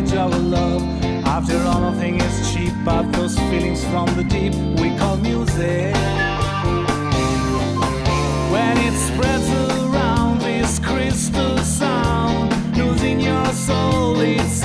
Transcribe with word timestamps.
damage 0.00 0.14
our 0.14 0.38
love. 0.38 0.82
After 1.24 1.56
all, 1.58 1.80
nothing 1.80 2.20
is 2.20 2.52
cheap, 2.52 2.72
but 2.84 3.10
those 3.12 3.36
feelings 3.50 3.84
from 3.84 4.06
the 4.16 4.24
deep 4.24 4.54
we 4.80 4.96
call 4.98 5.16
music. 5.16 5.94
When 8.52 8.76
it 8.78 8.94
spreads 8.94 9.48
around 9.50 10.40
this 10.40 10.78
crystal 10.78 11.58
sound, 11.58 12.76
losing 12.76 13.20
your 13.20 13.46
soul, 13.46 14.20
it's 14.20 14.57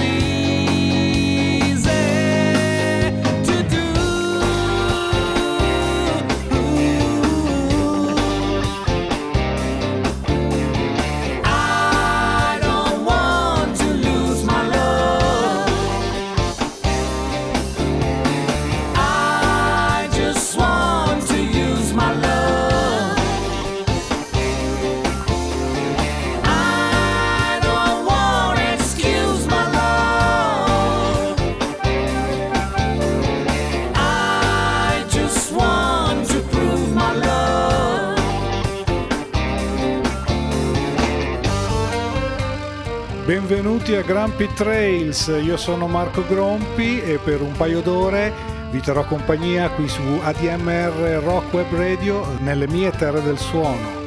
benvenuti 43.84 43.96
a 43.96 44.02
Grumpy 44.02 44.54
Trails, 44.54 45.28
io 45.44 45.58
sono 45.58 45.88
Marco 45.88 46.24
Grompi 46.26 47.02
e 47.02 47.18
per 47.18 47.42
un 47.42 47.52
paio 47.52 47.82
d'ore 47.82 48.32
vi 48.72 48.80
terrò 48.80 49.04
compagnia 49.04 49.70
qui 49.72 49.90
su 49.90 50.02
ADMR 50.22 51.22
Rock 51.22 51.54
Web 51.54 51.74
Radio 51.76 52.26
nelle 52.40 52.68
mie 52.68 52.92
terre 52.92 53.22
del 53.22 53.38
suono. 53.38 54.03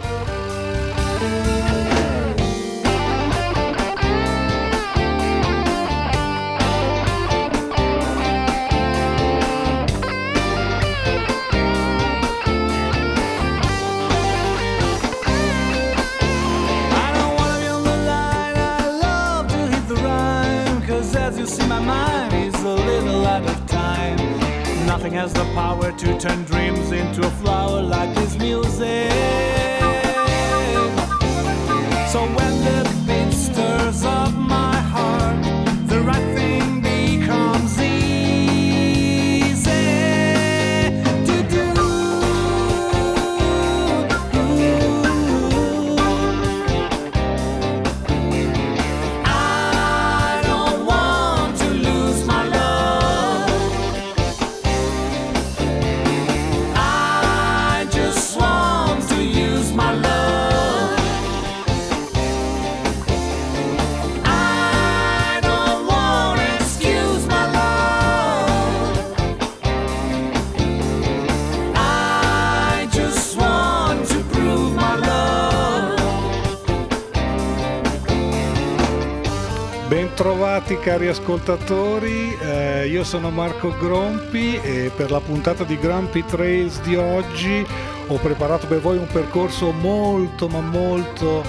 Cari 80.86 81.08
ascoltatori, 81.08 82.38
eh, 82.40 82.86
io 82.86 83.02
sono 83.02 83.30
Marco 83.30 83.76
Grompi 83.76 84.54
e 84.54 84.92
per 84.94 85.10
la 85.10 85.18
puntata 85.18 85.64
di 85.64 85.76
Grumpy 85.76 86.24
Trails 86.24 86.80
di 86.82 86.94
oggi 86.94 87.66
ho 88.06 88.16
preparato 88.18 88.68
per 88.68 88.78
voi 88.78 88.96
un 88.96 89.08
percorso 89.08 89.72
molto 89.72 90.46
ma 90.46 90.60
molto 90.60 91.42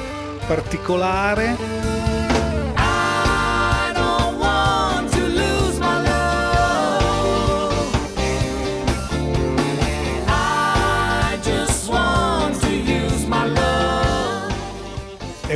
particolare. 0.48 1.97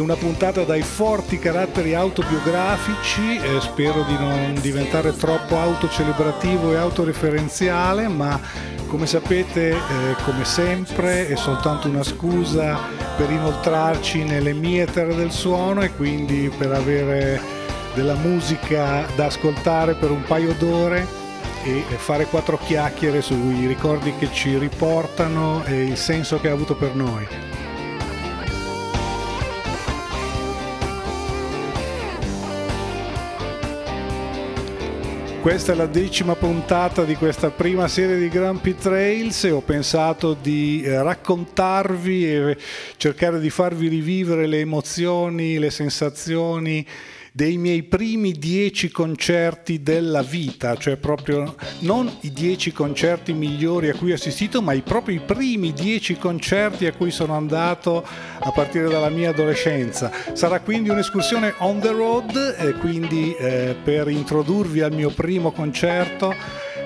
Una 0.01 0.15
puntata 0.15 0.63
dai 0.63 0.81
forti 0.81 1.39
caratteri 1.39 1.93
autobiografici, 1.93 3.37
eh, 3.37 3.61
spero 3.61 4.03
di 4.03 4.17
non 4.17 4.57
diventare 4.59 5.15
troppo 5.15 5.57
autocelebrativo 5.57 6.73
e 6.73 6.77
autoreferenziale, 6.77 8.07
ma 8.07 8.39
come 8.87 9.05
sapete, 9.05 9.69
eh, 9.69 9.77
come 10.25 10.43
sempre, 10.43 11.27
è 11.27 11.35
soltanto 11.35 11.87
una 11.87 12.03
scusa 12.03 12.79
per 13.15 13.29
inoltrarci 13.29 14.23
nelle 14.23 14.53
mie 14.53 14.85
terre 14.85 15.15
del 15.15 15.31
suono 15.31 15.81
e 15.81 15.93
quindi 15.95 16.51
per 16.55 16.71
avere 16.71 17.39
della 17.93 18.15
musica 18.15 19.05
da 19.15 19.25
ascoltare 19.25 19.93
per 19.93 20.11
un 20.11 20.23
paio 20.23 20.53
d'ore 20.57 21.07
e 21.63 21.83
fare 21.97 22.25
quattro 22.25 22.57
chiacchiere 22.57 23.21
sui 23.21 23.67
ricordi 23.67 24.13
che 24.17 24.29
ci 24.33 24.57
riportano 24.57 25.63
e 25.65 25.83
il 25.83 25.97
senso 25.97 26.39
che 26.39 26.49
ha 26.49 26.53
avuto 26.53 26.75
per 26.75 26.95
noi. 26.95 27.60
Questa 35.41 35.71
è 35.71 35.75
la 35.75 35.87
decima 35.87 36.35
puntata 36.35 37.03
di 37.03 37.15
questa 37.15 37.49
prima 37.49 37.87
serie 37.87 38.15
di 38.15 38.29
Grumpy 38.29 38.75
Trails 38.75 39.45
e 39.45 39.49
ho 39.49 39.61
pensato 39.61 40.35
di 40.35 40.83
eh, 40.83 41.01
raccontarvi 41.01 42.31
e 42.31 42.57
cercare 42.95 43.39
di 43.39 43.49
farvi 43.49 43.87
rivivere 43.87 44.45
le 44.45 44.59
emozioni, 44.59 45.57
le 45.57 45.71
sensazioni 45.71 46.85
dei 47.33 47.57
miei 47.57 47.83
primi 47.83 48.33
dieci 48.33 48.91
concerti 48.91 49.81
della 49.81 50.21
vita, 50.21 50.75
cioè 50.75 50.97
proprio 50.97 51.55
non 51.79 52.11
i 52.21 52.31
dieci 52.33 52.73
concerti 52.73 53.31
migliori 53.31 53.89
a 53.89 53.95
cui 53.95 54.11
ho 54.11 54.15
assistito, 54.15 54.61
ma 54.61 54.73
i 54.73 54.81
proprio 54.81 55.15
i 55.15 55.21
primi 55.21 55.71
dieci 55.71 56.17
concerti 56.17 56.87
a 56.87 56.93
cui 56.93 57.09
sono 57.09 57.33
andato 57.33 58.05
a 58.39 58.51
partire 58.51 58.89
dalla 58.89 59.09
mia 59.09 59.29
adolescenza. 59.29 60.11
Sarà 60.33 60.59
quindi 60.59 60.89
un'escursione 60.89 61.53
on 61.59 61.79
the 61.79 61.91
road 61.91 62.55
e 62.57 62.73
quindi 62.73 63.33
eh, 63.35 63.77
per 63.81 64.09
introdurvi 64.09 64.81
al 64.81 64.93
mio 64.93 65.09
primo 65.11 65.51
concerto, 65.51 66.35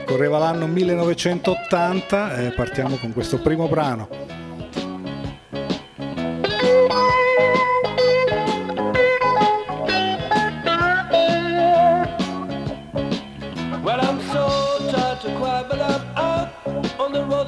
correva 0.05 0.37
l'anno 0.37 0.67
1980, 0.67 2.37
eh, 2.37 2.51
partiamo 2.51 2.97
con 2.97 3.13
questo 3.13 3.39
primo 3.39 3.67
brano. 3.67 4.44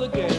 Again. 0.01 0.36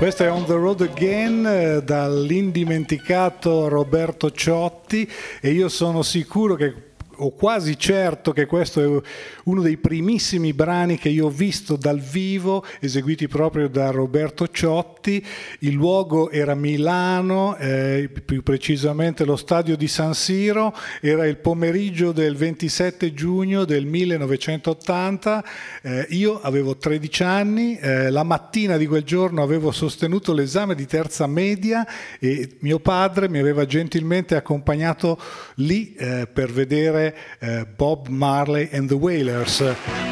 Questo 0.00 0.24
è 0.24 0.30
On 0.30 0.46
the 0.46 0.54
Road 0.54 0.80
Again 0.80 1.46
eh, 1.46 1.82
dall'indimenticato 1.82 3.68
Roberto 3.68 4.30
Ciotti 4.30 5.06
e 5.42 5.50
io 5.50 5.68
sono 5.68 6.00
sicuro 6.00 6.54
che 6.54 6.74
o 7.16 7.32
quasi 7.32 7.78
certo 7.78 8.32
che 8.32 8.46
questo 8.46 8.80
è 8.80 9.02
uno 9.50 9.62
dei 9.62 9.78
primissimi 9.78 10.52
brani 10.52 10.96
che 10.96 11.08
io 11.08 11.26
ho 11.26 11.30
visto 11.30 11.74
dal 11.74 11.98
vivo, 11.98 12.64
eseguiti 12.78 13.26
proprio 13.26 13.68
da 13.68 13.90
Roberto 13.90 14.46
Ciotti. 14.46 15.24
Il 15.60 15.72
luogo 15.72 16.30
era 16.30 16.54
Milano, 16.54 17.56
eh, 17.56 18.08
più 18.24 18.44
precisamente 18.44 19.24
lo 19.24 19.34
stadio 19.34 19.76
di 19.76 19.88
San 19.88 20.14
Siro, 20.14 20.72
era 21.00 21.26
il 21.26 21.38
pomeriggio 21.38 22.12
del 22.12 22.36
27 22.36 23.12
giugno 23.12 23.64
del 23.64 23.86
1980. 23.86 25.44
Eh, 25.82 26.06
io 26.10 26.40
avevo 26.40 26.76
13 26.76 27.22
anni, 27.24 27.76
eh, 27.76 28.10
la 28.10 28.22
mattina 28.22 28.76
di 28.76 28.86
quel 28.86 29.02
giorno 29.02 29.42
avevo 29.42 29.72
sostenuto 29.72 30.32
l'esame 30.32 30.76
di 30.76 30.86
terza 30.86 31.26
media 31.26 31.84
e 32.20 32.56
mio 32.60 32.78
padre 32.78 33.28
mi 33.28 33.40
aveva 33.40 33.66
gentilmente 33.66 34.36
accompagnato 34.36 35.18
lì 35.56 35.94
eh, 35.94 36.28
per 36.32 36.52
vedere 36.52 37.16
eh, 37.40 37.66
Bob 37.66 38.06
Marley 38.06 38.68
and 38.72 38.86
the 38.86 38.94
Wailers 38.94 39.38
Players, 39.40 39.60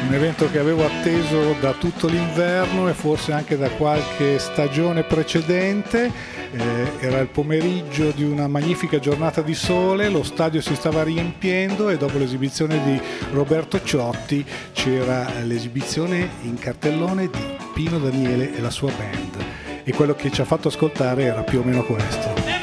un 0.07 0.13
evento 0.13 0.49
che 0.49 0.59
avevo 0.59 0.85
atteso 0.85 1.55
da 1.59 1.73
tutto 1.73 2.07
l'inverno 2.07 2.89
e 2.89 2.93
forse 2.93 3.31
anche 3.31 3.57
da 3.57 3.69
qualche 3.69 4.39
stagione 4.39 5.03
precedente. 5.03 6.11
Eh, 6.51 6.91
era 6.99 7.19
il 7.19 7.27
pomeriggio 7.27 8.09
di 8.11 8.23
una 8.23 8.47
magnifica 8.47 8.97
giornata 8.97 9.41
di 9.41 9.53
sole, 9.53 10.09
lo 10.09 10.23
stadio 10.23 10.61
si 10.61 10.73
stava 10.73 11.03
riempiendo 11.03 11.89
e 11.89 11.97
dopo 11.97 12.17
l'esibizione 12.17 12.81
di 12.83 12.99
Roberto 13.31 13.83
Ciotti 13.83 14.43
c'era 14.73 15.29
l'esibizione 15.43 16.27
in 16.41 16.57
cartellone 16.57 17.29
di 17.29 17.57
Pino 17.73 17.99
Daniele 17.99 18.55
e 18.55 18.61
la 18.61 18.71
sua 18.71 18.91
band. 18.91 19.45
E 19.83 19.93
quello 19.93 20.15
che 20.15 20.31
ci 20.31 20.41
ha 20.41 20.45
fatto 20.45 20.69
ascoltare 20.69 21.23
era 21.23 21.43
più 21.43 21.59
o 21.59 21.63
meno 21.63 21.83
questo. 21.83 22.58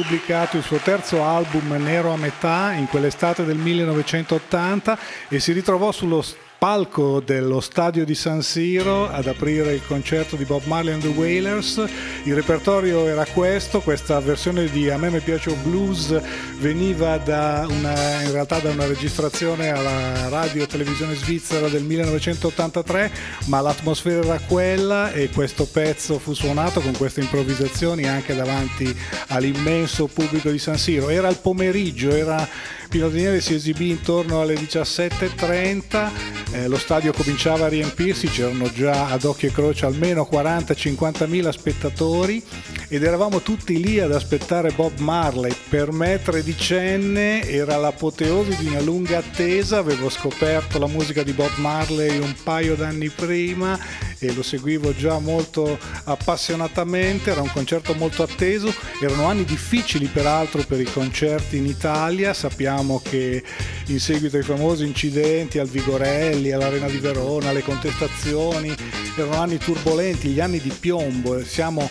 Pubblicato 0.00 0.56
il 0.56 0.62
suo 0.62 0.78
terzo 0.78 1.22
album 1.22 1.72
Nero 1.72 2.10
a 2.10 2.16
metà 2.16 2.72
in 2.72 2.86
quell'estate 2.86 3.44
del 3.44 3.58
1980 3.58 4.98
e 5.28 5.38
si 5.40 5.52
ritrovò 5.52 5.92
sullo 5.92 6.24
palco 6.58 7.20
dello 7.20 7.60
stadio 7.60 8.04
di 8.06 8.14
San 8.14 8.42
Siro 8.42 9.10
ad 9.10 9.26
aprire 9.26 9.74
il 9.74 9.84
concerto 9.86 10.36
di 10.36 10.44
Bob 10.44 10.62
Marley 10.64 10.94
and 10.94 11.02
the 11.02 11.08
Wailers. 11.08 11.82
Il 12.24 12.34
repertorio 12.34 13.06
era 13.06 13.24
questo, 13.24 13.80
questa 13.80 14.20
versione 14.20 14.68
di 14.68 14.90
A 14.90 14.98
me 14.98 15.08
mi 15.08 15.20
piace 15.20 15.54
blues 15.62 16.20
veniva 16.58 17.16
da 17.16 17.66
una, 17.66 18.22
in 18.22 18.30
realtà 18.30 18.58
da 18.58 18.68
una 18.68 18.86
registrazione 18.86 19.70
alla 19.70 20.28
radio 20.28 20.66
televisione 20.66 21.14
svizzera 21.14 21.68
del 21.68 21.82
1983, 21.82 23.10
ma 23.46 23.62
l'atmosfera 23.62 24.22
era 24.22 24.38
quella 24.46 25.12
e 25.12 25.30
questo 25.30 25.64
pezzo 25.64 26.18
fu 26.18 26.34
suonato 26.34 26.80
con 26.80 26.94
queste 26.94 27.20
improvvisazioni 27.20 28.06
anche 28.06 28.34
davanti 28.34 28.94
all'immenso 29.28 30.06
pubblico 30.06 30.50
di 30.50 30.58
San 30.58 30.76
Siro. 30.76 31.08
Era 31.08 31.28
il 31.28 31.38
pomeriggio, 31.40 32.10
era 32.10 32.46
Pino 32.90 33.08
Daniele 33.08 33.40
si 33.40 33.54
esibì 33.54 33.90
intorno 33.90 34.40
alle 34.40 34.54
17.30, 34.54 36.10
eh, 36.50 36.66
lo 36.66 36.76
stadio 36.76 37.12
cominciava 37.12 37.66
a 37.66 37.68
riempirsi, 37.68 38.26
c'erano 38.26 38.70
già 38.72 39.10
ad 39.10 39.22
occhio 39.22 39.48
e 39.48 39.52
croce 39.52 39.86
almeno 39.86 40.28
40-50 40.30 41.28
mila 41.28 41.52
spettatori 41.52 42.09
ed 42.88 43.04
eravamo 43.04 43.40
tutti 43.40 43.80
lì 43.80 44.00
ad 44.00 44.12
aspettare 44.12 44.72
Bob 44.72 44.98
Marley. 44.98 45.54
Per 45.68 45.92
me 45.92 46.20
tredicenne 46.20 47.48
era 47.48 47.76
l'apoteosi 47.76 48.56
di 48.56 48.66
una 48.66 48.80
lunga 48.80 49.18
attesa, 49.18 49.78
avevo 49.78 50.08
scoperto 50.08 50.80
la 50.80 50.88
musica 50.88 51.22
di 51.22 51.32
Bob 51.32 51.56
Marley 51.58 52.18
un 52.18 52.34
paio 52.42 52.74
d'anni 52.74 53.08
prima 53.10 53.78
e 54.18 54.34
lo 54.34 54.42
seguivo 54.42 54.94
già 54.94 55.18
molto 55.18 55.78
appassionatamente, 56.04 57.30
era 57.30 57.40
un 57.40 57.50
concerto 57.52 57.94
molto 57.94 58.22
atteso, 58.22 58.72
erano 59.00 59.26
anni 59.26 59.44
difficili 59.44 60.06
peraltro 60.06 60.62
per 60.64 60.80
i 60.80 60.84
concerti 60.84 61.56
in 61.56 61.66
Italia, 61.66 62.34
sappiamo 62.34 63.00
che 63.02 63.42
in 63.86 63.98
seguito 63.98 64.36
ai 64.36 64.42
famosi 64.42 64.84
incidenti 64.84 65.58
al 65.58 65.68
Vigorelli, 65.68 66.50
all'Arena 66.50 66.88
di 66.88 66.98
Verona, 66.98 67.48
alle 67.48 67.62
contestazioni, 67.62 68.74
erano 69.16 69.40
anni 69.40 69.58
turbolenti, 69.58 70.28
gli 70.28 70.40
anni 70.40 70.60
di 70.60 70.72
piombo, 70.78 71.42
siamo 71.44 71.88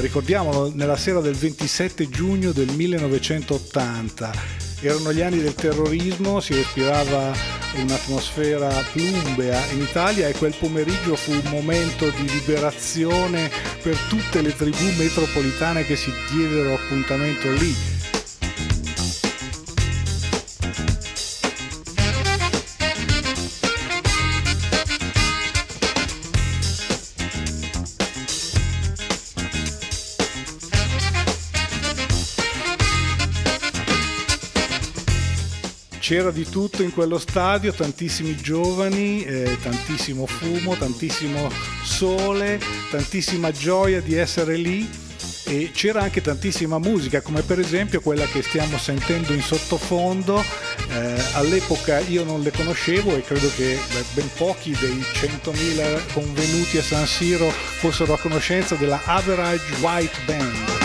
ricordiamolo 0.00 0.70
nella 0.74 0.96
sera 0.96 1.20
del 1.20 1.34
27 1.34 2.08
giugno 2.08 2.52
del 2.52 2.70
1980 2.72 4.70
erano 4.82 5.12
gli 5.12 5.20
anni 5.20 5.40
del 5.40 5.54
terrorismo, 5.54 6.40
si 6.40 6.54
respirava 6.54 7.32
un'atmosfera 7.76 8.68
plumbea 8.92 9.60
in 9.70 9.80
Italia 9.82 10.28
e 10.28 10.34
quel 10.34 10.54
pomeriggio 10.58 11.14
fu 11.14 11.30
un 11.30 11.48
momento 11.50 12.10
di 12.10 12.28
liberazione 12.28 13.50
per 13.80 13.96
tutte 14.08 14.42
le 14.42 14.54
tribù 14.54 14.84
metropolitane 14.98 15.86
che 15.86 15.94
si 15.94 16.12
diedero 16.32 16.74
appuntamento 16.74 17.50
lì. 17.52 17.91
C'era 36.12 36.30
di 36.30 36.46
tutto 36.46 36.82
in 36.82 36.92
quello 36.92 37.18
stadio, 37.18 37.72
tantissimi 37.72 38.36
giovani, 38.36 39.24
eh, 39.24 39.56
tantissimo 39.62 40.26
fumo, 40.26 40.76
tantissimo 40.76 41.50
sole, 41.82 42.60
tantissima 42.90 43.50
gioia 43.50 44.02
di 44.02 44.14
essere 44.14 44.56
lì 44.56 44.86
e 45.46 45.70
c'era 45.72 46.02
anche 46.02 46.20
tantissima 46.20 46.78
musica 46.78 47.22
come 47.22 47.40
per 47.40 47.58
esempio 47.58 48.02
quella 48.02 48.26
che 48.26 48.42
stiamo 48.42 48.76
sentendo 48.76 49.32
in 49.32 49.40
sottofondo 49.40 50.44
eh, 50.90 51.24
all'epoca 51.32 51.98
io 52.00 52.24
non 52.24 52.42
le 52.42 52.50
conoscevo 52.50 53.16
e 53.16 53.22
credo 53.22 53.50
che 53.56 53.78
ben 54.12 54.28
pochi 54.36 54.76
dei 54.78 54.98
100.000 54.98 56.12
convenuti 56.12 56.76
a 56.76 56.82
San 56.82 57.06
Siro 57.06 57.48
fossero 57.48 58.12
a 58.12 58.18
conoscenza 58.18 58.74
della 58.74 59.00
Average 59.02 59.76
White 59.80 60.18
Band 60.26 60.81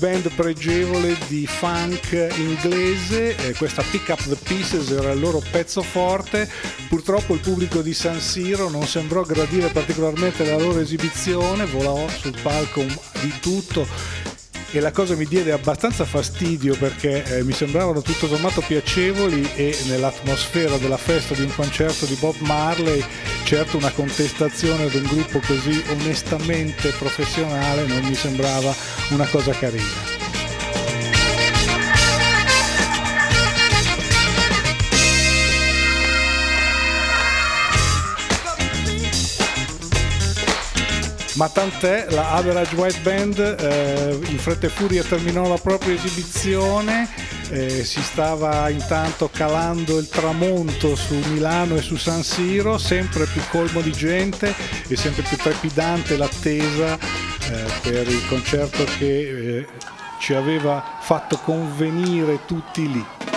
band 0.00 0.32
pregevole 0.32 1.14
di 1.28 1.46
funk 1.46 2.32
inglese, 2.38 3.36
eh, 3.36 3.54
questa 3.54 3.82
Pick 3.82 4.08
Up 4.08 4.22
the 4.26 4.36
Pieces 4.42 4.90
era 4.90 5.10
il 5.10 5.20
loro 5.20 5.42
pezzo 5.50 5.82
forte, 5.82 6.48
purtroppo 6.88 7.34
il 7.34 7.40
pubblico 7.40 7.82
di 7.82 7.92
San 7.92 8.18
Siro 8.18 8.70
non 8.70 8.86
sembrò 8.86 9.20
gradire 9.22 9.68
particolarmente 9.68 10.46
la 10.46 10.56
loro 10.56 10.80
esibizione, 10.80 11.66
volò 11.66 12.08
sul 12.08 12.34
palco 12.40 12.80
di 12.80 13.32
tutto 13.40 13.86
e 14.72 14.80
la 14.80 14.92
cosa 14.92 15.14
mi 15.16 15.26
diede 15.26 15.52
abbastanza 15.52 16.04
fastidio 16.04 16.76
perché 16.76 17.24
eh, 17.24 17.42
mi 17.42 17.52
sembravano 17.52 18.02
tutto 18.02 18.28
sommato 18.28 18.60
piacevoli 18.60 19.48
e 19.54 19.76
nell'atmosfera 19.86 20.76
della 20.76 20.96
festa 20.96 21.34
di 21.34 21.42
un 21.42 21.54
concerto 21.54 22.06
di 22.06 22.14
Bob 22.14 22.36
Marley 22.40 23.04
certo 23.44 23.76
una 23.76 23.90
contestazione 23.90 24.84
ad 24.84 24.94
un 24.94 25.02
gruppo 25.02 25.40
così 25.40 25.82
onestamente 25.88 26.90
professionale 26.90 27.86
non 27.86 28.04
mi 28.04 28.14
sembrava 28.14 28.74
una 29.10 29.26
cosa 29.26 29.52
carina. 29.52 30.19
Ma 41.40 41.48
tant'è, 41.48 42.04
la 42.10 42.32
Average 42.32 42.74
White 42.74 43.00
Band 43.00 43.38
eh, 43.38 44.18
in 44.28 44.38
fretta 44.38 44.66
e 44.66 44.68
furia 44.68 45.02
terminò 45.02 45.48
la 45.48 45.56
propria 45.56 45.94
esibizione, 45.94 47.08
eh, 47.48 47.82
si 47.82 48.02
stava 48.02 48.68
intanto 48.68 49.30
calando 49.32 49.96
il 49.96 50.06
tramonto 50.10 50.94
su 50.94 51.14
Milano 51.32 51.76
e 51.76 51.80
su 51.80 51.96
San 51.96 52.22
Siro, 52.22 52.76
sempre 52.76 53.24
più 53.24 53.40
colmo 53.48 53.80
di 53.80 53.92
gente 53.92 54.54
e 54.86 54.96
sempre 54.96 55.22
più 55.22 55.38
trepidante 55.38 56.18
l'attesa 56.18 56.98
eh, 56.98 57.64
per 57.80 58.06
il 58.06 58.28
concerto 58.28 58.84
che 58.98 59.06
eh, 59.06 59.66
ci 60.18 60.34
aveva 60.34 60.98
fatto 61.00 61.38
convenire 61.38 62.40
tutti 62.44 62.92
lì. 62.92 63.29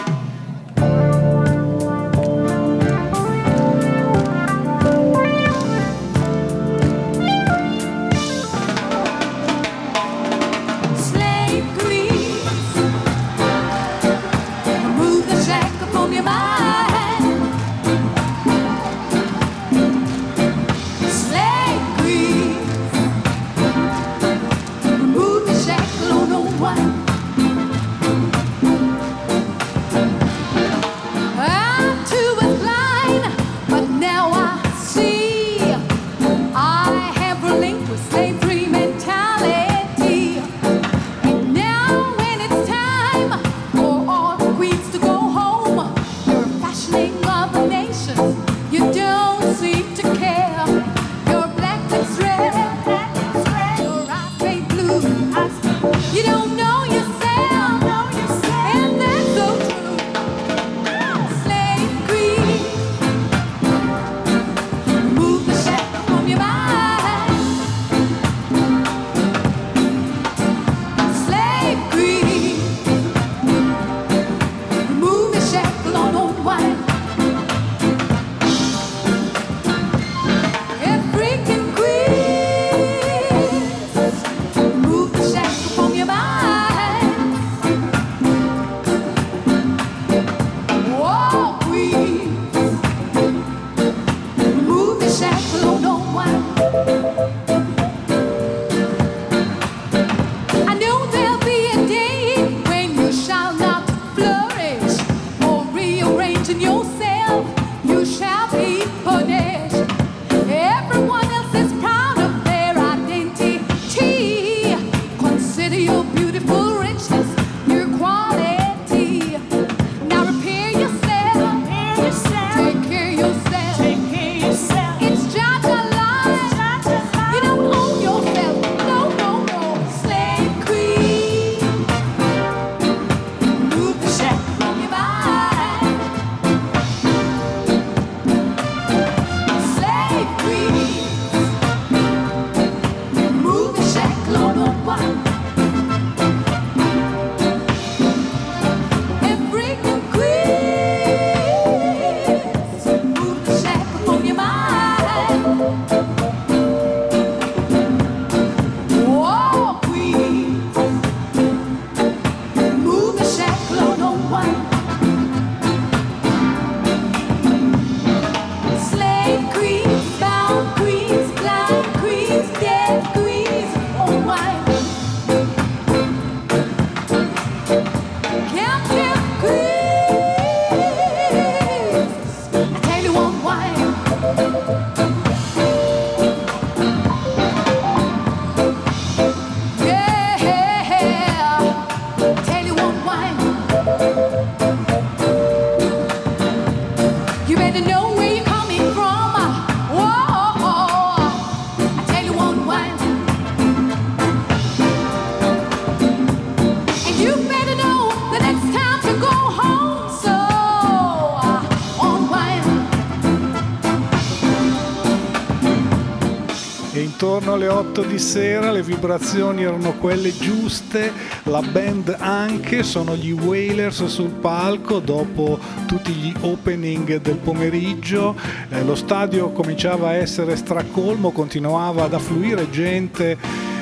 Intorno 217.44 217.66
alle 217.66 217.68
8 217.68 218.04
di 218.04 218.20
sera 218.20 218.72
le 218.72 218.82
vibrazioni 218.82 219.64
erano 219.64 219.98
quelle 219.98 220.34
giuste, 220.34 221.12
la 221.44 221.60
band 221.60 222.16
anche, 222.18 222.84
sono 222.84 223.18
gli 223.18 223.32
Wailers 223.32 224.06
sul 224.06 224.30
palco 224.30 225.00
dopo 225.00 225.60
tutti 225.86 226.14
gli 226.14 226.34
opening 226.40 227.20
del 227.20 227.36
pomeriggio, 227.36 228.34
eh, 228.70 228.82
lo 228.86 228.96
stadio 228.96 229.52
cominciava 229.52 230.10
a 230.10 230.14
essere 230.14 230.56
stracolmo, 230.56 231.32
continuava 231.32 232.06
ad 232.06 232.14
affluire 232.14 232.70
gente 232.70 233.38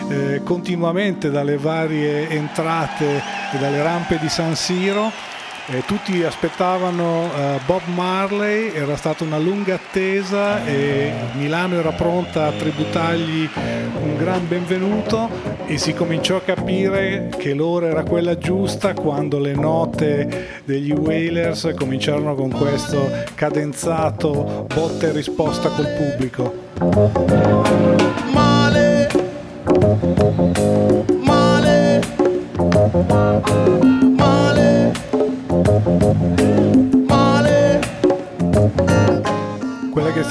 eh, 0.09 0.41
continuamente 0.43 1.29
dalle 1.29 1.57
varie 1.57 2.29
entrate 2.29 3.21
e 3.53 3.57
dalle 3.59 3.83
rampe 3.83 4.17
di 4.19 4.27
San 4.27 4.55
Siro. 4.55 5.30
Eh, 5.67 5.83
tutti 5.85 6.23
aspettavano 6.23 7.29
eh, 7.33 7.59
Bob 7.65 7.81
Marley, 7.93 8.73
era 8.73 8.95
stata 8.95 9.23
una 9.23 9.37
lunga 9.37 9.75
attesa 9.75 10.65
e 10.65 11.11
Milano 11.33 11.75
era 11.75 11.91
pronta 11.91 12.47
a 12.47 12.51
tributargli 12.51 13.47
un 14.01 14.17
gran 14.17 14.47
benvenuto 14.47 15.29
e 15.67 15.77
si 15.77 15.93
cominciò 15.93 16.37
a 16.37 16.41
capire 16.41 17.29
che 17.37 17.53
l'ora 17.53 17.87
era 17.87 18.03
quella 18.03 18.37
giusta 18.37 18.93
quando 18.93 19.39
le 19.39 19.53
note 19.53 20.61
degli 20.65 20.91
Wailers 20.91 21.73
cominciarono 21.77 22.33
con 22.33 22.49
questo 22.49 23.09
cadenzato 23.35 24.65
botta 24.73 25.07
e 25.07 25.11
risposta 25.11 25.69
col 25.69 25.87
pubblico. 25.87 28.40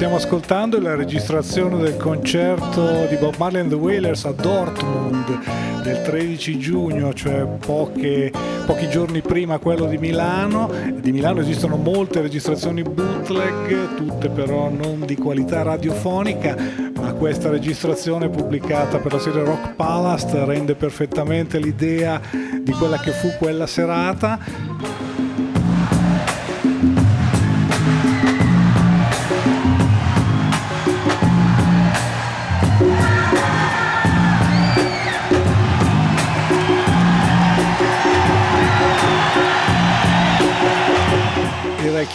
Stiamo 0.01 0.17
ascoltando 0.17 0.79
è 0.79 0.81
la 0.81 0.95
registrazione 0.95 1.77
del 1.77 1.99
concerto 1.99 3.05
di 3.05 3.17
Bob 3.17 3.35
Marley 3.37 3.61
and 3.61 3.69
the 3.69 3.77
Wailers 3.77 4.25
a 4.25 4.33
Dortmund 4.33 5.83
del 5.83 6.01
13 6.01 6.59
giugno, 6.59 7.13
cioè 7.13 7.45
poche- 7.45 8.33
pochi 8.65 8.89
giorni 8.89 9.21
prima 9.21 9.59
quello 9.59 9.85
di 9.85 9.99
Milano. 9.99 10.73
Di 10.95 11.13
Milano 11.13 11.41
esistono 11.41 11.77
molte 11.77 12.23
registrazioni 12.23 12.81
bootleg, 12.81 13.95
tutte 13.95 14.31
però 14.31 14.71
non 14.71 15.05
di 15.05 15.17
qualità 15.17 15.61
radiofonica, 15.61 16.57
ma 16.95 17.13
questa 17.13 17.51
registrazione 17.51 18.31
pubblicata 18.31 18.97
per 19.01 19.13
la 19.13 19.19
serie 19.19 19.45
Rock 19.45 19.75
Palace 19.75 20.47
rende 20.47 20.77
perfettamente 20.77 21.59
l'idea 21.59 22.19
di 22.59 22.73
quella 22.73 22.97
che 22.97 23.11
fu 23.11 23.29
quella 23.39 23.67
serata. 23.67 24.39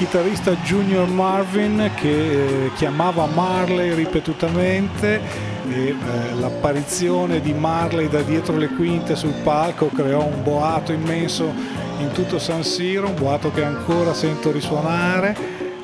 Chitarrista 0.05 0.51
Junior 0.63 1.07
Marvin 1.07 1.89
che 1.95 2.65
eh, 2.65 2.71
chiamava 2.75 3.25
Marley 3.25 3.95
ripetutamente 3.95 5.19
e 5.67 5.87
eh, 5.87 5.95
l'apparizione 6.39 7.41
di 7.41 7.53
Marley 7.53 8.07
da 8.07 8.21
dietro 8.21 8.55
le 8.55 8.67
quinte 8.67 9.15
sul 9.15 9.33
palco 9.43 9.87
creò 9.87 10.23
un 10.23 10.43
boato 10.43 10.91
immenso 10.91 11.51
in 11.97 12.11
tutto 12.11 12.37
San 12.37 12.63
Siro, 12.63 13.07
un 13.07 13.15
boato 13.15 13.51
che 13.51 13.63
ancora 13.63 14.13
sento 14.13 14.51
risuonare. 14.51 15.35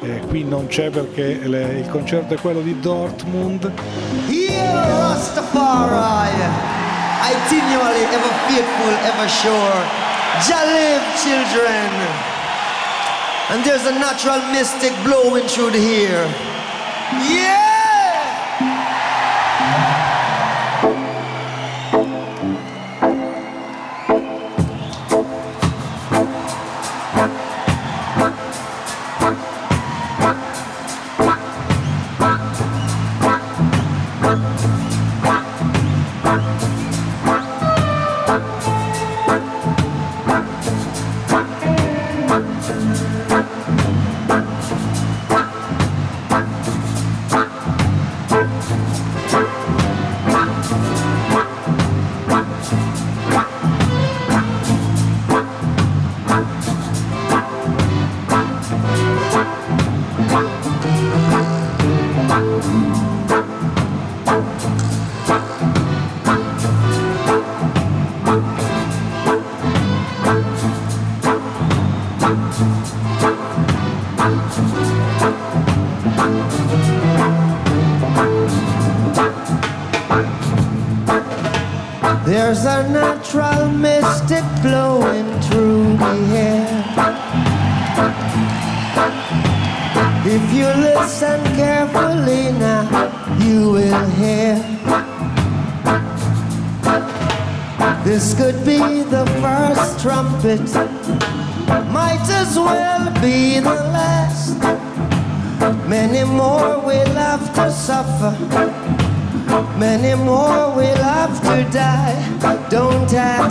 Eh, 0.03 0.19
qui 0.27 0.43
non 0.43 0.67
c'è 0.67 0.91
perché 0.91 1.39
le- 1.43 1.79
il 1.79 1.89
concerto 1.89 2.36
è 2.36 2.38
quello 2.38 2.62
di 2.62 2.79
Dortmund. 2.79 3.71
Here, 4.29 4.71
Rastafari, 4.71 6.29
continually 7.21 8.03
ever 8.03 8.34
faithful, 8.45 8.93
ever 9.03 9.29
sure. 9.29 9.81
Jah 10.45 10.63
live, 10.65 11.01
children. 11.15 12.31
And 13.51 13.65
there's 13.65 13.85
a 13.85 13.91
natural 13.91 14.39
mystic 14.53 14.93
blowing 15.03 15.45
through 15.45 15.71
the 15.71 15.77
air. 15.77 16.25
Yeah! 17.29 17.61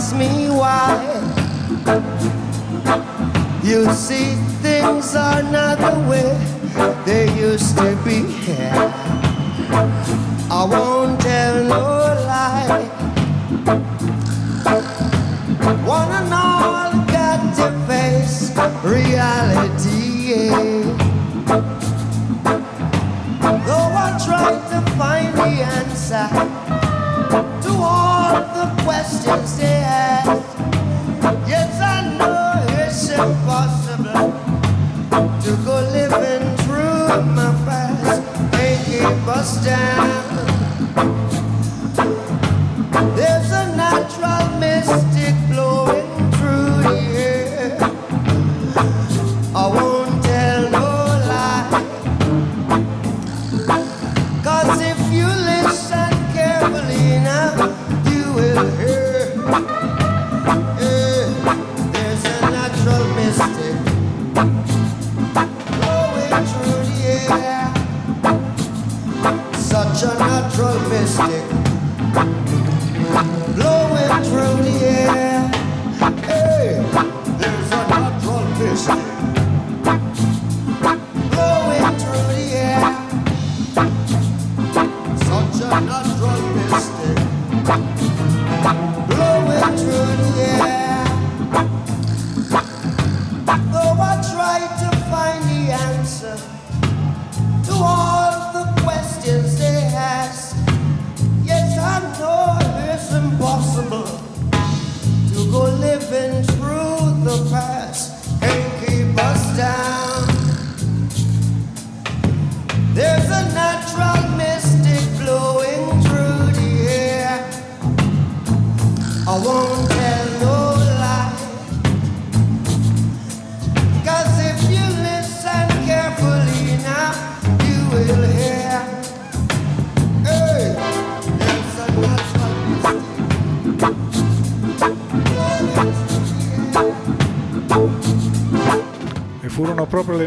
lost 0.01 0.15
me. 0.15 0.40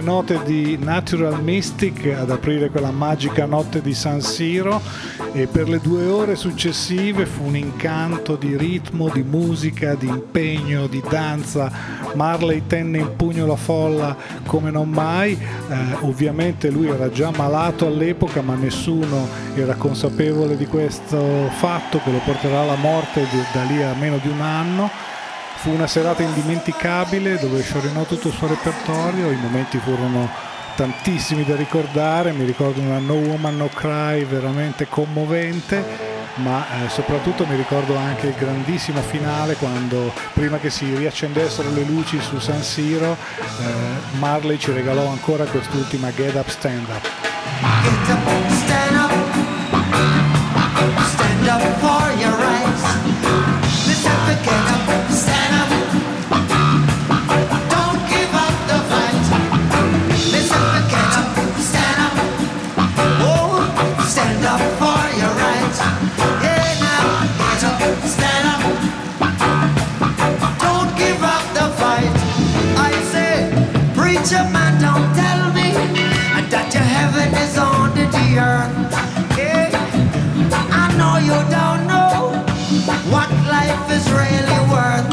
note 0.05 0.43
di 0.45 0.77
Natural 0.77 1.43
Mystic 1.43 2.15
ad 2.15 2.31
aprire 2.31 2.69
quella 2.69 2.91
magica 2.91 3.47
notte 3.47 3.81
di 3.81 3.95
San 3.95 4.21
Siro 4.21 4.79
e 5.33 5.47
per 5.47 5.67
le 5.67 5.81
due 5.81 6.05
ore 6.07 6.37
successive 6.37 7.25
fu 7.25 7.45
un 7.47 7.57
incanto 7.57 8.37
di 8.37 8.55
ritmo, 8.55 9.09
di 9.09 9.23
musica, 9.23 9.95
di 9.95 10.07
impegno, 10.07 10.87
di 10.87 11.03
danza. 11.09 11.73
Marley 12.15 12.65
tenne 12.67 12.99
in 12.99 13.17
pugno 13.17 13.47
la 13.47 13.57
folla 13.57 14.15
come 14.45 14.71
non 14.71 14.91
mai, 14.91 15.33
eh, 15.33 15.77
ovviamente 16.01 16.71
lui 16.71 16.89
era 16.89 17.11
già 17.11 17.31
malato 17.35 17.87
all'epoca 17.87 18.43
ma 18.43 18.55
nessuno 18.55 19.27
era 19.55 19.75
consapevole 19.75 20.57
di 20.59 20.67
questo 20.67 21.49
fatto 21.57 21.99
che 22.05 22.11
lo 22.13 22.21
porterà 22.23 22.61
alla 22.61 22.77
morte 22.77 23.27
da 23.53 23.63
lì 23.63 23.83
a 23.83 23.95
meno 23.95 24.19
di 24.19 24.29
un 24.29 24.41
anno 24.43 25.13
Fu 25.65 25.71
una 25.71 25.87
serata 25.87 26.23
indimenticabile 26.23 27.39
dove 27.39 27.63
sciorinò 27.63 28.03
tutto 28.03 28.29
il 28.29 28.35
suo 28.35 28.49
repertorio, 28.49 29.31
i 29.31 29.37
momenti 29.37 29.79
furono 29.79 30.29
tantissimi 30.77 31.43
da 31.43 31.57
ricordare, 31.57 32.33
mi 32.33 32.45
ricordo 32.45 32.83
una 32.83 32.99
No 32.99 33.15
Woman 33.15 33.57
No 33.57 33.69
Cry 33.69 34.27
veramente 34.27 34.87
commovente. 34.87 36.13
Ma 36.35 36.67
eh, 36.85 36.91
soprattutto 36.91 37.47
mi 37.47 37.57
ricordo 37.57 37.97
anche 37.97 38.27
il 38.27 38.35
grandissimo 38.35 39.01
finale 39.01 39.55
quando 39.55 40.13
prima 40.35 40.59
che 40.59 40.69
si 40.69 40.95
riaccendessero 40.95 41.71
le 41.71 41.85
luci 41.85 42.21
su 42.21 42.39
San 42.41 42.63
Siro 42.63 43.13
eh, 43.13 44.17
Marley 44.19 44.59
ci 44.59 44.71
regalò 44.71 45.09
ancora 45.09 45.45
quest'ultima 45.45 46.13
Get 46.13 46.35
Up 46.35 46.49
Stand 46.49 46.87
Up. 46.91 47.09
Get 47.83 48.11
up, 48.11 48.29
stand 48.51 48.97
up, 48.97 49.13
stand 51.07 51.47
up 51.47 51.94
really 84.11 84.61
worth. 84.71 85.07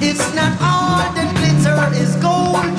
It's 0.00 0.34
not 0.34 0.52
all 0.60 1.02
that 1.14 1.30
glitter 1.36 1.78
is 2.02 2.16
gold. 2.16 2.78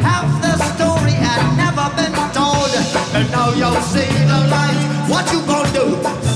Half 0.00 0.28
the 0.42 0.54
story 0.74 1.12
had 1.12 1.42
never 1.56 1.86
been 1.98 2.14
told. 2.32 2.70
And 3.14 3.30
now 3.30 3.52
you're 3.52 3.80
seeing 3.82 4.28
the 4.28 4.40
light. 4.50 4.80
What 5.08 5.30
you 5.32 5.40
gonna 5.46 5.70
do? 5.72 5.86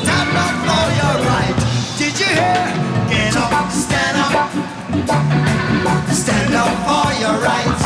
Stand 0.01 0.37
up 0.45 0.55
for 0.69 0.87
your 1.01 1.17
right. 1.31 1.57
Did 1.99 2.15
you 2.21 2.27
hear? 2.27 2.67
Get 3.11 3.37
up, 3.37 3.71
stand 3.71 4.17
up. 4.27 4.51
Stand 6.13 6.55
up 6.55 6.73
for 6.87 7.09
your 7.21 7.37
right. 7.43 7.80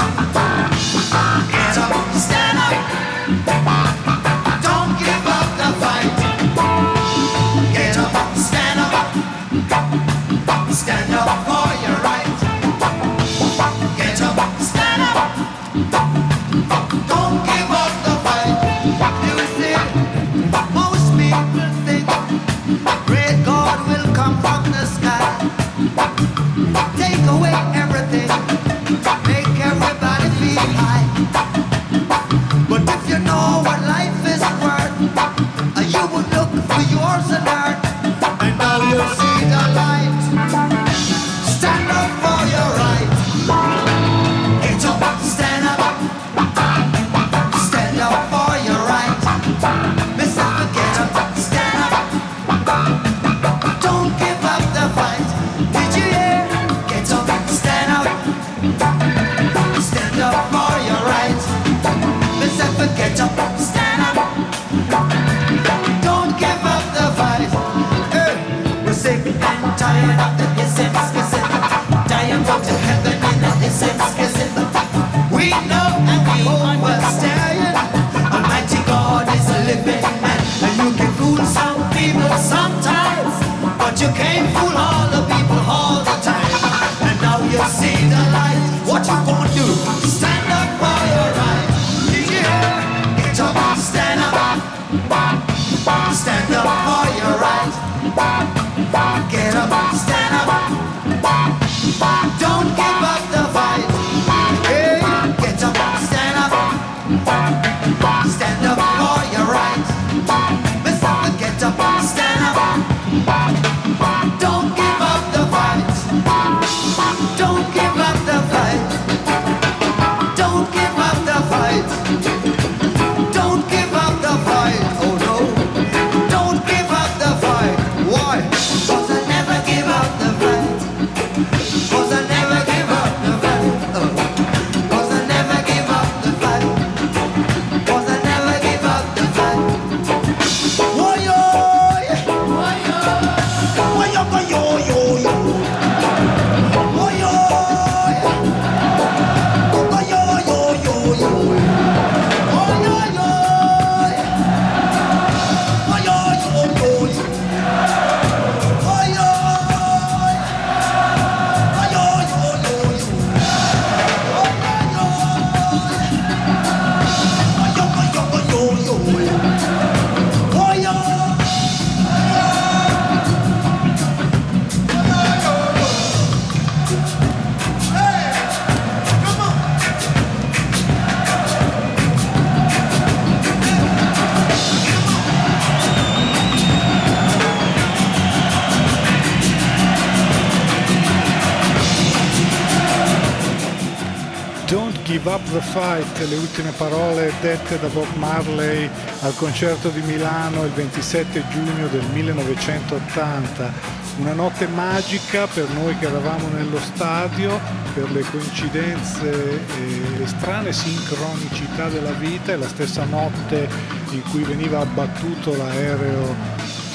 The 195.55 195.61
Fight, 195.61 196.19
le 196.29 196.35
ultime 196.35 196.73
parole 196.73 197.33
dette 197.41 197.79
da 197.79 197.87
Bob 197.87 198.13
Marley 198.17 198.91
al 199.21 199.37
concerto 199.37 199.89
di 199.91 200.01
Milano 200.01 200.65
il 200.65 200.73
27 200.73 201.45
giugno 201.49 201.87
del 201.87 202.05
1980. 202.13 203.73
Una 204.19 204.33
notte 204.33 204.67
magica 204.67 205.47
per 205.47 205.69
noi 205.71 205.97
che 205.99 206.07
eravamo 206.07 206.49
nello 206.49 206.81
stadio, 206.81 207.61
per 207.95 208.11
le 208.11 208.23
coincidenze 208.23 209.31
e 209.31 210.19
le 210.19 210.27
strane 210.27 210.73
sincronicità 210.73 211.89
della 211.89 212.13
vita, 212.13 212.51
è 212.51 212.57
la 212.57 212.69
stessa 212.69 213.05
notte 213.05 213.69
in 214.11 214.23
cui 214.31 214.43
veniva 214.43 214.81
abbattuto 214.81 215.57
l'aereo 215.57 216.35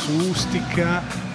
su 0.01 0.11
Ustica 0.29 1.27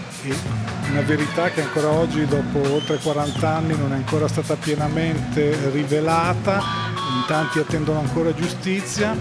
una 0.90 1.02
verità 1.02 1.50
che 1.50 1.60
ancora 1.60 1.90
oggi, 1.90 2.24
dopo 2.24 2.60
oltre 2.72 2.98
40 2.98 3.48
anni, 3.48 3.76
non 3.76 3.92
è 3.92 3.96
ancora 3.96 4.28
stata 4.28 4.54
pienamente 4.56 5.70
rivelata, 5.70 6.83
tanti 7.26 7.58
attendono 7.58 8.00
ancora 8.00 8.34
giustizia, 8.34 9.16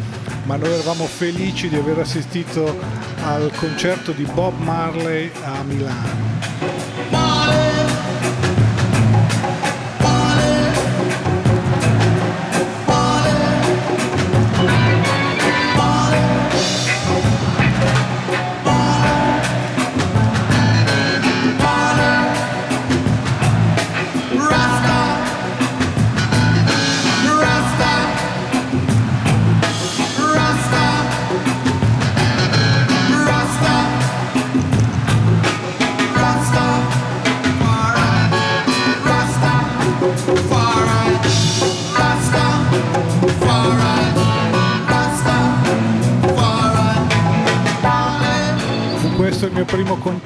ma 0.45 0.55
noi 0.55 0.71
eravamo 0.71 1.05
felici 1.05 1.69
di 1.69 1.75
aver 1.75 1.99
assistito 1.99 2.77
al 3.23 3.51
concerto 3.55 4.11
di 4.11 4.23
Bob 4.23 4.59
Marley 4.59 5.31
a 5.43 5.63
Milano. 5.63 6.72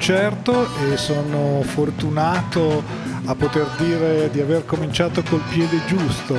Concerto 0.08 0.66
e 0.90 0.96
sono 0.96 1.60
fortunato 1.62 2.82
a 3.26 3.34
poter 3.34 3.66
dire 3.76 4.30
di 4.30 4.40
aver 4.40 4.64
cominciato 4.64 5.22
col 5.22 5.42
piede 5.50 5.82
giusto. 5.86 6.34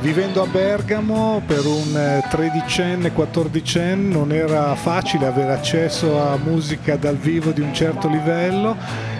Vivendo 0.00 0.40
a 0.40 0.46
Bergamo 0.46 1.42
per 1.44 1.66
un 1.66 2.22
tredicenne, 2.30 3.10
quattordicenne 3.10 4.08
non 4.08 4.30
era 4.30 4.76
facile 4.76 5.26
avere 5.26 5.52
accesso 5.52 6.22
a 6.22 6.36
musica 6.36 6.94
dal 6.94 7.16
vivo 7.16 7.50
di 7.50 7.60
un 7.60 7.74
certo 7.74 8.06
livello 8.08 8.76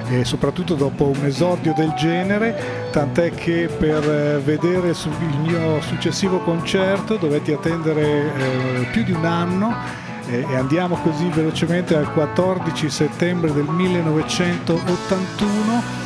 e 0.09 0.25
soprattutto 0.25 0.75
dopo 0.75 1.07
un 1.07 1.25
esordio 1.25 1.73
del 1.75 1.93
genere, 1.97 2.89
tant'è 2.93 3.33
che 3.33 3.67
per 3.67 4.09
eh, 4.09 4.39
vedere 4.45 4.91
il 4.91 5.39
mio 5.41 5.81
successivo 5.81 6.39
concerto 6.39 7.17
dovetti 7.17 7.51
attendere 7.51 8.03
eh, 8.03 8.87
più 8.93 9.03
di 9.03 9.13
un 9.13 9.25
anno 9.25 10.11
e 10.27 10.57
andiamo 10.57 10.97
così 10.97 11.29
velocemente 11.29 11.97
al 11.97 12.13
14 12.13 12.91
settembre 12.91 13.53
del 13.53 13.65
1981. 13.65 16.01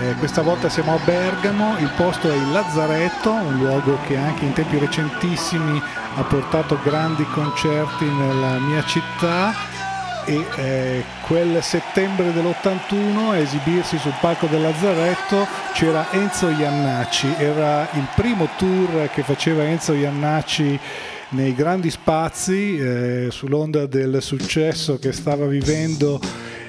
Eh, 0.00 0.14
questa 0.18 0.42
volta 0.42 0.68
siamo 0.68 0.94
a 0.94 0.98
Bergamo, 1.04 1.76
il 1.78 1.90
posto 1.96 2.30
è 2.30 2.34
il 2.34 2.52
Lazzaretto, 2.52 3.32
un 3.32 3.58
luogo 3.58 3.98
che 4.06 4.16
anche 4.16 4.44
in 4.44 4.52
tempi 4.52 4.78
recentissimi 4.78 5.82
ha 6.14 6.22
portato 6.22 6.78
grandi 6.82 7.24
concerti 7.32 8.04
nella 8.04 8.58
mia 8.58 8.84
città 8.84 9.52
e 10.24 10.44
eh, 10.56 11.04
quel 11.22 11.62
settembre 11.62 12.32
dell'81 12.32 13.30
a 13.30 13.38
esibirsi 13.38 13.98
sul 13.98 14.14
palco 14.20 14.46
del 14.46 14.60
Lazzaretto 14.60 15.46
c'era 15.72 16.06
Enzo 16.10 16.50
Iannacci, 16.50 17.34
era 17.38 17.88
il 17.92 18.06
primo 18.14 18.48
tour 18.56 19.08
che 19.12 19.22
faceva 19.22 19.64
Enzo 19.64 19.94
Iannacci 19.94 20.78
nei 21.30 21.54
grandi 21.54 21.90
spazi 21.90 22.78
eh, 22.78 23.28
sull'onda 23.30 23.86
del 23.86 24.22
successo 24.22 24.98
che 24.98 25.12
stava 25.12 25.46
vivendo 25.46 26.20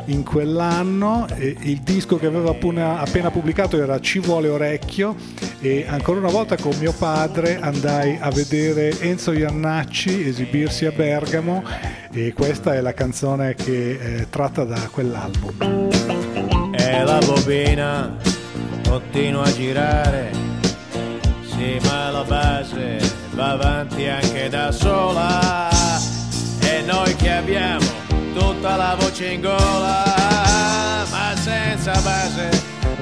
in 0.06 0.24
quell'anno. 0.24 1.28
Il 1.38 1.82
disco 1.82 2.18
che 2.18 2.26
aveva 2.26 2.50
appena, 2.52 3.32
pubblicato 3.32 3.82
era 3.82 4.00
Ci 4.00 4.20
vuole 4.20 4.50
orecchio. 4.50 5.16
E 5.62 5.86
ancora 5.88 6.20
una 6.20 6.30
volta 6.30 6.56
con 6.58 6.76
mio 6.80 6.94
padre 6.94 7.60
andai 7.60 8.18
a 8.20 8.30
vedere 8.30 8.98
Enzo 9.00 9.32
Iannacci 9.32 10.28
esibirsi 10.28 10.86
a 10.86 10.92
Bergamo. 10.92 11.64
E 12.12 12.34
questa 12.34 12.74
è 12.74 12.82
la 12.82 12.94
canzone 12.94 13.56
che 13.56 14.00
è 14.00 14.30
tratta 14.30 14.64
da 14.64 14.90
quell'album. 14.92 15.90
E 16.72 17.04
la 17.04 17.20
bobina 17.26 18.16
continua 18.88 19.44
a 19.44 19.54
girare, 19.54 20.32
sì 21.44 21.78
ma 21.84 22.10
la 22.10 22.24
base 22.24 23.19
va 23.40 23.52
avanti 23.52 24.06
anche 24.06 24.50
da 24.50 24.70
sola 24.70 25.70
e 26.60 26.82
noi 26.82 27.16
che 27.16 27.32
abbiamo 27.32 27.86
tutta 28.34 28.76
la 28.76 28.98
voce 29.00 29.28
in 29.28 29.40
gola, 29.40 30.04
ma 31.10 31.34
senza 31.38 31.94
base 32.02 32.50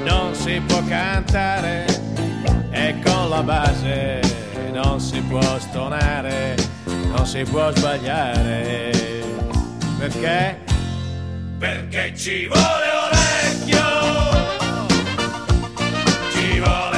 non 0.03 0.35
si 0.35 0.61
può 0.67 0.83
cantare 0.87 1.87
e 2.69 2.95
con 3.03 3.29
la 3.29 3.41
base 3.41 4.21
non 4.73 4.99
si 4.99 5.19
può 5.21 5.57
stonare, 5.57 6.55
non 6.85 7.25
si 7.25 7.41
può 7.41 7.71
sbagliare. 7.75 8.91
Perché? 9.97 10.59
Perché 11.57 12.13
ci 12.15 12.45
vuole 12.45 12.85
orecchio, 13.07 13.85
ci 16.31 16.59
vuole 16.59 16.96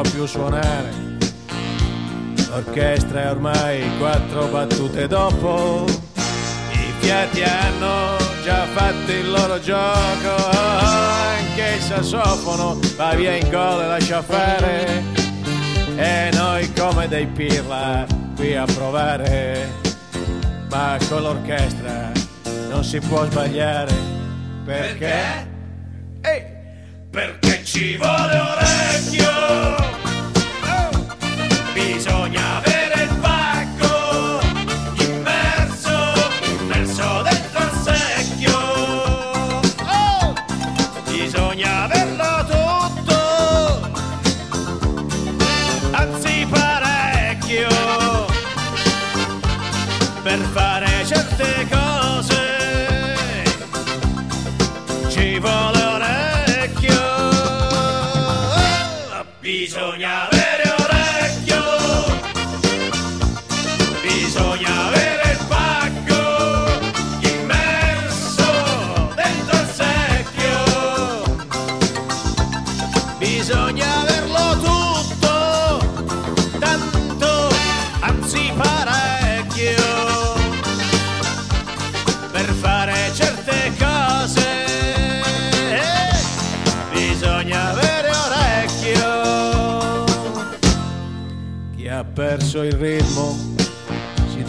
può 0.00 0.10
più 0.10 0.26
suonare. 0.26 1.18
L'orchestra 2.48 3.22
è 3.22 3.30
ormai 3.30 3.82
quattro 3.98 4.46
battute 4.46 5.06
dopo. 5.06 5.84
I 6.72 6.92
fiati 7.00 7.42
hanno 7.42 8.16
già 8.42 8.64
fatto 8.66 9.12
il 9.12 9.30
loro 9.30 9.60
gioco. 9.60 10.48
Anche 10.50 11.74
il 11.76 11.80
sassofono 11.80 12.78
va 12.96 13.14
via 13.14 13.34
in 13.36 13.48
gol 13.48 13.82
e 13.82 13.86
lascia 13.86 14.22
fare. 14.22 15.02
E 15.96 16.30
noi 16.32 16.72
come 16.72 17.06
dei 17.08 17.26
pirla 17.26 18.06
qui 18.36 18.56
a 18.56 18.64
provare, 18.64 19.68
ma 20.70 20.96
con 21.08 21.22
l'orchestra 21.22 22.10
non 22.70 22.84
si 22.84 22.98
può 23.00 23.24
sbagliare. 23.26 23.94
Perché? 24.64 25.48
Ehi, 26.22 26.42
perché 27.10 27.64
ci 27.64 27.96
vuole 27.96 28.38
orecchio. 28.38 29.79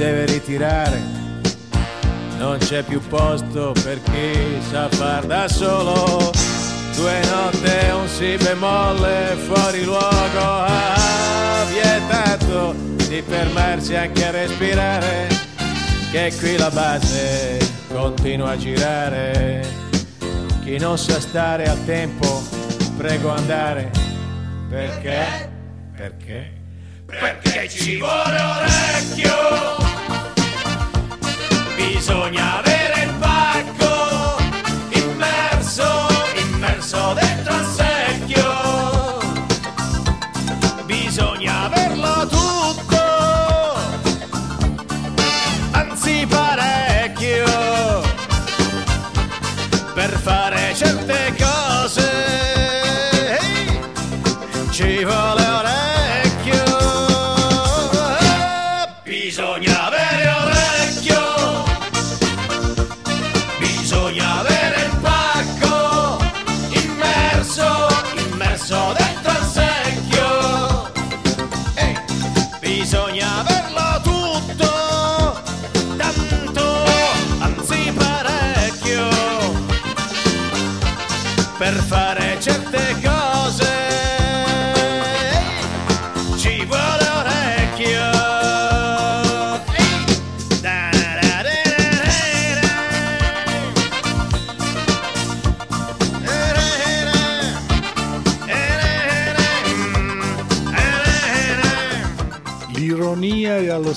Deve 0.01 0.25
ritirare. 0.25 0.99
Non 2.39 2.57
c'è 2.57 2.81
più 2.81 2.99
posto 3.07 3.71
per 3.83 4.01
chi 4.01 4.59
sa 4.71 4.89
far 4.89 5.27
da 5.27 5.47
solo. 5.47 6.31
Due 6.95 7.19
note 7.29 7.87
e 7.87 7.91
un 7.91 8.07
si 8.07 8.35
bemolle 8.37 9.35
fuori 9.45 9.83
luogo. 9.83 10.39
Ah, 10.39 11.65
vietato 11.69 12.73
di 13.07 13.21
fermarsi 13.21 13.95
anche 13.95 14.25
a 14.25 14.31
respirare. 14.31 15.27
Che 16.11 16.33
qui 16.39 16.57
la 16.57 16.71
base 16.71 17.59
continua 17.93 18.51
a 18.51 18.57
girare. 18.57 19.63
Chi 20.63 20.79
non 20.79 20.97
sa 20.97 21.19
stare 21.19 21.65
a 21.65 21.75
tempo, 21.85 22.41
prego 22.97 23.29
andare. 23.29 23.91
Perché? 24.67 25.49
Perché? 25.95 26.51
Perché 27.05 27.69
ci 27.69 27.97
vuole 27.99 28.39
orecchio. 28.39 29.90
Bisogna 31.81 32.59
avere 32.59 33.03
il 33.05 33.13
pacco 33.19 34.37
immerso, 34.89 36.07
immerso 36.35 37.13
dentro 37.13 37.55
il 37.55 37.65
secchio. 37.65 39.19
Bisogna 40.85 41.63
averlo 41.63 42.27
tutto, 42.27 43.01
anzi 45.71 46.27
parecchio, 46.29 48.01
per 49.95 50.19
fare 50.19 50.75
certe 50.75 51.20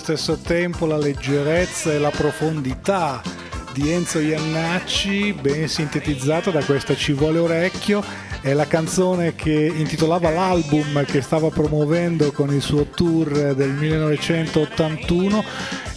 stesso 0.04 0.36
tempo 0.36 0.84
la 0.84 0.98
leggerezza 0.98 1.90
e 1.90 1.98
la 1.98 2.10
profondità 2.10 3.22
di 3.72 3.90
Enzo 3.90 4.20
Iannacci, 4.20 5.32
ben 5.32 5.66
sintetizzata 5.66 6.50
da 6.50 6.62
questa 6.62 6.94
Ci 6.94 7.14
vuole 7.14 7.38
orecchio, 7.38 8.04
è 8.42 8.52
la 8.52 8.66
canzone 8.66 9.34
che 9.34 9.72
intitolava 9.74 10.28
l'album 10.28 11.06
che 11.06 11.22
stava 11.22 11.48
promuovendo 11.48 12.32
con 12.32 12.52
il 12.52 12.60
suo 12.60 12.84
tour 12.84 13.54
del 13.54 13.70
1981. 13.70 15.42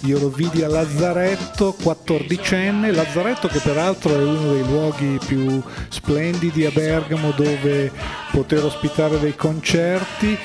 Io 0.07 0.19
lo 0.19 0.29
vidi 0.29 0.63
a 0.63 0.69
Lazzaretto, 0.69 1.75
14enne, 1.83 2.95
Lazzaretto 2.95 3.49
che 3.49 3.59
peraltro 3.59 4.13
è 4.13 4.23
uno 4.23 4.53
dei 4.53 4.65
luoghi 4.65 5.19
più 5.25 5.61
splendidi 5.89 6.65
a 6.65 6.71
Bergamo 6.71 7.31
dove 7.31 7.91
poter 8.31 8.63
ospitare 8.63 9.19
dei 9.19 9.35
concerti. 9.35 10.37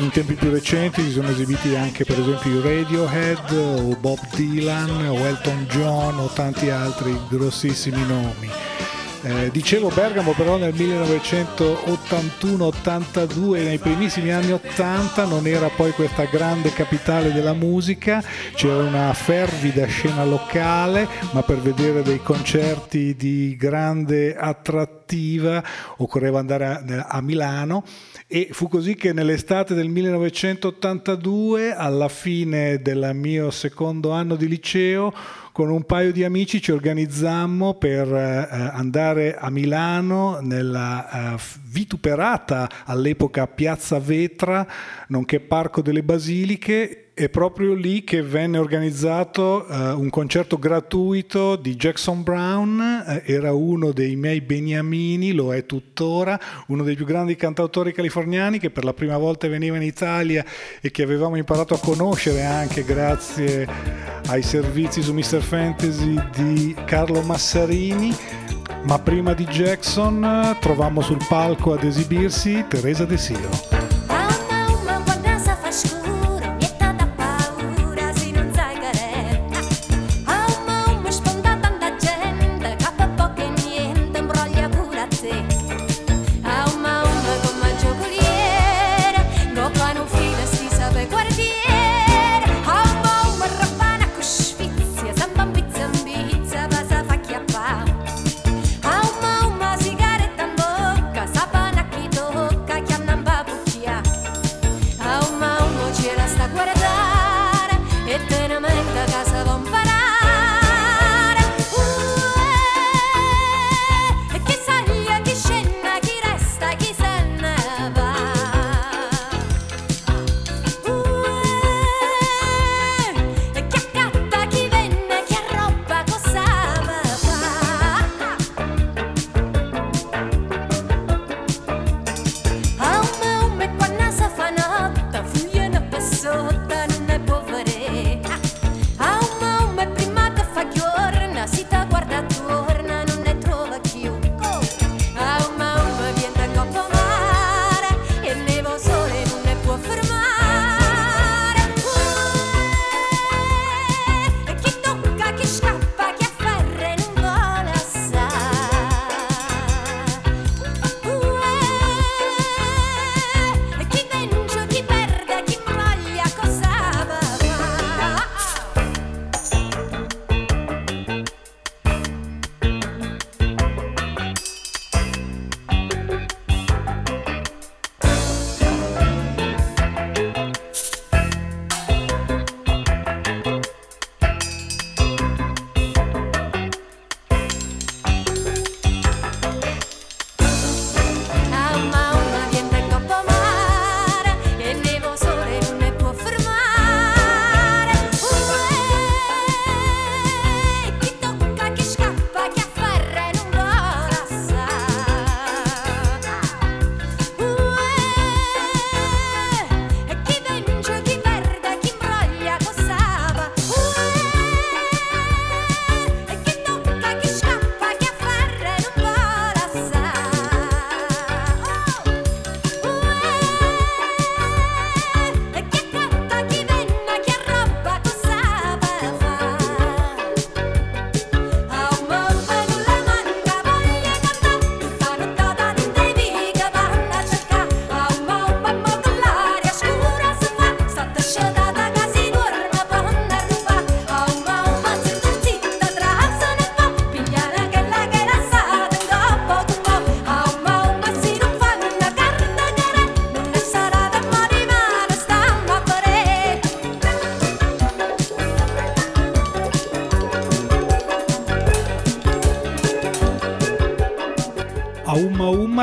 In 0.00 0.08
tempi 0.12 0.32
più 0.32 0.50
recenti 0.50 1.02
si 1.02 1.10
sono 1.10 1.28
esibiti 1.28 1.76
anche 1.76 2.06
per 2.06 2.20
esempio 2.20 2.58
i 2.58 2.62
Radiohead 2.62 3.50
o 3.50 3.96
Bob 3.96 4.18
Dylan 4.34 5.08
o 5.08 5.18
Elton 5.26 5.66
John 5.68 6.18
o 6.18 6.30
tanti 6.32 6.70
altri 6.70 7.14
grossissimi 7.28 8.06
nomi. 8.06 8.48
Eh, 9.24 9.52
dicevo 9.52 9.88
Bergamo 9.88 10.32
però 10.32 10.56
nel 10.56 10.74
1981-82 10.74 13.62
nei 13.62 13.78
primissimi 13.78 14.32
anni 14.32 14.50
80 14.50 15.26
non 15.26 15.46
era 15.46 15.68
poi 15.68 15.92
questa 15.92 16.24
grande 16.24 16.72
capitale 16.72 17.32
della 17.32 17.52
musica. 17.52 18.20
C'era 18.52 18.78
una 18.78 19.12
fervida 19.12 19.86
scena 19.86 20.24
locale 20.24 21.06
ma 21.30 21.44
per 21.44 21.58
vedere 21.58 22.02
dei 22.02 22.20
concerti 22.20 23.14
di 23.14 23.54
grande 23.56 24.34
attrattiva 24.34 25.62
occorreva 25.98 26.40
andare 26.40 26.66
a, 26.66 26.82
a 27.08 27.20
Milano 27.20 27.84
e 28.34 28.48
fu 28.50 28.66
così 28.66 28.94
che 28.94 29.12
nell'estate 29.12 29.74
del 29.74 29.90
1982 29.90 31.74
alla 31.74 32.08
fine 32.08 32.80
del 32.80 33.10
mio 33.12 33.50
secondo 33.50 34.12
anno 34.12 34.36
di 34.36 34.48
liceo 34.48 35.12
con 35.52 35.68
un 35.68 35.84
paio 35.84 36.12
di 36.12 36.24
amici 36.24 36.62
ci 36.62 36.72
organizzammo 36.72 37.74
per 37.74 38.10
eh, 38.10 38.48
andare 38.72 39.36
a 39.36 39.50
Milano 39.50 40.38
nella 40.40 41.34
eh, 41.34 41.38
vituperata 41.64 42.70
all'epoca 42.86 43.46
Piazza 43.46 43.98
Vetra, 43.98 44.66
nonché 45.08 45.38
Parco 45.40 45.82
delle 45.82 46.02
Basiliche. 46.02 47.01
È 47.14 47.28
proprio 47.28 47.74
lì 47.74 48.04
che 48.04 48.22
venne 48.22 48.56
organizzato 48.56 49.66
eh, 49.66 49.90
un 49.90 50.08
concerto 50.08 50.58
gratuito 50.58 51.56
di 51.56 51.76
Jackson 51.76 52.22
Brown, 52.22 52.80
eh, 53.06 53.22
era 53.26 53.52
uno 53.52 53.92
dei 53.92 54.16
miei 54.16 54.40
beniamini, 54.40 55.32
lo 55.32 55.52
è 55.52 55.66
tuttora, 55.66 56.40
uno 56.68 56.82
dei 56.82 56.96
più 56.96 57.04
grandi 57.04 57.36
cantautori 57.36 57.92
californiani 57.92 58.58
che 58.58 58.70
per 58.70 58.84
la 58.84 58.94
prima 58.94 59.18
volta 59.18 59.46
veniva 59.46 59.76
in 59.76 59.82
Italia 59.82 60.42
e 60.80 60.90
che 60.90 61.02
avevamo 61.02 61.36
imparato 61.36 61.74
a 61.74 61.80
conoscere 61.80 62.44
anche 62.44 62.82
grazie 62.82 63.68
ai 64.28 64.42
servizi 64.42 65.02
su 65.02 65.12
Mr. 65.12 65.42
Fantasy 65.42 66.18
di 66.34 66.74
Carlo 66.86 67.20
Massarini. 67.20 68.10
Ma 68.84 68.98
prima 68.98 69.34
di 69.34 69.44
Jackson 69.44 70.56
trovammo 70.60 71.02
sul 71.02 71.22
palco 71.28 71.74
ad 71.74 71.84
esibirsi 71.84 72.64
Teresa 72.68 73.04
De 73.04 73.18
Sio. 73.18 73.81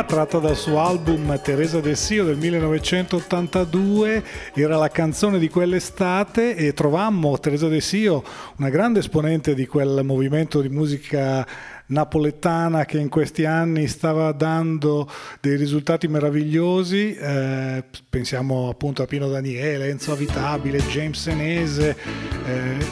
tratta 0.10 0.40
dal 0.40 0.58
suo 0.58 0.80
album 0.80 1.40
Teresa 1.40 1.80
del 1.80 1.92
Dessio 1.92 2.24
del 2.24 2.36
1982, 2.38 4.24
era 4.56 4.76
la 4.76 4.90
canzone 4.90 5.38
di 5.38 5.50
quell'estate 5.50 6.56
e 6.56 6.74
trovammo 6.74 7.38
Teresa 7.38 7.68
del 7.68 7.76
Dessio, 7.76 8.24
una 8.58 8.70
grande 8.70 9.02
esponente 9.02 9.54
di 9.54 9.68
quel 9.68 10.02
movimento 10.04 10.62
di 10.62 10.70
musica 10.70 11.46
napoletana 11.86 12.86
che 12.86 12.98
in 12.98 13.08
questi 13.08 13.46
anni 13.46 13.88
stava 13.88 14.32
dando 14.32 15.08
dei 15.42 15.56
risultati 15.56 16.08
meravigliosi, 16.08 17.14
eh, 17.14 17.84
pensiamo 18.10 18.68
appunto 18.68 19.04
a 19.04 19.06
Pino 19.06 19.30
Daniele, 19.30 19.90
Enzo 19.90 20.14
Avitabile, 20.14 20.80
James 20.88 21.22
Senese, 21.22 21.96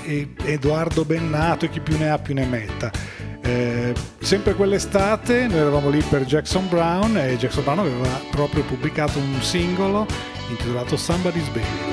eh, 0.05 0.27
Edoardo 0.45 1.03
Bennato 1.03 1.65
e 1.65 1.69
chi 1.69 1.79
più 1.79 1.97
ne 1.97 2.11
ha 2.11 2.19
più 2.19 2.35
ne 2.35 2.45
metta. 2.45 3.06
Sempre 4.27 4.55
quell'estate 4.55 5.47
noi 5.47 5.59
eravamo 5.59 5.87
lì 5.89 6.01
per 6.01 6.25
Jackson 6.25 6.67
Brown 6.67 7.17
e 7.17 7.37
Jackson 7.37 7.63
Brown 7.63 7.79
aveva 7.79 8.09
proprio 8.29 8.61
pubblicato 8.63 9.19
un 9.19 9.41
singolo 9.41 10.05
intitolato 10.49 10.97
Somebody's 10.97 11.47
Baby. 11.47 11.86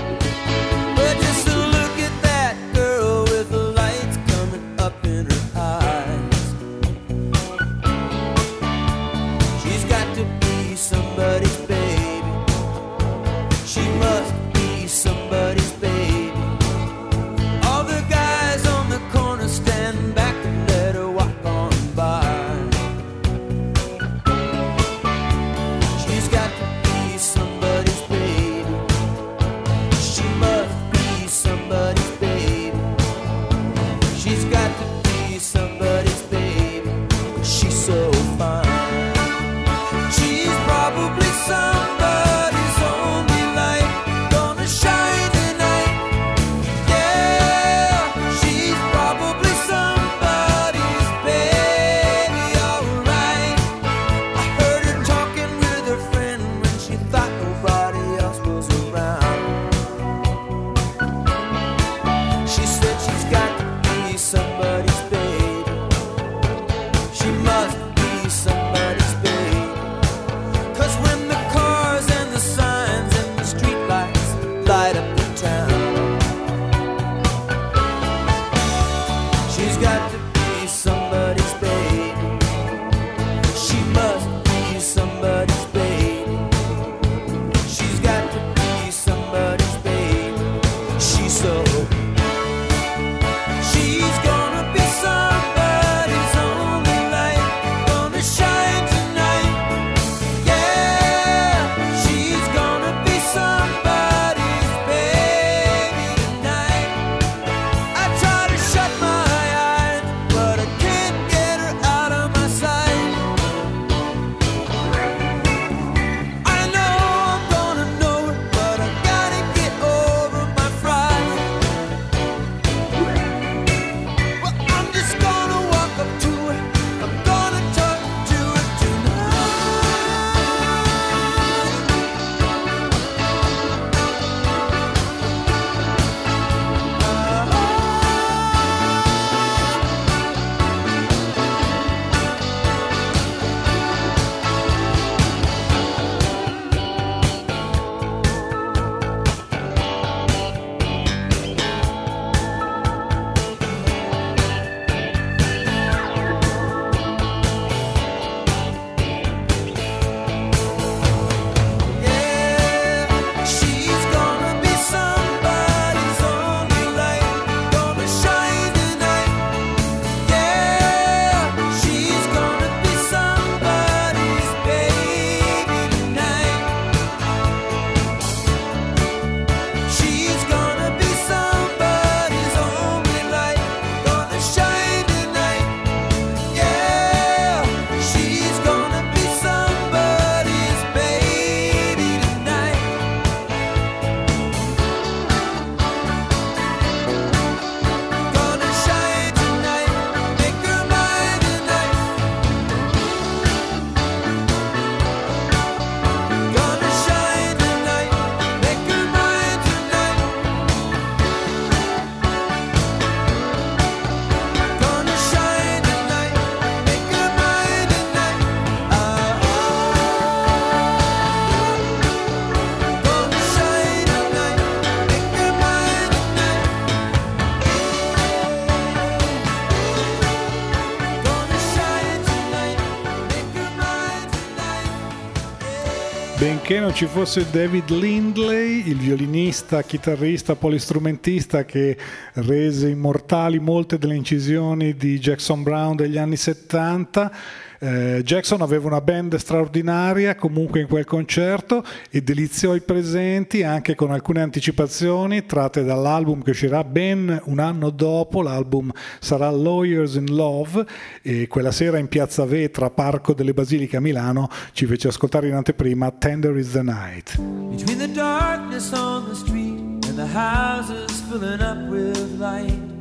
perché 236.74 236.80
non 236.80 236.94
ci 236.94 237.06
fosse 237.06 237.48
David 237.52 237.88
Lindley, 237.90 238.88
il 238.88 238.96
violinista, 238.96 239.82
chitarrista, 239.82 240.56
polistrumentista 240.56 241.64
che 241.64 241.96
rese 242.32 242.88
immortali 242.88 243.60
molte 243.60 243.96
delle 243.96 244.16
incisioni 244.16 244.96
di 244.96 245.20
Jackson 245.20 245.62
Brown 245.62 245.94
degli 245.94 246.18
anni 246.18 246.36
70 246.36 247.30
eh, 247.78 248.22
Jackson 248.24 248.62
aveva 248.62 248.86
una 248.86 249.00
band 249.00 249.34
straordinaria 249.36 250.34
comunque 250.36 250.80
in 250.80 250.86
quel 250.86 251.04
concerto 251.04 251.84
e 252.10 252.22
deliziò 252.22 252.74
i 252.74 252.80
presenti 252.80 253.62
anche 253.62 253.94
con 253.94 254.12
alcune 254.12 254.40
anticipazioni 254.40 255.46
tratte 255.46 255.84
dall'album 255.84 256.42
che 256.42 256.50
uscirà 256.50 256.84
ben 256.84 257.40
un 257.44 257.58
anno 257.58 257.90
dopo, 257.90 258.42
l'album 258.42 258.90
sarà 259.18 259.50
Lawyers 259.50 260.14
in 260.14 260.34
Love 260.34 260.84
e 261.22 261.46
quella 261.48 261.72
sera 261.72 261.98
in 261.98 262.08
Piazza 262.08 262.44
Vetra, 262.44 262.90
Parco 262.90 263.34
delle 263.34 263.52
Basiliche 263.52 263.96
a 263.96 264.00
Milano, 264.00 264.48
ci 264.72 264.86
fece 264.86 265.08
ascoltare 265.08 265.48
in 265.48 265.54
anteprima 265.54 266.10
Tender 266.10 266.56
is 266.56 266.70
the 266.70 266.82
Night. 266.82 267.38
Between 267.70 267.98
the 267.98 268.10
darkness 268.12 268.92
on 268.92 269.28
the 269.28 269.34
street 269.34 269.80
and 270.06 270.16
the 270.16 270.26
houses 270.26 271.22
filling 271.28 271.60
up 271.60 271.88
with 271.90 272.38
light 272.38 272.93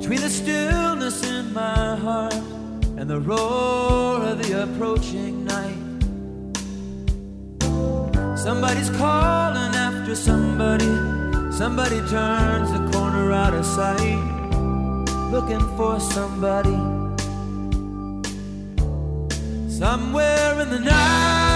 Between 0.00 0.22
the 0.22 0.30
stillness 0.30 1.22
in 1.28 1.52
my 1.52 1.94
heart 1.94 2.32
and 2.96 3.08
the 3.08 3.20
roar 3.20 4.22
of 4.22 4.42
the 4.42 4.62
approaching 4.62 5.44
night, 5.44 5.76
somebody's 8.34 8.88
calling 8.96 9.74
after 9.74 10.14
somebody. 10.16 10.88
Somebody 11.52 11.98
turns 12.08 12.72
the 12.72 12.90
corner 12.90 13.30
out 13.30 13.52
of 13.52 13.66
sight, 13.66 14.16
looking 15.30 15.60
for 15.76 16.00
somebody. 16.00 16.78
Somewhere 19.68 20.60
in 20.62 20.70
the 20.70 20.80
night. 20.80 21.49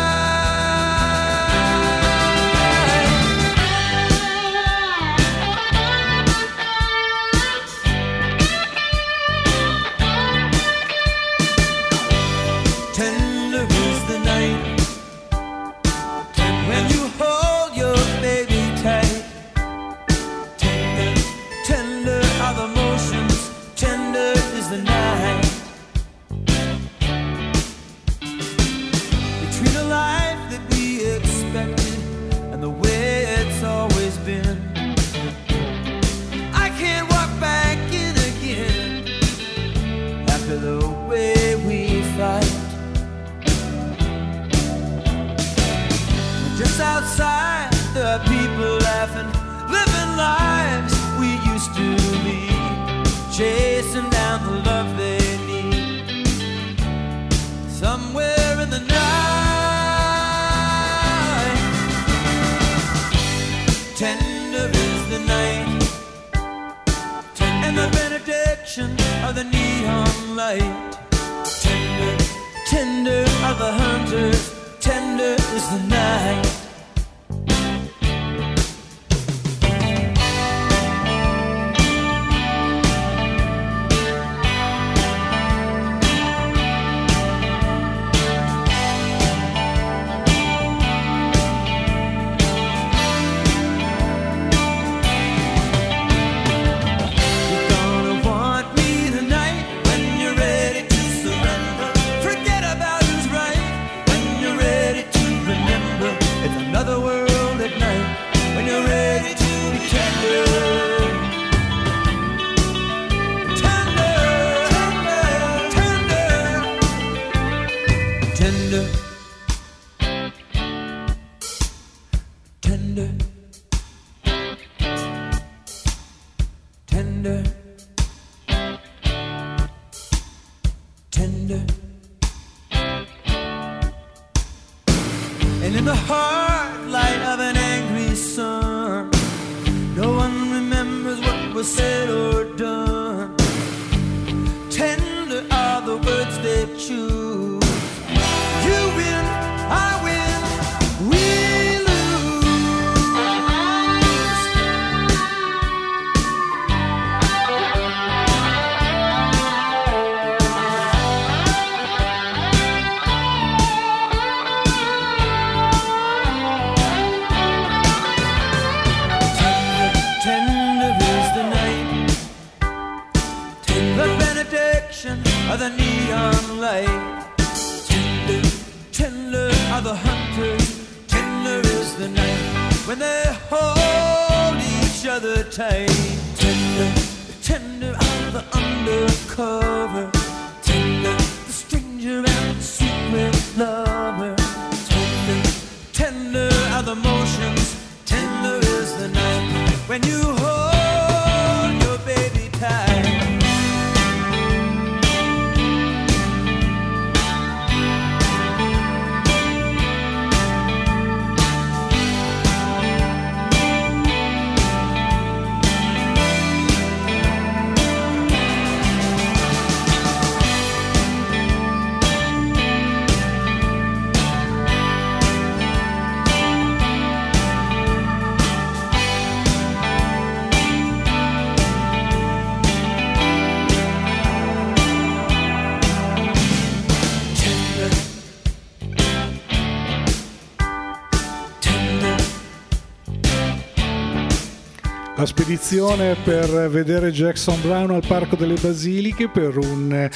La 245.24 245.30
spedizione 245.30 246.16
per 246.22 246.68
vedere 246.68 247.10
Jackson 247.10 247.58
Brown 247.62 247.92
al 247.92 248.04
Parco 248.06 248.36
delle 248.36 248.60
Basiliche 248.60 249.26
per 249.30 249.56
un 249.56 250.10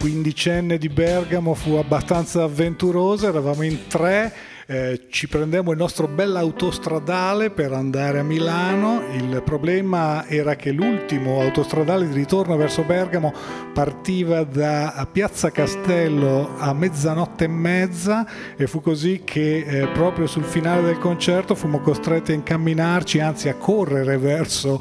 quindicenne 0.00 0.78
di 0.78 0.88
Bergamo 0.88 1.52
fu 1.52 1.74
abbastanza 1.74 2.42
avventurosa, 2.42 3.28
eravamo 3.28 3.60
in 3.64 3.86
tre. 3.86 4.32
Eh, 4.66 5.06
ci 5.10 5.28
prendemmo 5.28 5.70
il 5.70 5.78
nostro 5.78 6.08
bell'autostradale 6.08 7.50
per 7.50 7.72
andare 7.72 8.18
a 8.18 8.24
Milano. 8.24 9.02
Il 9.12 9.42
problema 9.44 10.26
era 10.26 10.56
che 10.56 10.72
l'ultimo 10.72 11.40
autostradale 11.40 12.08
di 12.08 12.14
ritorno 12.14 12.56
verso 12.56 12.82
Bergamo 12.82 13.32
partiva 13.72 14.42
da 14.42 15.06
Piazza 15.10 15.50
Castello 15.50 16.56
a 16.58 16.72
mezzanotte 16.72 17.44
e 17.44 17.48
mezza 17.48 18.26
e 18.56 18.66
fu 18.66 18.80
così 18.80 19.22
che 19.24 19.58
eh, 19.58 19.86
proprio 19.88 20.26
sul 20.26 20.44
finale 20.44 20.82
del 20.82 20.98
concerto 20.98 21.54
fummo 21.54 21.80
costretti 21.80 22.32
a 22.32 22.34
incamminarci, 22.34 23.20
anzi 23.20 23.48
a 23.48 23.54
correre 23.54 24.18
verso 24.18 24.78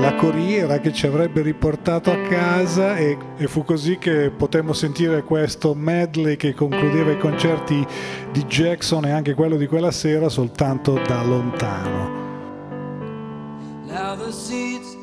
la 0.00 0.14
corriera 0.14 0.78
che 0.78 0.92
ci 0.94 1.06
avrebbe 1.06 1.42
riportato 1.42 2.10
a 2.10 2.16
casa 2.22 2.96
e, 2.96 3.18
e 3.36 3.46
fu 3.46 3.64
così 3.64 3.98
che 3.98 4.30
potemmo 4.30 4.72
sentire 4.72 5.22
questo 5.22 5.74
medley 5.74 6.36
che 6.36 6.54
concludeva 6.54 7.10
i 7.10 7.18
concerti 7.18 7.86
di 8.32 8.44
Jackson 8.46 9.04
e 9.04 9.10
anche 9.10 9.34
quello 9.34 9.56
di 9.56 9.66
quella 9.66 9.90
sera 9.90 10.30
soltanto 10.30 10.94
da 11.06 11.22
lontano. 11.22 12.18
Now 13.86 14.16
the 14.16 14.32
seats 14.32 14.96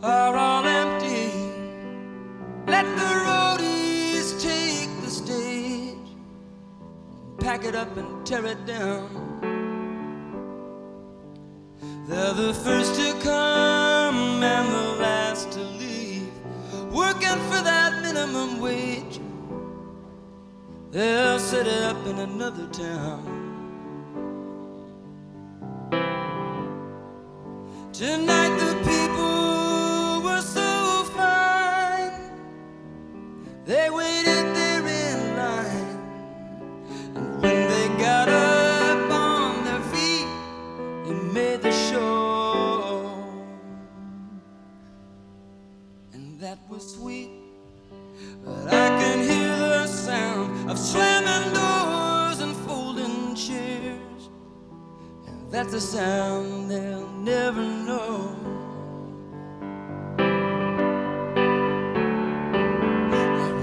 are 0.00 0.36
all 0.36 0.66
empty. 0.66 1.30
Let 2.66 2.86
the 2.96 3.14
roadies 3.24 4.42
take 4.42 4.90
the 5.02 5.10
stage, 5.10 6.16
pack 7.38 7.64
it 7.64 7.76
up 7.76 7.96
and 7.96 8.26
tear 8.26 8.44
it 8.46 8.64
down. 8.66 9.51
They're 12.12 12.34
the 12.34 12.52
first 12.52 12.94
to 12.96 13.14
come 13.22 14.42
and 14.42 14.68
the 14.68 15.00
last 15.00 15.50
to 15.52 15.60
leave, 15.60 16.30
working 16.92 17.40
for 17.48 17.62
that 17.64 18.02
minimum 18.02 18.60
wage. 18.60 19.18
They'll 20.90 21.38
set 21.38 21.66
it 21.66 21.82
up 21.84 22.06
in 22.06 22.18
another 22.18 22.66
town. 22.66 23.24
Tonight 27.94 28.58
the 28.58 28.74
people 28.90 30.20
were 30.22 30.42
so 30.42 31.04
fine. 31.16 32.12
They 33.64 33.88
waited 33.88 34.54
there 34.54 34.86
in 34.86 35.36
line. 35.38 35.98
And 37.16 37.40
when 37.40 37.68
they 37.70 37.88
got 37.98 38.28
up 38.28 38.51
slamming 50.82 51.52
doors 51.54 52.40
and 52.40 52.56
folding 52.66 53.34
chairs. 53.36 54.30
And 55.26 55.50
that's 55.50 55.72
a 55.74 55.80
sound 55.80 56.70
they'll 56.70 57.08
never 57.12 57.62
know. 57.62 58.36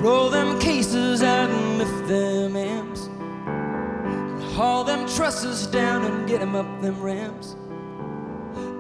Roll 0.02 0.30
them 0.30 0.58
cases 0.62 1.22
out 1.22 1.50
and 1.50 1.78
lift 1.78 2.08
them 2.08 2.56
amps. 2.56 3.08
And 3.08 4.42
haul 4.56 4.86
them 4.86 5.06
trusses 5.10 5.68
down 5.68 6.06
and 6.06 6.26
get 6.26 6.40
them 6.40 6.56
up 6.56 6.82
them 6.82 7.02
ramps. 7.02 7.58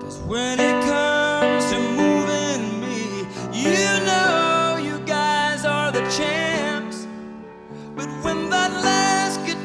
Cause 0.02 0.18
when 0.20 0.60
it 0.62 0.84
comes 0.86 1.59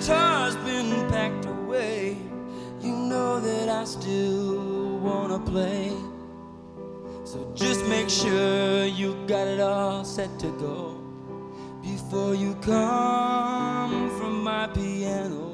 guitar's 0.04 0.54
been 0.56 1.08
packed 1.08 1.46
away, 1.46 2.14
you 2.82 2.94
know 2.94 3.40
that 3.40 3.70
I 3.70 3.84
still 3.84 4.98
wanna 4.98 5.38
play. 5.38 5.92
So 7.24 7.50
just 7.54 7.86
make 7.86 8.10
sure 8.10 8.84
you 8.84 9.14
got 9.26 9.46
it 9.46 9.60
all 9.60 10.04
set 10.04 10.38
to 10.40 10.48
go 10.58 11.00
before 11.80 12.34
you 12.34 12.54
come 12.56 14.10
from 14.18 14.44
my 14.44 14.66
piano. 14.66 15.53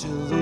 to 0.00 0.08
lose. 0.08 0.39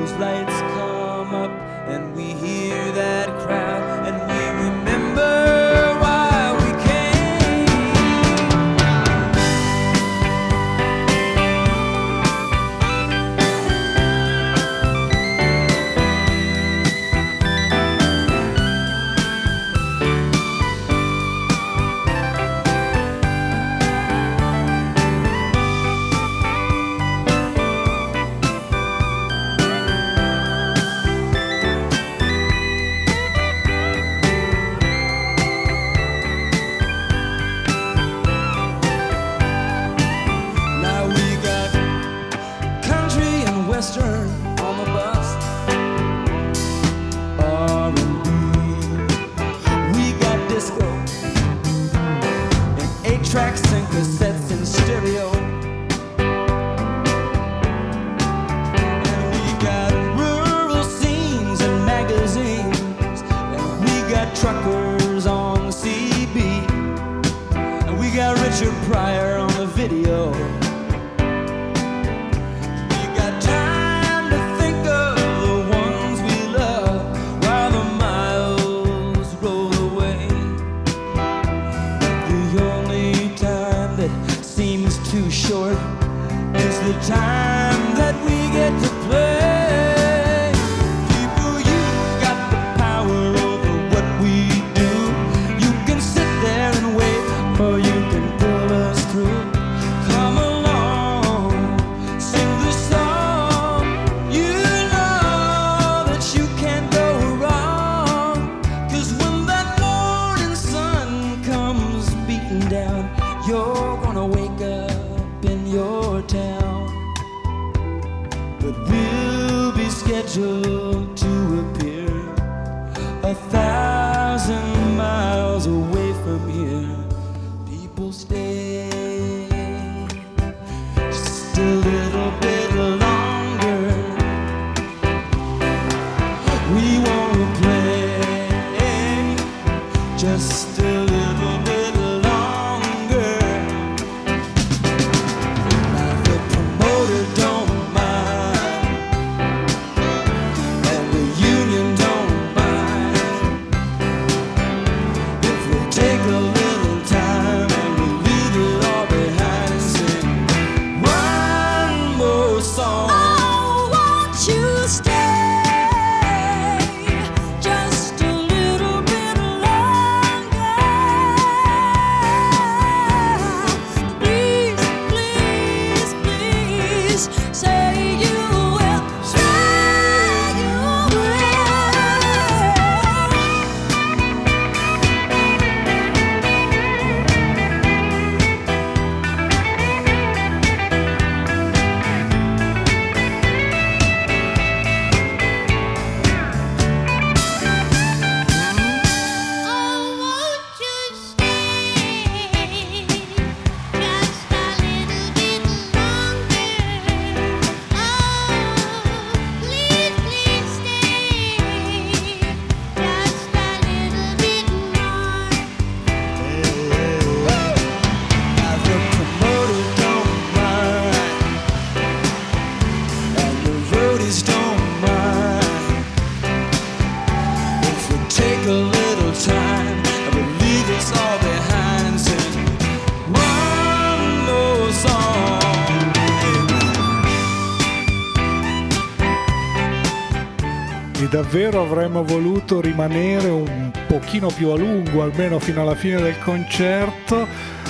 Davvero 241.31 241.83
avremmo 241.83 242.25
voluto 242.25 242.81
rimanere 242.81 243.49
un 243.49 243.91
pochino 244.07 244.49
più 244.49 244.69
a 244.69 244.77
lungo, 244.77 245.23
almeno 245.23 245.59
fino 245.59 245.83
alla 245.83 245.95
fine 245.95 246.21
del 246.21 246.39
concerto, 246.39 247.47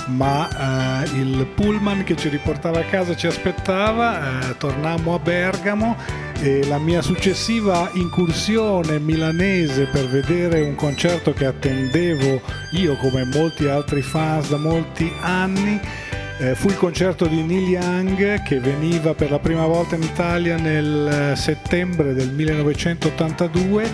ma 0.07 1.05
eh, 1.05 1.17
il 1.19 1.47
pullman 1.55 2.05
che 2.05 2.17
ci 2.17 2.29
riportava 2.29 2.81
a 2.81 2.85
casa 2.85 3.15
ci 3.15 3.27
aspettava, 3.27 4.51
eh, 4.51 4.57
tornammo 4.57 5.15
a 5.15 5.19
Bergamo 5.19 5.97
e 6.41 6.67
la 6.67 6.79
mia 6.79 7.03
successiva 7.03 7.91
incursione 7.95 8.99
milanese 8.99 9.87
per 9.87 10.07
vedere 10.07 10.61
un 10.61 10.75
concerto 10.75 11.33
che 11.33 11.47
attendevo 11.47 12.41
io 12.73 12.97
come 12.97 13.25
molti 13.25 13.67
altri 13.67 14.03
fans 14.03 14.49
da 14.49 14.57
molti 14.57 15.13
anni 15.21 15.81
eh, 16.39 16.55
fu 16.55 16.69
il 16.69 16.77
concerto 16.77 17.27
di 17.27 17.43
Neil 17.43 17.69
Young 17.69 18.43
che 18.43 18.61
veniva 18.61 19.15
per 19.15 19.31
la 19.31 19.39
prima 19.39 19.67
volta 19.67 19.97
in 19.97 20.03
Italia 20.03 20.57
nel 20.57 21.33
eh, 21.33 21.37
settembre 21.37 22.15
del 22.15 22.31
1982. 22.31 23.91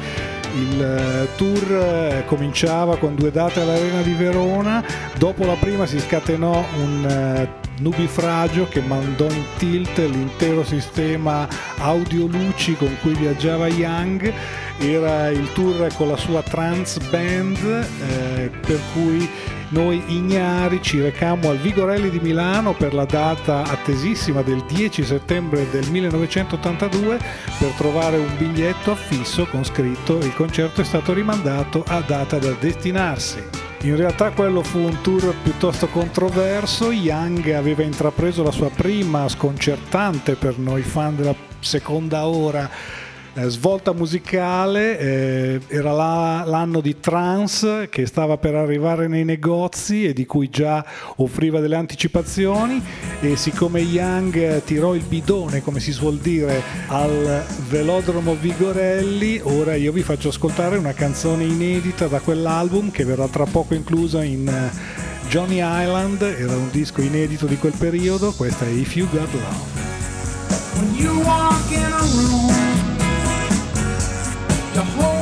Il 0.57 0.83
eh, 0.83 1.29
tour 1.37 1.73
eh, 1.73 2.25
cominciava 2.27 2.97
con 2.99 3.15
due 3.15 3.31
date 3.31 3.61
all'Arena 3.61 4.03
di 4.03 4.13
Verona, 4.13 4.85
dopo 5.17 5.45
la 5.45 5.57
prima 5.59 5.87
si 5.87 5.99
scatenò 5.99 6.65
un 6.81 7.49
nubifragio 7.81 8.69
che 8.69 8.81
mandò 8.81 9.29
in 9.29 9.45
tilt 9.57 9.99
l'intero 9.99 10.63
sistema 10.65 11.49
audioluci 11.79 12.77
con 12.77 12.97
cui 13.01 13.15
viaggiava 13.15 13.67
Young 13.67 14.33
era 14.79 15.29
il 15.29 15.53
tour 15.53 15.93
con 15.95 16.09
la 16.09 16.17
sua 16.17 16.43
trance 16.43 17.01
band 17.11 17.59
eh, 17.59 18.51
per 18.61 18.79
cui 18.93 19.29
noi 19.75 20.01
ignari 20.07 20.81
ci 20.81 21.01
recammo 21.01 21.51
al 21.51 21.59
Vigorelli 21.59 22.09
di 22.09 22.21
Milano 22.21 22.75
per 22.75 22.95
la 22.95 23.05
data 23.05 23.65
attesissima 23.65 24.41
del 24.43 24.63
10 24.69 25.05
settembre 25.05 25.69
del 25.69 25.91
1982 25.91 27.19
per 27.59 27.71
trovare 27.77 28.17
un 28.17 28.31
biglietto 28.39 28.93
affisso 28.93 29.47
con 29.47 29.65
scritto 29.65 30.19
il 30.19 30.33
concerto 30.33 30.81
è 30.81 30.85
stato 30.85 31.13
rimandato 31.13 31.83
a 31.89 32.01
data 32.07 32.39
da 32.39 32.53
destinarsi. 32.53 33.43
In 33.83 33.97
realtà 33.97 34.31
quello 34.31 34.63
fu 34.63 34.79
un 34.79 35.01
tour 35.03 35.35
piuttosto 35.43 35.89
controverso, 35.89 36.93
Young 36.93 37.51
aveva 37.51 37.83
intrapreso 37.83 38.45
la 38.45 38.53
sua 38.53 38.71
prima 38.71 39.29
sconcertante 39.29 40.37
per 40.37 40.57
noi 40.57 40.83
fan 40.83 41.17
della 41.17 41.35
seconda 41.59 42.27
ora 42.27 42.71
eh, 43.35 43.49
svolta 43.49 43.93
musicale, 43.93 44.99
eh, 44.99 45.61
era 45.69 45.93
la- 45.93 46.45
l'anno 46.47 46.81
di 46.81 47.01
trance 47.01 47.89
che 47.91 48.07
stava 48.07 48.37
per 48.37 48.55
arrivare 48.55 49.09
nei 49.09 49.25
negozi 49.25 50.05
e 50.05 50.13
di 50.13 50.25
cui 50.25 50.49
già 50.51 50.85
offriva 51.17 51.61
delle 51.61 51.77
anticipazioni. 51.77 52.83
E 53.21 53.37
siccome 53.37 53.81
Young 53.81 54.63
tirò 54.65 54.95
il 54.95 55.03
bidone, 55.03 55.63
come 55.63 55.81
si 55.81 55.93
suol 55.93 56.19
dire, 56.19 56.63
al 56.89 57.45
velodromo 57.69 58.35
Vigorelli, 58.35 59.41
ora 59.43 59.75
io 59.75 59.93
vi 59.93 60.03
faccio 60.03 60.29
ascoltare 60.29 60.77
una 60.77 60.93
canzone 60.93 61.45
inedita 61.45 62.07
da 62.07 62.21
quell'album 62.21 62.91
che 62.91 63.05
verrà 63.05 63.27
tra 63.29 63.45
poco 63.45 63.75
inclusa 63.75 64.23
in 64.23 64.47
eh, 64.49 64.71
Johnny 65.29 65.61
Island, 65.61 66.23
era 66.23 66.55
un 66.55 66.69
disco 66.71 67.01
inedito 67.01 67.47
di 67.47 67.57
quel 67.57 67.75
periodo, 67.77 68.33
questa 68.33 68.65
è 68.67 68.69
If 68.69 68.95
You 68.97 69.09
Got 69.11 69.33
Love. 69.33 69.83
When 74.75 74.85
you 74.87 75.14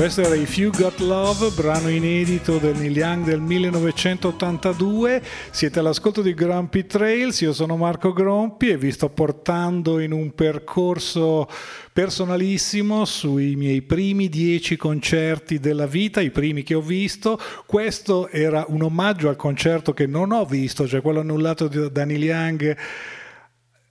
Questo 0.00 0.22
era 0.22 0.34
If 0.34 0.56
You 0.56 0.70
Got 0.70 0.98
Love, 1.00 1.50
brano 1.50 1.90
inedito 1.90 2.56
del 2.56 2.74
Neil 2.74 2.96
Young 2.96 3.22
del 3.22 3.42
1982. 3.42 5.22
Siete 5.50 5.78
all'ascolto 5.78 6.22
di 6.22 6.32
Grumpy 6.32 6.86
Trails, 6.86 7.42
io 7.42 7.52
sono 7.52 7.76
Marco 7.76 8.14
Grompi 8.14 8.70
e 8.70 8.78
vi 8.78 8.92
sto 8.92 9.10
portando 9.10 9.98
in 9.98 10.12
un 10.12 10.34
percorso 10.34 11.46
personalissimo 11.92 13.04
sui 13.04 13.56
miei 13.56 13.82
primi 13.82 14.30
dieci 14.30 14.78
concerti 14.78 15.58
della 15.58 15.86
vita, 15.86 16.22
i 16.22 16.30
primi 16.30 16.62
che 16.62 16.72
ho 16.72 16.80
visto. 16.80 17.38
Questo 17.66 18.30
era 18.30 18.64
un 18.68 18.80
omaggio 18.80 19.28
al 19.28 19.36
concerto 19.36 19.92
che 19.92 20.06
non 20.06 20.32
ho 20.32 20.46
visto, 20.46 20.88
cioè 20.88 21.02
quello 21.02 21.20
annullato 21.20 21.68
da 21.68 22.04
Neil 22.06 22.24
Young 22.24 22.76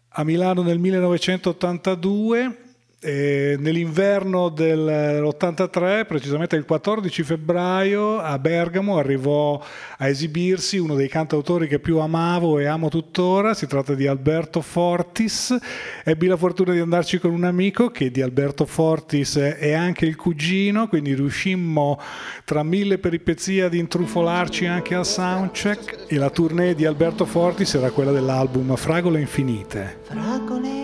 a 0.08 0.24
Milano 0.24 0.64
nel 0.64 0.80
1982. 0.80 2.69
Eh, 3.02 3.56
nell'inverno 3.58 4.50
dell'83, 4.50 6.06
precisamente 6.06 6.58
il 6.58 6.66
14 6.66 7.24
febbraio, 7.24 8.20
a 8.20 8.38
Bergamo 8.38 8.98
arrivò 8.98 9.62
a 9.98 10.08
esibirsi 10.08 10.78
uno 10.78 10.96
dei 10.96 11.08
cantautori 11.08 11.68
che 11.68 11.80
più 11.80 12.00
amavo 12.00 12.60
e 12.60 12.66
amo 12.66 12.90
tuttora, 12.90 13.54
si 13.54 13.68
tratta 13.68 13.94
di 13.94 14.06
Alberto 14.06 14.62
Fortis. 14.62 15.56
Ebbi 16.04 16.28
la 16.28 16.36
fortuna 16.36 16.74
di 16.74 16.80
andarci 16.80 17.20
con 17.20 17.32
un 17.32 17.46
amico 17.46 17.90
che 17.90 18.12
di 18.12 18.22
Alberto 18.22 18.66
Fortis 18.66 19.38
è 19.38 19.72
anche 19.72 20.06
il 20.06 20.18
cugino, 20.18 20.88
quindi 20.88 21.14
riuscimmo 21.14 22.00
tra 22.44 22.64
mille 22.64 22.98
peripezie 22.98 23.64
ad 23.64 23.74
intrufolarci 23.74 24.66
anche 24.66 24.96
al 24.96 25.06
soundcheck 25.06 26.06
e 26.08 26.18
la 26.18 26.30
tournée 26.30 26.76
di 26.76 26.86
Alberto 26.86 27.26
Fortis 27.26 27.74
era 27.76 27.92
quella 27.92 28.12
dell'album 28.12 28.76
Fragole 28.76 29.22
Infinite. 29.22 30.00
fragole 30.04 30.79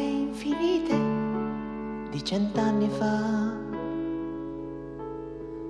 cent'anni 2.26 2.90
fa. 2.90 3.54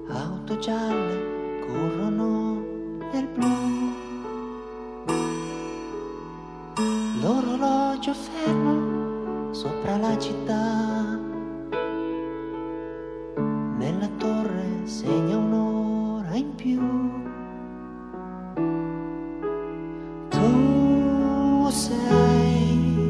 Auto 0.08 0.58
gialle 0.58 1.60
corrono 1.68 2.64
nel 3.12 3.28
blu. 3.28 3.48
L'orologio 7.20 8.14
fermo 8.14 9.54
sopra 9.54 9.98
la 9.98 10.18
città. 10.18 11.20
Nella 13.78 14.08
torre 14.18 14.86
segna 14.86 15.36
un'ora 15.36 16.36
in 16.36 16.56
più. 16.56 16.80
Tu 20.30 21.70
sei 21.70 23.04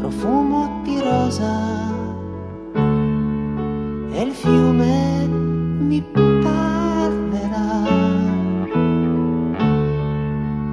profumo 0.00 0.80
di 0.82 0.98
rosa 0.98 1.91
il 4.20 4.32
fiume 4.32 5.26
mi 5.26 6.02
parlerà 6.42 7.82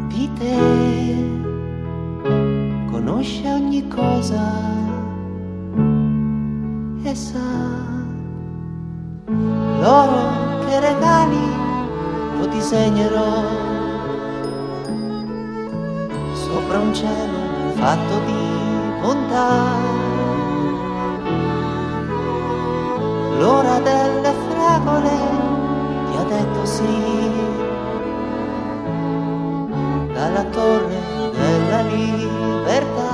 di 0.08 0.30
te, 0.38 0.58
conosce 2.92 3.50
ogni 3.50 3.88
cosa 3.88 4.44
e 7.04 7.16
sa 7.16 7.40
l'oro 9.80 10.66
che 10.66 10.80
regali 10.80 11.46
lo 12.38 12.46
disegnerò 12.48 13.44
sopra 16.34 16.80
un 16.80 16.94
cielo 16.94 17.40
fatto 17.76 18.20
di 18.26 19.02
bontà. 19.02 20.09
L'ora 23.40 23.80
delle 23.80 24.34
fragole 24.50 25.16
ti 26.12 26.18
ha 26.18 26.24
detto 26.24 26.66
sì, 26.66 27.32
dalla 30.14 30.44
torre 30.52 31.00
della 31.32 31.82
libertà. 31.84 33.09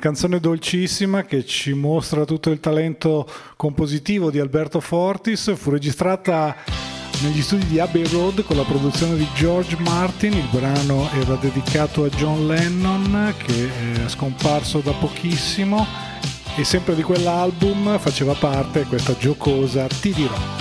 Canzone 0.00 0.40
dolcissima 0.40 1.24
che 1.24 1.44
ci 1.44 1.74
mostra 1.74 2.24
tutto 2.24 2.50
il 2.50 2.58
talento 2.58 3.28
compositivo 3.54 4.30
di 4.30 4.40
Alberto 4.40 4.80
Fortis, 4.80 5.54
fu 5.54 5.70
registrata 5.70 6.56
negli 7.22 7.42
studi 7.42 7.66
di 7.66 7.78
Abbey 7.78 8.08
Road 8.08 8.42
con 8.42 8.56
la 8.56 8.64
produzione 8.64 9.14
di 9.16 9.28
George 9.34 9.76
Martin, 9.78 10.32
il 10.32 10.48
brano 10.50 11.08
era 11.12 11.34
dedicato 11.34 12.04
a 12.04 12.08
John 12.08 12.46
Lennon 12.48 13.34
che 13.36 14.04
è 14.04 14.08
scomparso 14.08 14.80
da 14.80 14.92
pochissimo 14.92 15.86
e 16.56 16.64
sempre 16.64 16.96
di 16.96 17.02
quell'album 17.02 17.98
faceva 17.98 18.32
parte 18.32 18.84
questa 18.84 19.16
giocosa 19.16 19.86
Ti 19.86 20.12
dirò. 20.12 20.59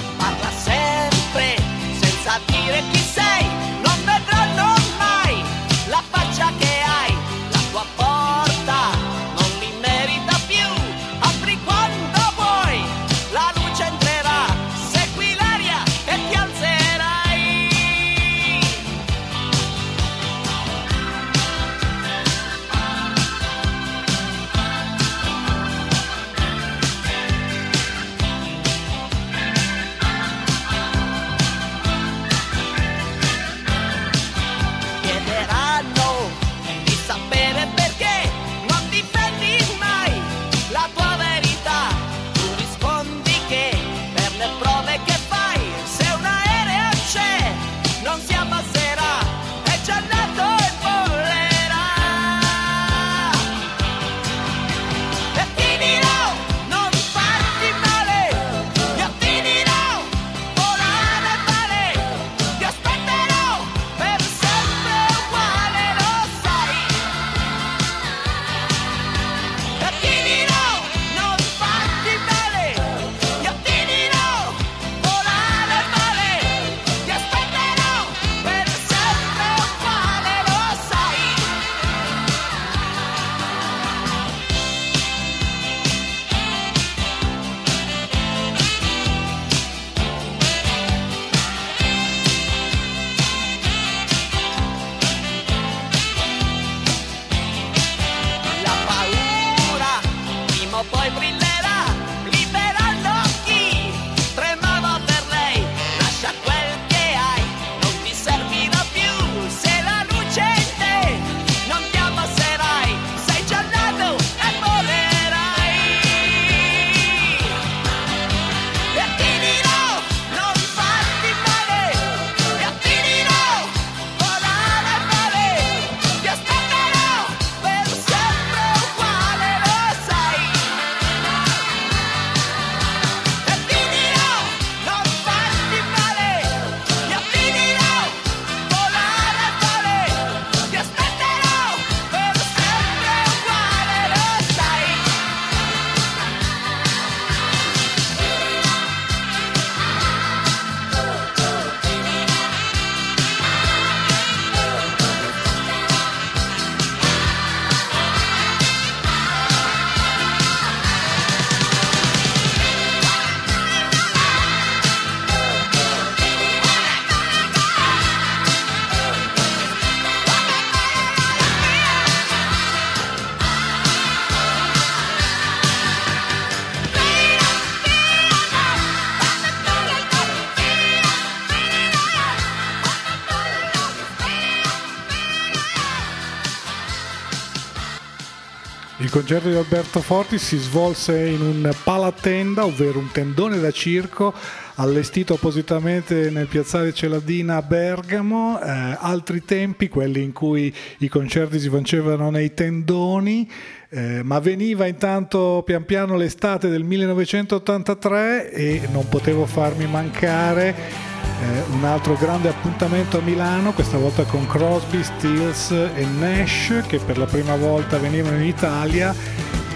Concerto 189.20 189.50
di 189.50 189.56
Alberto 189.56 190.00
Forti 190.00 190.38
si 190.38 190.56
svolse 190.56 191.28
in 191.28 191.42
un 191.42 191.70
palatenda, 191.84 192.64
ovvero 192.64 193.00
un 193.00 193.12
tendone 193.12 193.60
da 193.60 193.70
circo 193.70 194.34
allestito 194.76 195.34
appositamente 195.34 196.30
nel 196.30 196.48
piazzale 196.48 196.94
Celadina 196.94 197.58
a 197.58 197.62
Bergamo, 197.62 198.62
eh, 198.62 198.96
altri 198.98 199.44
tempi, 199.44 199.90
quelli 199.90 200.24
in 200.24 200.32
cui 200.32 200.74
i 201.00 201.10
concerti 201.10 201.60
si 201.60 201.68
facevano 201.68 202.30
nei 202.30 202.54
tendoni, 202.54 203.52
eh, 203.90 204.24
ma 204.24 204.40
veniva 204.40 204.88
intanto 204.88 205.64
pian 205.66 205.84
piano 205.84 206.16
l'estate 206.16 206.70
del 206.70 206.84
1983 206.86 208.52
e 208.54 208.88
non 208.90 209.10
potevo 209.10 209.46
farmi 209.46 209.86
mancare 209.86 211.09
eh, 211.42 211.64
un 211.72 211.84
altro 211.84 212.16
grande 212.16 212.50
appuntamento 212.50 213.18
a 213.18 213.22
Milano, 213.22 213.72
questa 213.74 213.98
volta 213.98 214.24
con 214.24 214.46
Crosby, 214.48 215.04
Stills 215.04 215.72
e 215.72 216.06
Nash 216.20 216.84
che 216.88 217.00
per 217.00 217.18
la 217.18 217.26
prima 217.26 217.56
volta 217.56 217.98
venivano 217.98 218.38
in 218.38 218.44
Italia. 218.44 219.16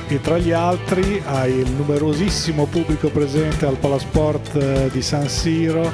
E 0.07 0.19
tra 0.21 0.37
gli 0.37 0.51
altri 0.51 1.21
ai 1.25 1.63
numerosissimo 1.75 2.65
pubblico 2.65 3.09
presente 3.09 3.65
al 3.65 3.77
Palasport 3.77 4.55
eh, 4.55 4.89
di 4.91 5.01
San 5.01 5.27
Siro. 5.29 5.91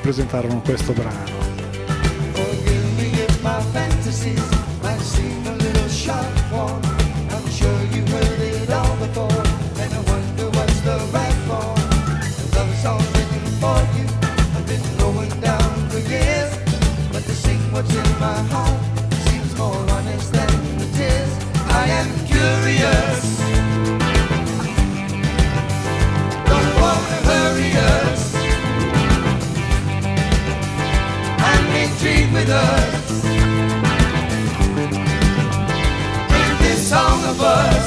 Presentarono 0.00 0.60
questo 0.62 0.92
brano. 0.92 1.38
Forgive 2.32 2.90
universe. 37.30 37.79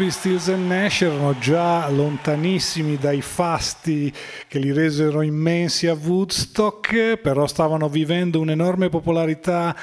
Crosby, 0.00 0.10
Stills 0.10 0.48
e 0.48 0.56
Nash 0.56 1.02
erano 1.02 1.38
già 1.38 1.86
lontanissimi 1.90 2.96
dai 2.96 3.20
fasti 3.20 4.10
che 4.48 4.58
li 4.58 4.72
resero 4.72 5.20
immensi 5.20 5.88
a 5.88 5.94
Woodstock, 5.94 7.16
però 7.16 7.46
stavano 7.46 7.86
vivendo 7.90 8.40
un'enorme 8.40 8.88
popolarità 8.88 9.76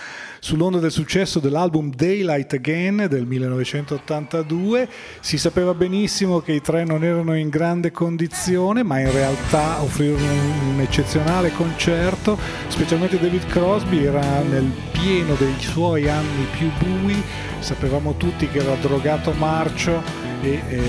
Sull'onda 0.48 0.80
del 0.80 0.94
successo 0.94 1.40
dell'album 1.40 1.94
Daylight 1.94 2.54
Again 2.54 3.08
del 3.10 3.26
1982 3.26 4.88
si 5.20 5.38
sapeva 5.38 5.74
benissimo 5.74 6.40
che 6.40 6.54
i 6.54 6.62
tre 6.62 6.86
non 6.86 7.04
erano 7.04 7.36
in 7.36 7.50
grande 7.50 7.92
condizione, 7.92 8.82
ma 8.82 8.98
in 9.02 9.12
realtà 9.12 9.82
offrirono 9.82 10.24
un 10.70 10.80
eccezionale 10.80 11.52
concerto, 11.52 12.40
specialmente 12.70 13.20
David 13.20 13.46
Crosby 13.48 14.06
era 14.06 14.42
nel 14.44 14.72
pieno 14.94 15.36
dei 15.36 15.54
suoi 15.60 16.08
anni 16.08 16.48
più 16.58 16.70
bui, 16.80 17.22
sapevamo 17.60 18.16
tutti 18.16 18.48
che 18.48 18.60
era 18.60 18.76
drogato 18.76 19.34
marcio 19.34 20.02
e 20.42 20.62
eh, 20.70 20.82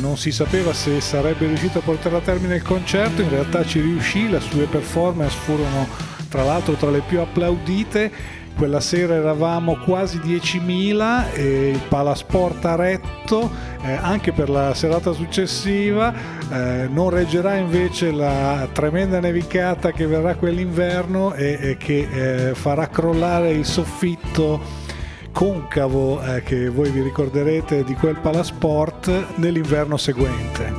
non 0.00 0.16
si 0.16 0.32
sapeva 0.32 0.72
se 0.72 1.02
sarebbe 1.02 1.46
riuscito 1.46 1.80
a 1.80 1.82
portare 1.82 2.16
a 2.16 2.20
termine 2.20 2.54
il 2.54 2.62
concerto, 2.62 3.20
in 3.20 3.28
realtà 3.28 3.66
ci 3.66 3.82
riuscì, 3.82 4.30
le 4.30 4.40
sue 4.40 4.64
performance 4.64 5.36
furono 5.36 6.12
tra 6.34 6.42
l'altro 6.42 6.72
tra 6.74 6.90
le 6.90 7.02
più 7.06 7.20
applaudite. 7.20 8.42
Quella 8.56 8.80
sera 8.80 9.14
eravamo 9.14 9.76
quasi 9.76 10.18
10.000 10.18 11.32
e 11.34 11.70
il 11.70 11.80
Palasport 11.88 12.64
ha 12.64 12.76
retto, 12.76 13.50
eh, 13.82 13.92
anche 13.92 14.32
per 14.32 14.48
la 14.48 14.72
serata 14.74 15.12
successiva, 15.12 16.14
eh, 16.50 16.88
non 16.88 17.10
reggerà 17.10 17.56
invece 17.56 18.12
la 18.12 18.68
tremenda 18.72 19.18
nevicata 19.18 19.90
che 19.90 20.06
verrà 20.06 20.36
quell'inverno 20.36 21.34
e, 21.34 21.58
e 21.60 21.76
che 21.76 22.08
eh, 22.50 22.54
farà 22.54 22.88
crollare 22.88 23.50
il 23.50 23.64
soffitto 23.64 24.82
concavo 25.32 26.22
eh, 26.22 26.42
che 26.44 26.68
voi 26.68 26.90
vi 26.90 27.02
ricorderete 27.02 27.82
di 27.82 27.94
quel 27.94 28.18
Palasport 28.20 29.34
nell'inverno 29.36 29.96
seguente. 29.96 30.72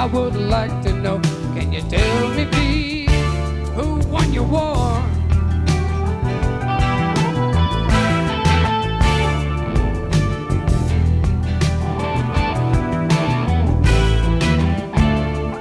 I 0.00 0.06
would 0.06 0.34
like 0.34 0.80
to 0.84 0.94
know. 0.94 1.20
Can 1.54 1.74
you 1.74 1.82
tell 1.82 2.30
me, 2.30 2.46
please, 2.46 3.10
who 3.74 3.98
won 4.08 4.32
your 4.32 4.44
war? 4.44 4.96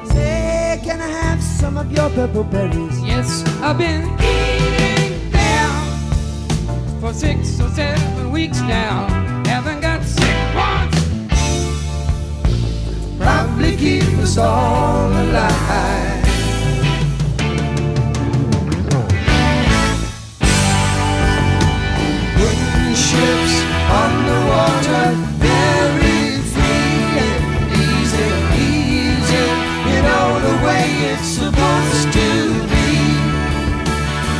Say, 0.06 0.80
can 0.86 1.02
I 1.02 1.10
have 1.22 1.44
some 1.44 1.76
of 1.76 1.92
your 1.92 2.10
purple 2.12 2.46
berries? 2.46 3.04
Yes, 3.04 3.44
I've 3.62 3.78
been 3.78 4.08
eating 4.22 5.32
them 5.32 7.02
for 7.02 7.12
six 7.12 7.60
or 7.60 7.68
seven 7.72 8.32
weeks 8.32 8.62
now. 8.62 9.19
Us 14.30 14.38
all 14.38 15.08
alive. 15.08 16.26
Ships 23.10 23.56
on 24.02 24.12
the 24.30 24.40
water, 24.52 25.06
very 25.42 26.22
free 26.52 27.00
and 27.26 27.44
easy, 27.86 28.30
easy, 28.70 29.46
you 29.90 30.00
know 30.08 30.28
the 30.48 30.56
way 30.66 30.86
it's 31.12 31.30
supposed 31.40 32.08
to 32.20 32.30
be. 32.72 32.90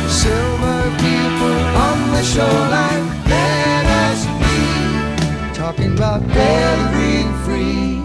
Silver 0.08 0.82
people 1.04 1.58
on 1.86 1.98
the 2.12 2.22
shoreline, 2.22 3.06
let 3.28 3.86
us 4.06 4.20
be 4.40 5.54
talking 5.54 5.92
about 5.94 6.20
very 6.22 7.24
free 7.44 7.99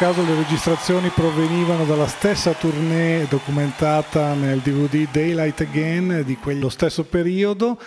caso 0.00 0.24
le 0.24 0.34
registrazioni 0.34 1.10
provenivano 1.10 1.84
dalla 1.84 2.06
stessa 2.06 2.54
tournée 2.54 3.26
documentata 3.28 4.32
nel 4.32 4.60
DVD 4.60 5.06
Daylight 5.10 5.60
Again 5.60 6.22
di 6.24 6.36
quello 6.36 6.70
stesso 6.70 7.04
periodo 7.04 7.78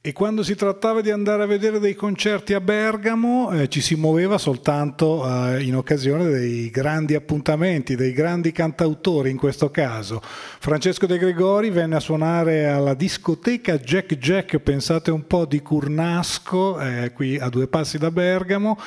e 0.00 0.12
quando 0.12 0.44
si 0.44 0.54
trattava 0.54 1.00
di 1.00 1.10
andare 1.10 1.42
a 1.42 1.46
vedere 1.46 1.80
dei 1.80 1.96
concerti 1.96 2.54
a 2.54 2.60
Bergamo 2.60 3.50
eh, 3.50 3.68
ci 3.68 3.80
si 3.80 3.96
muoveva 3.96 4.38
soltanto 4.38 5.26
eh, 5.26 5.64
in 5.64 5.74
occasione 5.74 6.28
dei 6.28 6.70
grandi 6.70 7.16
appuntamenti, 7.16 7.96
dei 7.96 8.12
grandi 8.12 8.52
cantautori 8.52 9.28
in 9.28 9.36
questo 9.36 9.68
caso. 9.72 10.22
Francesco 10.22 11.06
De 11.06 11.18
Gregori 11.18 11.70
venne 11.70 11.96
a 11.96 12.00
suonare 12.00 12.68
alla 12.68 12.94
discoteca 12.94 13.78
Jack 13.78 14.14
Jack, 14.14 14.58
pensate 14.58 15.10
un 15.10 15.26
po' 15.26 15.44
di 15.44 15.60
Curnasco, 15.60 16.78
eh, 16.78 17.10
qui 17.12 17.36
a 17.36 17.48
due 17.48 17.66
passi 17.66 17.98
da 17.98 18.12
Bergamo. 18.12 18.78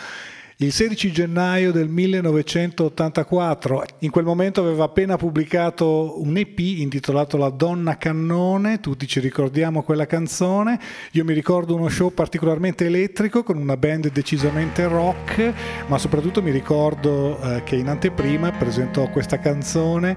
Il 0.62 0.72
16 0.72 1.12
gennaio 1.12 1.72
del 1.72 1.90
1984, 1.90 3.84
in 4.02 4.12
quel 4.12 4.26
momento 4.26 4.62
aveva 4.62 4.84
appena 4.84 5.18
pubblicato 5.18 6.22
un 6.22 6.38
EP 6.38 6.60
intitolato 6.60 7.36
La 7.38 7.50
donna 7.50 7.98
cannone, 7.98 8.80
tutti 8.80 9.08
ci 9.08 9.20
ricordiamo 9.20 9.82
quella 9.82 10.06
canzone, 10.06 10.80
io 11.14 11.24
mi 11.24 11.34
ricordo 11.34 11.74
uno 11.74 11.90
show 11.90 12.14
particolarmente 12.14 12.86
elettrico 12.86 13.42
con 13.42 13.58
una 13.58 13.76
band 13.76 14.12
decisamente 14.12 14.88
rock, 14.88 15.52
ma 15.88 15.98
soprattutto 15.98 16.44
mi 16.44 16.52
ricordo 16.52 17.42
eh, 17.42 17.64
che 17.64 17.78
in 17.78 17.88
anteprima 17.88 18.52
presentò 18.52 19.10
questa 19.10 19.40
canzone 19.40 20.16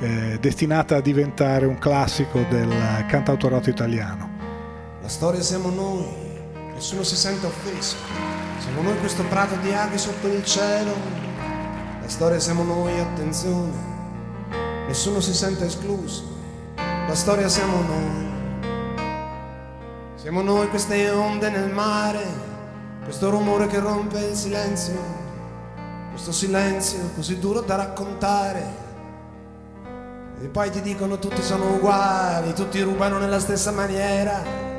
eh, 0.00 0.38
destinata 0.40 0.96
a 0.96 1.00
diventare 1.00 1.66
un 1.66 1.78
classico 1.78 2.44
del 2.50 2.68
cantautorato 3.06 3.70
italiano. 3.70 4.28
La 5.00 5.08
storia 5.08 5.40
siamo 5.40 5.70
noi, 5.70 6.04
nessuno 6.74 7.04
si 7.04 7.14
sente 7.14 7.46
offeso. 7.46 8.43
Siamo 8.74 8.88
noi 8.88 8.98
questo 8.98 9.22
prato 9.26 9.54
di 9.58 9.72
aghi 9.72 9.96
sotto 9.96 10.26
il 10.26 10.44
cielo. 10.44 10.90
La 12.02 12.08
storia 12.08 12.40
siamo 12.40 12.64
noi, 12.64 12.98
attenzione. 12.98 13.70
Nessuno 14.88 15.20
si 15.20 15.32
sente 15.32 15.66
escluso. 15.66 16.24
La 16.74 17.14
storia 17.14 17.48
siamo 17.48 17.80
noi. 17.82 18.32
Siamo 20.16 20.42
noi 20.42 20.68
queste 20.70 21.08
onde 21.10 21.50
nel 21.50 21.70
mare, 21.70 22.24
questo 23.04 23.30
rumore 23.30 23.68
che 23.68 23.78
rompe 23.78 24.18
il 24.18 24.34
silenzio, 24.34 24.98
questo 26.10 26.32
silenzio 26.32 27.10
così 27.14 27.38
duro 27.38 27.60
da 27.60 27.76
raccontare. 27.76 28.74
E 30.42 30.48
poi 30.48 30.70
ti 30.72 30.80
dicono 30.80 31.20
tutti 31.20 31.42
sono 31.42 31.74
uguali, 31.74 32.52
tutti 32.54 32.80
rubano 32.80 33.18
nella 33.18 33.38
stessa 33.38 33.70
maniera. 33.70 34.73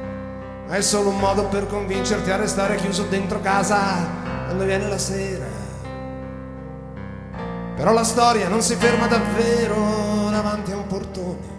È 0.67 0.81
solo 0.81 1.09
un 1.09 1.19
modo 1.19 1.45
per 1.45 1.67
convincerti 1.67 2.31
a 2.31 2.37
restare 2.37 2.75
chiuso 2.77 3.03
dentro 3.03 3.39
casa 3.39 4.07
quando 4.45 4.65
viene 4.65 4.87
la 4.87 4.97
sera. 4.97 5.45
Però 7.75 7.93
la 7.93 8.03
storia 8.03 8.47
non 8.47 8.61
si 8.61 8.75
ferma 8.75 9.05
davvero 9.05 10.29
davanti 10.31 10.71
a 10.71 10.77
un 10.77 10.87
portone. 10.87 11.53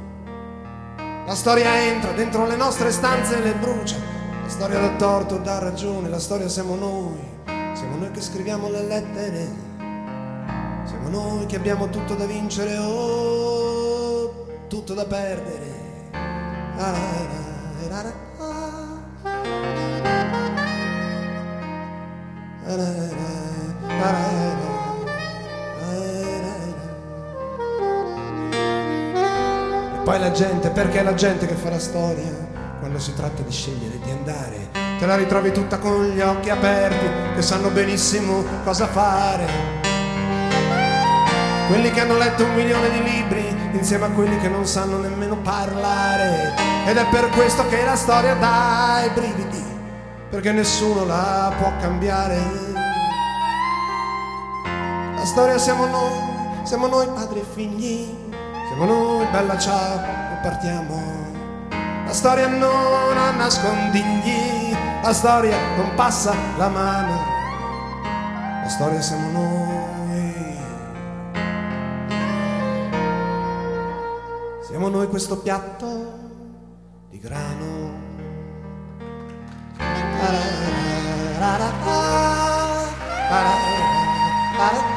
La 1.24 1.34
storia 1.36 1.82
entra 1.84 2.12
dentro 2.12 2.46
le 2.46 2.56
nostre 2.56 2.90
stanze 2.90 3.36
e 3.36 3.42
le 3.42 3.54
brucia. 3.54 3.96
La 4.42 4.48
storia 4.48 4.80
dà 4.80 4.90
torto, 4.96 5.38
dà 5.38 5.60
ragione, 5.60 6.08
la 6.08 6.18
storia 6.18 6.48
siamo 6.48 6.74
noi. 6.74 7.34
Siamo 7.74 7.96
noi 7.98 8.10
che 8.10 8.20
scriviamo 8.20 8.68
le 8.68 8.82
lettere. 8.82 9.48
Siamo 10.84 11.08
noi 11.08 11.46
che 11.46 11.56
abbiamo 11.56 11.88
tutto 11.90 12.14
da 12.14 12.26
vincere 12.26 12.76
o 12.78 14.46
tutto 14.68 14.94
da 14.94 15.04
perdere. 15.04 15.84
Ah, 16.12 16.92
ah, 16.92 16.94
ah, 17.90 18.25
E 22.68 22.72
poi 30.02 30.18
la 30.18 30.32
gente, 30.32 30.70
perché 30.70 30.98
è 30.98 31.02
la 31.04 31.14
gente 31.14 31.46
che 31.46 31.54
fa 31.54 31.70
la 31.70 31.78
storia? 31.78 32.32
Quando 32.80 32.98
si 32.98 33.14
tratta 33.14 33.42
di 33.42 33.52
scegliere 33.52 33.98
di 34.02 34.10
andare, 34.10 34.68
te 34.98 35.06
la 35.06 35.14
ritrovi 35.14 35.52
tutta 35.52 35.78
con 35.78 36.06
gli 36.08 36.20
occhi 36.20 36.50
aperti, 36.50 37.06
che 37.36 37.42
sanno 37.42 37.70
benissimo 37.70 38.42
cosa 38.64 38.88
fare. 38.88 39.46
Quelli 41.68 41.90
che 41.90 42.00
hanno 42.00 42.16
letto 42.18 42.44
un 42.44 42.54
milione 42.54 42.90
di 42.90 43.02
libri 43.02 43.46
insieme 43.72 44.06
a 44.06 44.10
quelli 44.10 44.38
che 44.38 44.48
non 44.48 44.66
sanno 44.66 44.98
nemmeno 44.98 45.36
parlare. 45.36 46.52
Ed 46.86 46.96
è 46.96 47.06
per 47.10 47.28
questo 47.30 47.66
che 47.68 47.84
la 47.84 47.96
storia 47.96 48.34
dà 48.34 49.02
i 49.04 49.10
brividi, 49.10 49.65
perché 50.36 50.52
nessuno 50.52 51.06
la 51.06 51.50
può 51.56 51.72
cambiare. 51.80 52.36
La 55.14 55.24
storia 55.24 55.56
siamo 55.56 55.86
noi, 55.86 56.18
siamo 56.62 56.88
noi 56.88 57.06
padri 57.06 57.40
e 57.40 57.44
figli, 57.54 58.14
siamo 58.68 58.84
noi, 58.84 59.26
bella 59.32 59.56
ciao, 59.56 59.96
e 59.96 60.38
partiamo. 60.42 61.00
La 62.04 62.12
storia 62.12 62.48
non 62.48 63.16
ha 63.16 63.30
nascondigli, 63.30 64.76
la 65.02 65.14
storia 65.14 65.56
non 65.74 65.94
passa 65.94 66.34
la 66.58 66.68
mano. 66.68 67.14
La 68.62 68.68
storia 68.68 69.00
siamo 69.00 69.30
noi. 69.30 70.58
Siamo 74.66 74.88
noi 74.88 75.08
questo 75.08 75.38
piatto 75.38 76.12
di 77.08 77.18
grano. 77.20 77.85
da 80.26 81.58
da 81.58 81.70
da 81.84 82.00
da 83.30 83.40
da 84.58 84.68
da 84.90 84.95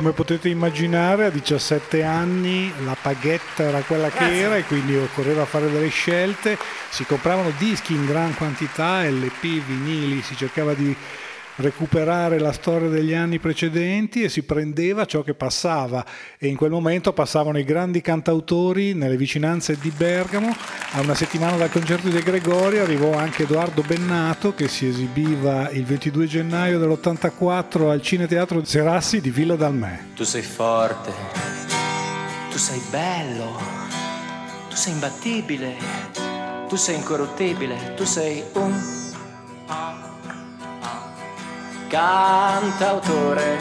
Come 0.00 0.12
potete 0.12 0.48
immaginare, 0.48 1.26
a 1.26 1.28
17 1.28 2.02
anni 2.02 2.72
la 2.86 2.96
paghetta 2.98 3.64
era 3.64 3.82
quella 3.82 4.08
che 4.08 4.40
era 4.40 4.56
e 4.56 4.64
quindi 4.64 4.96
occorreva 4.96 5.44
fare 5.44 5.70
delle 5.70 5.90
scelte. 5.90 6.56
Si 6.88 7.04
compravano 7.04 7.52
dischi 7.58 7.92
in 7.92 8.06
gran 8.06 8.34
quantità, 8.34 9.02
LP, 9.06 9.62
vinili, 9.62 10.22
si 10.22 10.34
cercava 10.36 10.72
di 10.72 10.96
recuperare 11.56 12.38
la 12.38 12.52
storia 12.52 12.88
degli 12.88 13.12
anni 13.12 13.38
precedenti 13.38 14.22
e 14.22 14.28
si 14.28 14.42
prendeva 14.42 15.04
ciò 15.04 15.22
che 15.22 15.34
passava 15.34 16.04
e 16.38 16.48
in 16.48 16.56
quel 16.56 16.70
momento 16.70 17.12
passavano 17.12 17.58
i 17.58 17.64
grandi 17.64 18.00
cantautori 18.00 18.94
nelle 18.94 19.16
vicinanze 19.16 19.78
di 19.78 19.90
Bergamo. 19.90 20.54
A 20.92 21.00
una 21.00 21.14
settimana 21.14 21.56
dal 21.56 21.70
concerto 21.70 22.08
di 22.08 22.14
De 22.14 22.22
Gregorio 22.22 22.82
arrivò 22.82 23.12
anche 23.12 23.42
Edoardo 23.44 23.82
Bennato 23.82 24.54
che 24.54 24.68
si 24.68 24.86
esibiva 24.86 25.70
il 25.70 25.84
22 25.84 26.26
gennaio 26.26 26.78
dell'84 26.78 27.90
al 27.90 28.02
Cineteatro 28.02 28.64
Serassi 28.64 29.20
di 29.20 29.30
Villa 29.30 29.56
Dalmè. 29.56 30.06
Tu 30.14 30.24
sei 30.24 30.42
forte, 30.42 31.12
tu 32.50 32.58
sei 32.58 32.80
bello, 32.90 33.58
tu 34.68 34.76
sei 34.76 34.92
imbattibile, 34.92 35.74
tu 36.68 36.76
sei 36.76 36.96
incorruttibile, 36.96 37.94
tu 37.96 38.04
sei 38.04 38.42
un 38.54 38.98
cantautore. 41.90 43.58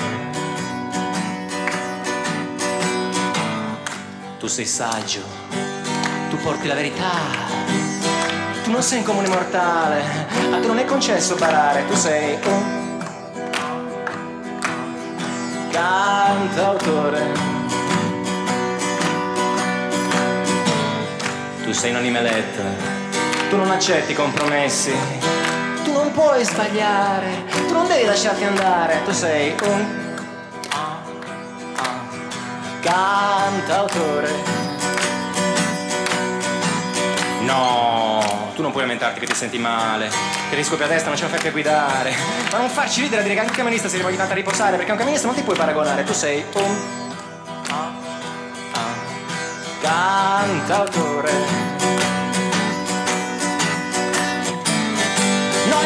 Tu 4.38 4.46
sei 4.46 4.68
saggio, 4.68 5.22
tu 6.30 6.38
porti 6.38 6.68
la 6.68 6.76
verità. 6.76 7.10
Tu 8.64 8.70
non 8.70 8.84
sei 8.84 9.00
un 9.00 9.04
comune 9.04 9.28
mortale, 9.30 10.04
a 10.52 10.60
te 10.60 10.68
non 10.68 10.78
è 10.78 10.86
concesso 10.86 11.34
parare, 11.34 11.88
tu 11.88 11.96
sei 11.96 12.38
un 12.46 13.00
cantautore. 15.72 17.32
Tu 21.64 21.74
sei 21.74 21.90
un'anima 21.90 22.20
eletta, 22.20 22.64
tu 23.50 23.58
non 23.58 23.72
accetti 23.72 24.14
compromessi 24.14 25.39
tu 25.84 25.92
non 25.92 26.12
puoi 26.12 26.44
sbagliare, 26.44 27.46
tu 27.68 27.74
non 27.74 27.88
devi 27.88 28.06
lasciarti 28.06 28.44
andare, 28.44 29.02
tu 29.04 29.12
sei 29.12 29.56
un 29.64 30.08
cantautore. 32.82 34.58
No, 37.42 38.52
tu 38.54 38.62
non 38.62 38.72
puoi 38.72 38.84
lamentarti 38.84 39.20
che 39.20 39.26
ti 39.26 39.34
senti 39.34 39.58
male, 39.58 40.10
che 40.50 40.56
ti 40.56 40.64
scoppia 40.64 40.86
a 40.86 40.90
destra, 40.90 41.10
non 41.10 41.18
ce 41.18 41.24
la 41.24 41.30
fai 41.30 41.40
più 41.40 41.50
a 41.50 41.52
guidare. 41.52 42.14
Ma 42.52 42.58
non 42.58 42.70
farci 42.70 43.02
ridere 43.02 43.22
a 43.22 43.24
dire 43.24 43.34
che 43.34 43.40
anche 43.40 43.52
un 43.52 43.58
camionista 43.58 43.88
si 43.88 44.00
voglia 44.02 44.18
tanto 44.18 44.34
a 44.34 44.36
riposare, 44.36 44.76
perché 44.78 44.92
un 44.92 44.98
camionista 44.98 45.28
non 45.28 45.36
ti 45.36 45.42
puoi 45.42 45.58
paragonare, 45.58 46.04
tu 46.04 46.14
sei 46.14 46.46
un 46.54 46.78
cantautore. 49.82 51.79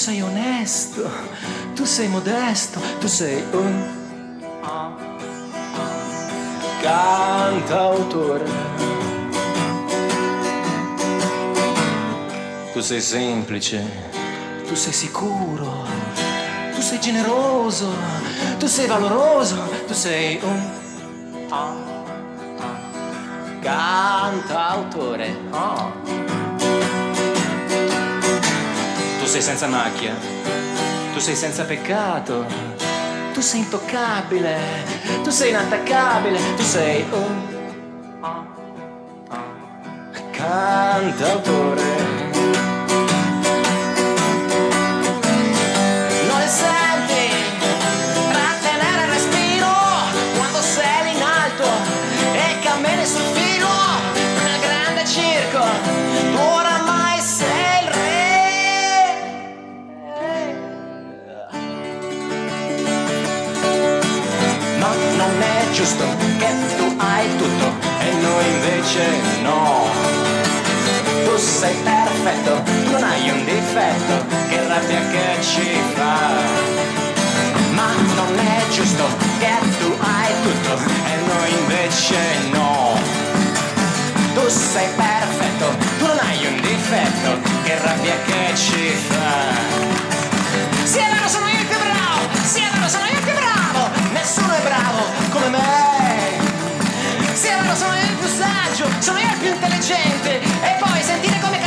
sei 0.00 0.22
onesto 0.22 1.02
tu 1.74 1.84
sei 1.84 2.08
modesto 2.08 2.80
tu 3.00 3.08
sei 3.08 3.44
un 3.52 3.98
cantautore. 6.80 8.44
Tu 12.72 12.80
sei 12.80 13.00
semplice, 13.00 13.82
tu 14.66 14.74
sei 14.74 14.92
sicuro, 14.92 15.84
tu 16.74 16.80
sei 16.80 16.98
generoso, 17.00 17.88
tu 18.58 18.66
sei 18.66 18.86
valoroso, 18.86 19.56
tu 19.86 19.92
sei 19.92 20.40
un 20.42 20.78
cantautore. 23.60 25.36
Oh. 25.50 26.19
Sei 29.30 29.42
senza 29.42 29.68
macchia, 29.68 30.12
tu 31.12 31.20
sei 31.20 31.36
senza 31.36 31.62
peccato, 31.62 32.44
tu 33.32 33.40
sei 33.40 33.60
intoccabile, 33.60 34.58
tu 35.22 35.30
sei 35.30 35.50
inattaccabile, 35.50 36.40
tu 36.56 36.62
sei 36.64 37.06
un 37.12 37.46
cantautore. 40.32 41.89
Invece 68.90 69.42
no. 69.42 69.86
Tu 71.24 71.36
sei 71.36 71.74
perfetto, 71.82 72.62
non 72.90 73.02
hai 73.02 73.30
un 73.30 73.44
difetto, 73.44 74.26
che 74.48 74.66
rabbia 74.66 75.00
che 75.10 75.42
ci 75.42 75.80
fa. 75.94 76.18
Ma 77.72 77.92
non 78.16 78.38
è 78.38 78.68
giusto 78.72 79.04
che 79.38 79.54
tu 79.78 79.96
hai 80.00 80.32
tutto 80.42 80.74
e 81.06 81.16
noi 81.26 81.50
invece 81.60 82.18
no. 82.50 82.98
Tu 84.34 84.48
sei 84.48 84.88
perfetto, 84.96 85.76
tu 85.98 86.06
non 86.06 86.18
hai 86.18 86.46
un 86.46 86.60
difetto, 86.60 87.38
che 87.62 87.78
rabbia 87.82 88.16
che 88.26 88.56
ci 88.56 88.94
fa. 89.08 89.88
Sì, 90.84 90.98
vero, 90.98 91.28
sono 91.28 91.46
io 91.46 91.58
il 91.58 91.66
più 91.66 91.78
bravo, 91.78 92.28
sì, 92.44 92.60
vero, 92.60 92.88
sono 92.88 93.04
io 93.04 93.12
il 93.12 93.22
più 93.22 93.34
bravo, 93.34 93.90
nessuno 94.12 94.52
è 94.52 94.60
bravo 94.62 95.04
come 95.30 95.48
me. 95.50 95.58
Sì, 97.34 97.48
vero, 97.48 97.76
sono 97.76 97.94
io 97.94 98.02
il 98.02 98.16
più 98.16 98.19
saggio, 98.80 99.02
sono 99.02 99.18
io 99.18 99.28
il 99.28 99.38
più 99.38 99.52
intelligente, 99.52 100.40
e 100.40 100.76
poi 100.78 101.02
sentire 101.02 101.38
come 101.40 101.59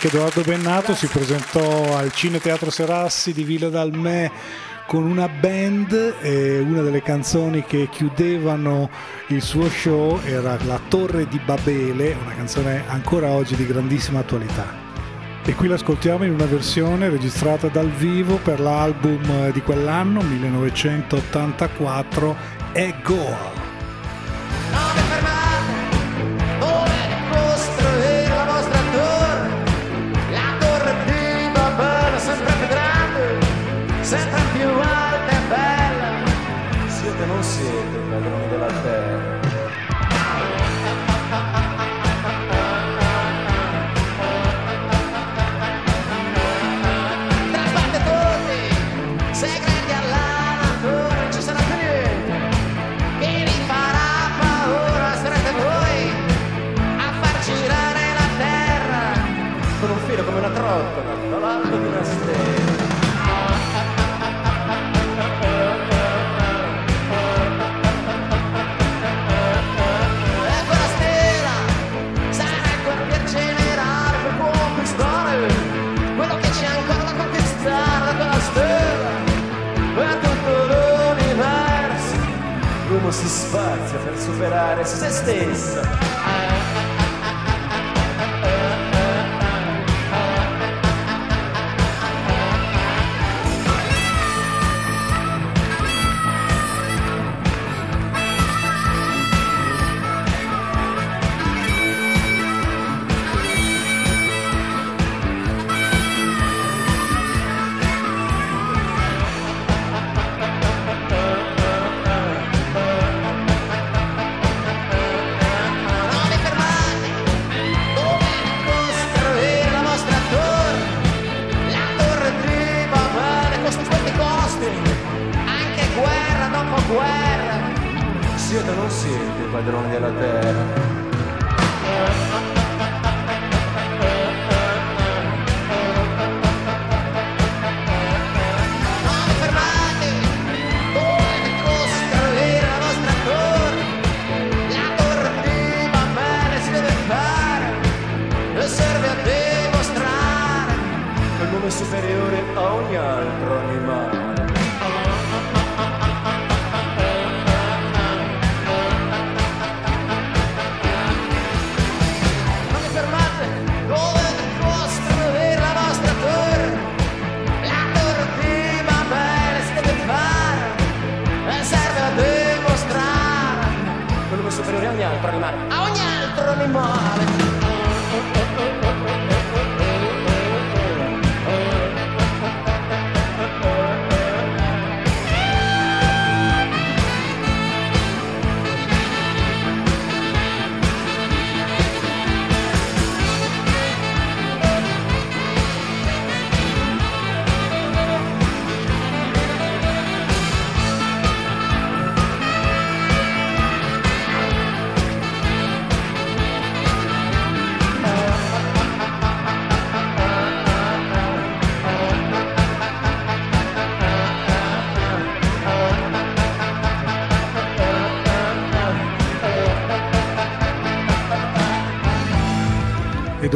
anche 0.00 0.16
Edoardo 0.16 0.42
Bennato 0.42 0.94
si 0.94 1.08
presentò 1.08 1.96
al 1.96 2.12
Cineteatro 2.12 2.70
Serassi 2.70 3.32
di 3.32 3.42
Villa 3.42 3.68
Dalmè 3.68 4.30
con 4.86 5.02
una 5.02 5.28
band 5.28 6.18
e 6.20 6.60
una 6.60 6.82
delle 6.82 7.02
canzoni 7.02 7.64
che 7.64 7.88
chiudevano 7.90 8.88
il 9.28 9.40
suo 9.42 9.68
show 9.68 10.20
era 10.24 10.56
La 10.66 10.78
Torre 10.86 11.26
di 11.26 11.40
Babele, 11.44 12.16
una 12.22 12.32
canzone 12.32 12.84
ancora 12.86 13.30
oggi 13.30 13.56
di 13.56 13.66
grandissima 13.66 14.20
attualità. 14.20 14.72
E 15.44 15.52
qui 15.56 15.66
l'ascoltiamo 15.66 16.22
in 16.22 16.34
una 16.34 16.46
versione 16.46 17.08
registrata 17.08 17.66
dal 17.66 17.90
vivo 17.90 18.36
per 18.36 18.60
l'album 18.60 19.50
di 19.50 19.60
quell'anno, 19.62 20.22
1984, 20.22 22.36
E 22.72 22.94
Goal. 23.02 23.57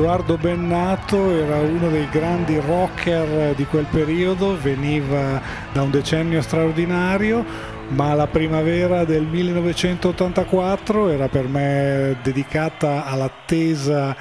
Edoardo 0.02 0.36
Bennato 0.36 1.30
era 1.30 1.60
uno 1.60 1.88
dei 1.88 2.08
grandi 2.08 2.58
rocker 2.58 3.54
di 3.54 3.64
quel 3.66 3.86
periodo, 3.88 4.60
veniva 4.60 5.40
da 5.72 5.82
un 5.82 5.92
decennio 5.92 6.42
straordinario, 6.42 7.44
ma 7.90 8.12
la 8.12 8.26
primavera 8.26 9.04
del 9.04 9.22
1984 9.22 11.08
era 11.08 11.28
per 11.28 11.46
me 11.46 12.16
dedicata 12.20 13.04
all'attesa 13.04 14.16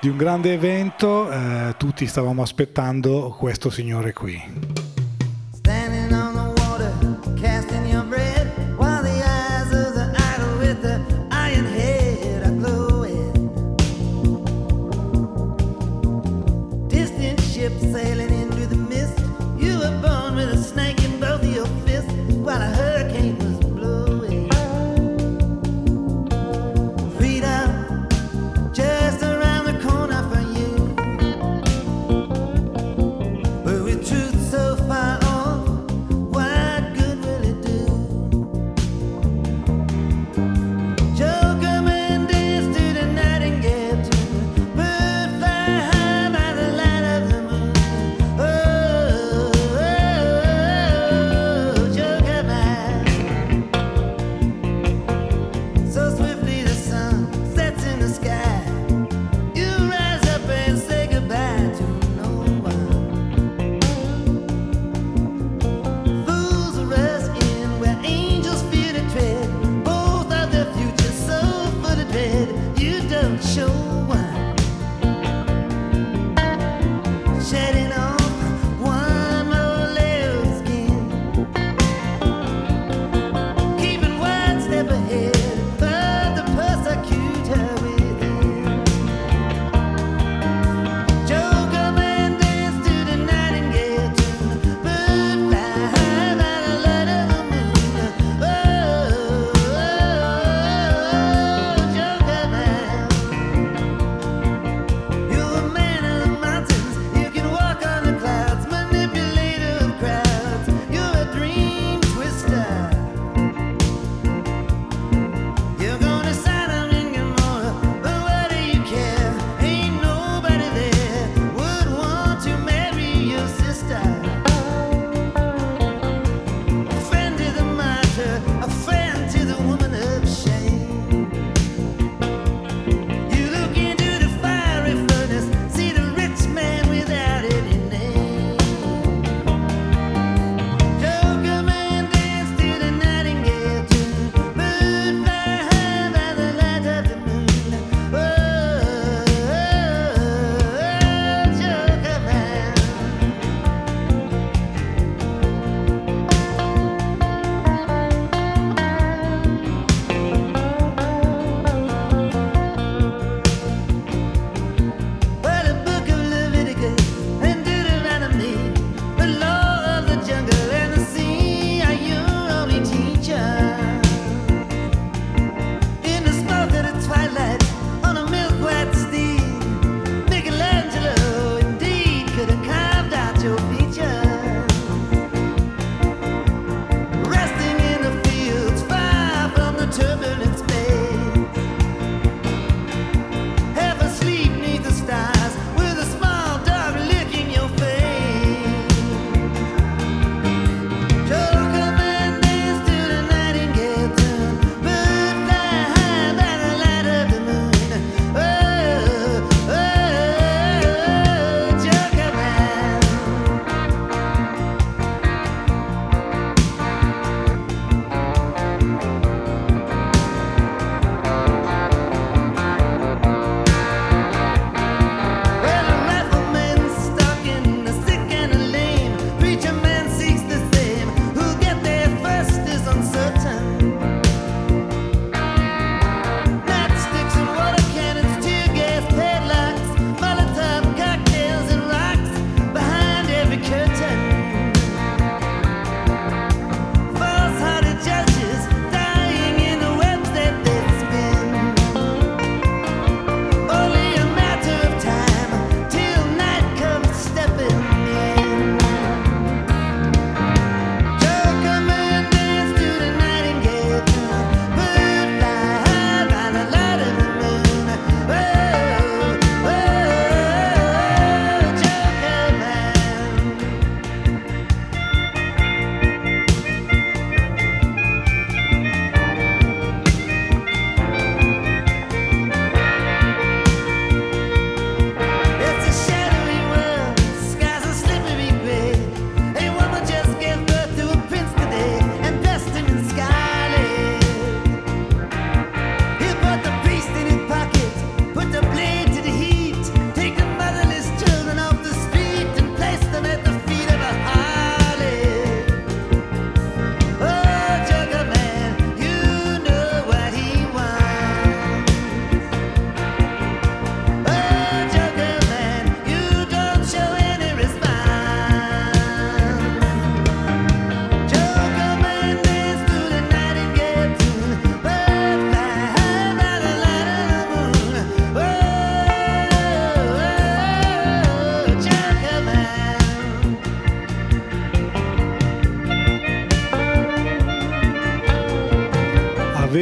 di 0.00 0.08
un 0.08 0.16
grande 0.16 0.52
evento, 0.52 1.30
eh, 1.30 1.74
tutti 1.76 2.08
stavamo 2.08 2.42
aspettando 2.42 3.32
questo 3.38 3.70
signore 3.70 4.12
qui. 4.12 4.59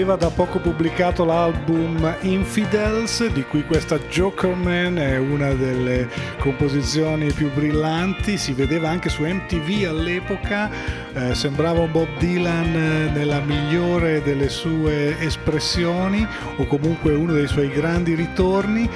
Aveva 0.09 0.17
da 0.17 0.31
poco 0.31 0.59
pubblicato 0.59 1.25
l'album 1.27 2.17
Infidels, 2.23 3.27
di 3.27 3.43
cui 3.43 3.65
questa 3.65 3.99
Jokerman 3.99 4.97
è 4.97 5.19
una 5.19 5.53
delle 5.53 6.09
composizioni 6.39 7.31
più 7.33 7.53
brillanti, 7.53 8.39
si 8.39 8.55
vedeva 8.55 8.89
anche 8.89 9.11
su 9.11 9.25
MTV 9.25 9.87
all'epoca, 9.87 10.71
eh, 11.13 11.35
sembrava 11.35 11.81
un 11.81 11.93
Bob 11.93 12.09
Dylan 12.19 12.75
eh, 12.75 13.11
nella 13.13 13.41
migliore 13.41 14.23
delle 14.23 14.49
sue 14.49 15.19
espressioni 15.21 16.27
o 16.57 16.65
comunque 16.65 17.13
uno 17.13 17.33
dei 17.33 17.47
suoi 17.47 17.69
grandi 17.69 18.15
ritorni. 18.15 18.89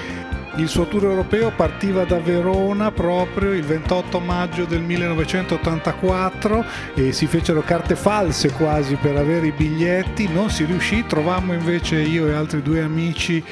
Il 0.57 0.69
suo 0.69 0.87
tour 0.87 1.05
europeo 1.05 1.51
partiva 1.51 2.05
da 2.05 2.19
Verona 2.19 2.91
proprio 2.93 3.53
il 3.53 3.63
28 3.63 4.21
maggio 4.21 4.67
del 4.67 4.83
1984 4.83 6.65
e 6.95 7.13
si 7.13 7.27
fecero 7.27 7.63
carte 7.63 7.97
false 7.97 8.53
quasi 8.53 8.97
per 8.97 9.17
avere 9.17 9.47
i 9.47 9.53
biglietti, 9.53 10.29
non 10.29 10.51
si 10.51 10.65
riuscì, 10.65 11.07
trovammo 11.07 11.55
invece 11.55 12.03
io 12.03 12.27
e 12.27 12.35
altri 12.35 12.61
due 12.61 12.83
amici 12.83 13.43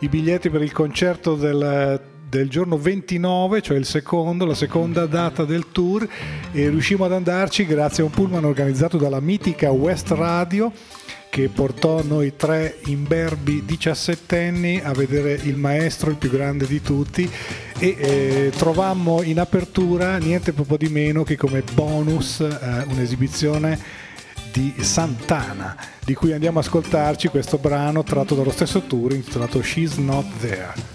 i 0.00 0.08
biglietti 0.08 0.50
per 0.50 0.60
il 0.60 0.72
concerto 0.72 1.36
del, 1.36 1.98
del 2.28 2.50
giorno 2.50 2.76
29, 2.76 3.62
cioè 3.62 3.78
il 3.78 3.86
secondo, 3.86 4.44
la 4.44 4.54
seconda 4.54 5.06
data 5.06 5.46
del 5.46 5.72
tour 5.72 6.06
e 6.52 6.68
riuscimmo 6.68 7.06
ad 7.06 7.12
andarci 7.12 7.64
grazie 7.64 8.02
a 8.02 8.06
un 8.06 8.12
pullman 8.12 8.44
organizzato 8.44 8.98
dalla 8.98 9.20
mitica 9.20 9.70
West 9.70 10.10
Radio 10.10 10.70
che 11.32 11.48
portò 11.48 12.02
noi 12.02 12.36
tre 12.36 12.80
imberbi 12.84 13.64
diciassettenni 13.64 14.82
a 14.84 14.92
vedere 14.92 15.32
il 15.32 15.56
maestro, 15.56 16.10
il 16.10 16.16
più 16.16 16.28
grande 16.28 16.66
di 16.66 16.82
tutti, 16.82 17.26
e 17.78 17.96
eh, 17.98 18.52
trovammo 18.54 19.22
in 19.22 19.40
apertura 19.40 20.18
niente 20.18 20.52
proprio 20.52 20.76
di 20.76 20.88
meno 20.88 21.22
che 21.22 21.38
come 21.38 21.64
bonus 21.72 22.40
eh, 22.40 22.84
un'esibizione 22.86 23.80
di 24.52 24.74
Santana, 24.80 25.74
di 26.04 26.12
cui 26.12 26.34
andiamo 26.34 26.58
ad 26.58 26.66
ascoltarci 26.66 27.28
questo 27.28 27.56
brano 27.56 28.02
tratto 28.02 28.34
dallo 28.34 28.50
stesso 28.50 28.82
tour 28.82 29.14
intitolato 29.14 29.62
She's 29.62 29.96
Not 29.96 30.26
There. 30.38 30.91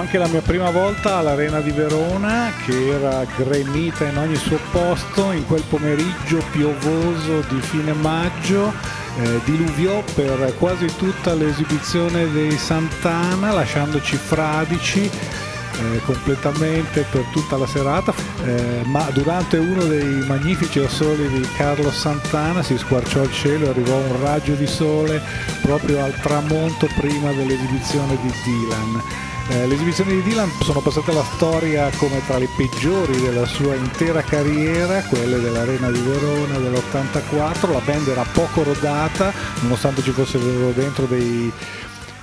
Anche 0.00 0.16
la 0.16 0.28
mia 0.28 0.40
prima 0.40 0.70
volta 0.70 1.18
all'Arena 1.18 1.60
di 1.60 1.70
Verona 1.72 2.50
che 2.64 2.88
era 2.88 3.22
gremita 3.36 4.06
in 4.06 4.16
ogni 4.16 4.36
suo 4.36 4.58
posto 4.72 5.30
in 5.30 5.46
quel 5.46 5.62
pomeriggio 5.68 6.42
piovoso 6.50 7.40
di 7.48 7.60
fine 7.60 7.92
maggio. 7.92 8.72
eh, 9.20 9.40
diluviò 9.44 10.02
per 10.14 10.54
quasi 10.58 10.86
tutta 10.96 11.34
l'esibizione 11.34 12.30
dei 12.32 12.56
Santana 12.56 13.52
lasciandoci 13.52 14.16
fradici 14.16 15.02
eh, 15.02 16.00
completamente 16.04 17.04
per 17.10 17.24
tutta 17.32 17.56
la 17.56 17.66
serata, 17.66 18.14
eh, 18.44 18.82
ma 18.84 19.06
durante 19.12 19.58
uno 19.58 19.84
dei 19.84 20.24
magnifici 20.26 20.78
assoli 20.78 21.28
di 21.28 21.46
Carlos 21.56 21.98
Santana 21.98 22.62
si 22.62 22.78
squarciò 22.78 23.22
il 23.22 23.32
cielo 23.32 23.66
e 23.66 23.68
arrivò 23.70 23.96
un 23.96 24.20
raggio 24.22 24.54
di 24.54 24.66
sole 24.66 25.20
proprio 25.60 26.02
al 26.02 26.14
tramonto 26.20 26.88
prima 26.98 27.32
dell'esibizione 27.32 28.18
di 28.22 28.32
Dylan. 28.44 29.28
Eh, 29.50 29.66
le 29.66 29.74
esibizioni 29.74 30.14
di 30.14 30.22
Dylan 30.22 30.48
sono 30.62 30.78
passate 30.80 31.10
alla 31.10 31.24
storia 31.24 31.90
come 31.96 32.24
tra 32.24 32.38
le 32.38 32.48
peggiori 32.56 33.20
della 33.20 33.44
sua 33.46 33.74
intera 33.74 34.22
carriera, 34.22 35.02
quelle 35.02 35.40
dell'Arena 35.40 35.90
di 35.90 35.98
Verona 35.98 36.56
dell'84, 36.56 37.72
la 37.72 37.80
band 37.80 38.06
era 38.06 38.24
poco 38.32 38.62
rodata, 38.62 39.32
nonostante 39.62 40.02
ci 40.02 40.12
fossero 40.12 40.70
dentro 40.70 41.06
dei 41.06 41.50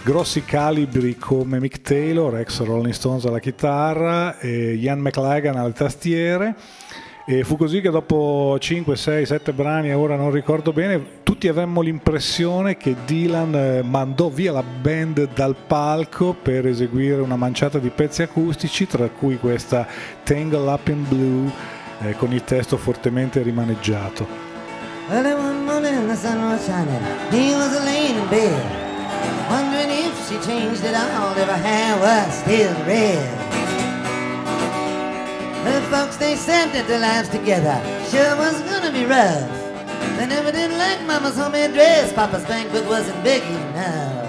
grossi 0.03 0.45
calibri 0.45 1.17
come 1.17 1.59
Mick 1.59 1.81
Taylor, 1.81 2.37
ex 2.37 2.61
Rolling 2.61 2.93
Stones 2.93 3.25
alla 3.25 3.39
chitarra, 3.39 4.39
e 4.39 4.75
Ian 4.75 4.99
McLagan 4.99 5.57
alle 5.57 5.73
tastiere. 5.73 6.55
E 7.29 7.43
fu 7.43 7.57
così 7.57 7.81
che 7.81 7.89
dopo 7.89 8.55
5, 8.57 8.95
6, 8.95 9.25
7 9.25 9.51
brani, 9.51 9.93
ora 9.93 10.15
non 10.15 10.31
ricordo 10.31 10.71
bene, 10.71 11.23
tutti 11.23 11.49
avemmo 11.49 11.81
l'impressione 11.81 12.77
che 12.77 12.95
Dylan 13.05 13.53
eh, 13.53 13.81
mandò 13.81 14.29
via 14.29 14.53
la 14.53 14.63
band 14.63 15.33
dal 15.33 15.53
palco 15.67 16.33
per 16.33 16.65
eseguire 16.65 17.19
una 17.19 17.35
manciata 17.35 17.79
di 17.79 17.89
pezzi 17.89 18.21
acustici, 18.21 18.87
tra 18.87 19.09
cui 19.09 19.37
questa 19.39 19.85
Tangle 20.23 20.71
Up 20.71 20.87
in 20.87 21.05
Blue 21.05 21.51
eh, 21.99 22.15
con 22.15 22.31
il 22.31 22.45
testo 22.45 22.77
fortemente 22.77 23.41
rimaneggiato. 23.41 24.25
Wondering 29.49 29.89
if 29.89 30.27
she 30.27 30.37
changed 30.39 30.83
it 30.83 30.93
all, 30.93 31.31
if 31.37 31.47
her 31.47 31.61
hair 31.61 31.97
was 31.99 32.33
still 32.39 32.73
red. 32.85 33.86
The 35.67 35.81
folks 35.91 36.17
they 36.17 36.35
said 36.35 36.71
that 36.73 36.87
their 36.87 36.99
lives 36.99 37.29
together 37.29 37.77
sure 38.09 38.35
was 38.37 38.61
gonna 38.61 38.91
be 38.91 39.05
rough. 39.05 39.51
They 40.17 40.25
never 40.25 40.51
did 40.51 40.71
like 40.71 41.01
Mama's 41.05 41.35
homemade 41.35 41.73
dress. 41.73 42.13
Papa's 42.13 42.45
banquet 42.45 42.85
wasn't 42.85 43.21
big 43.23 43.43
enough. 43.43 44.25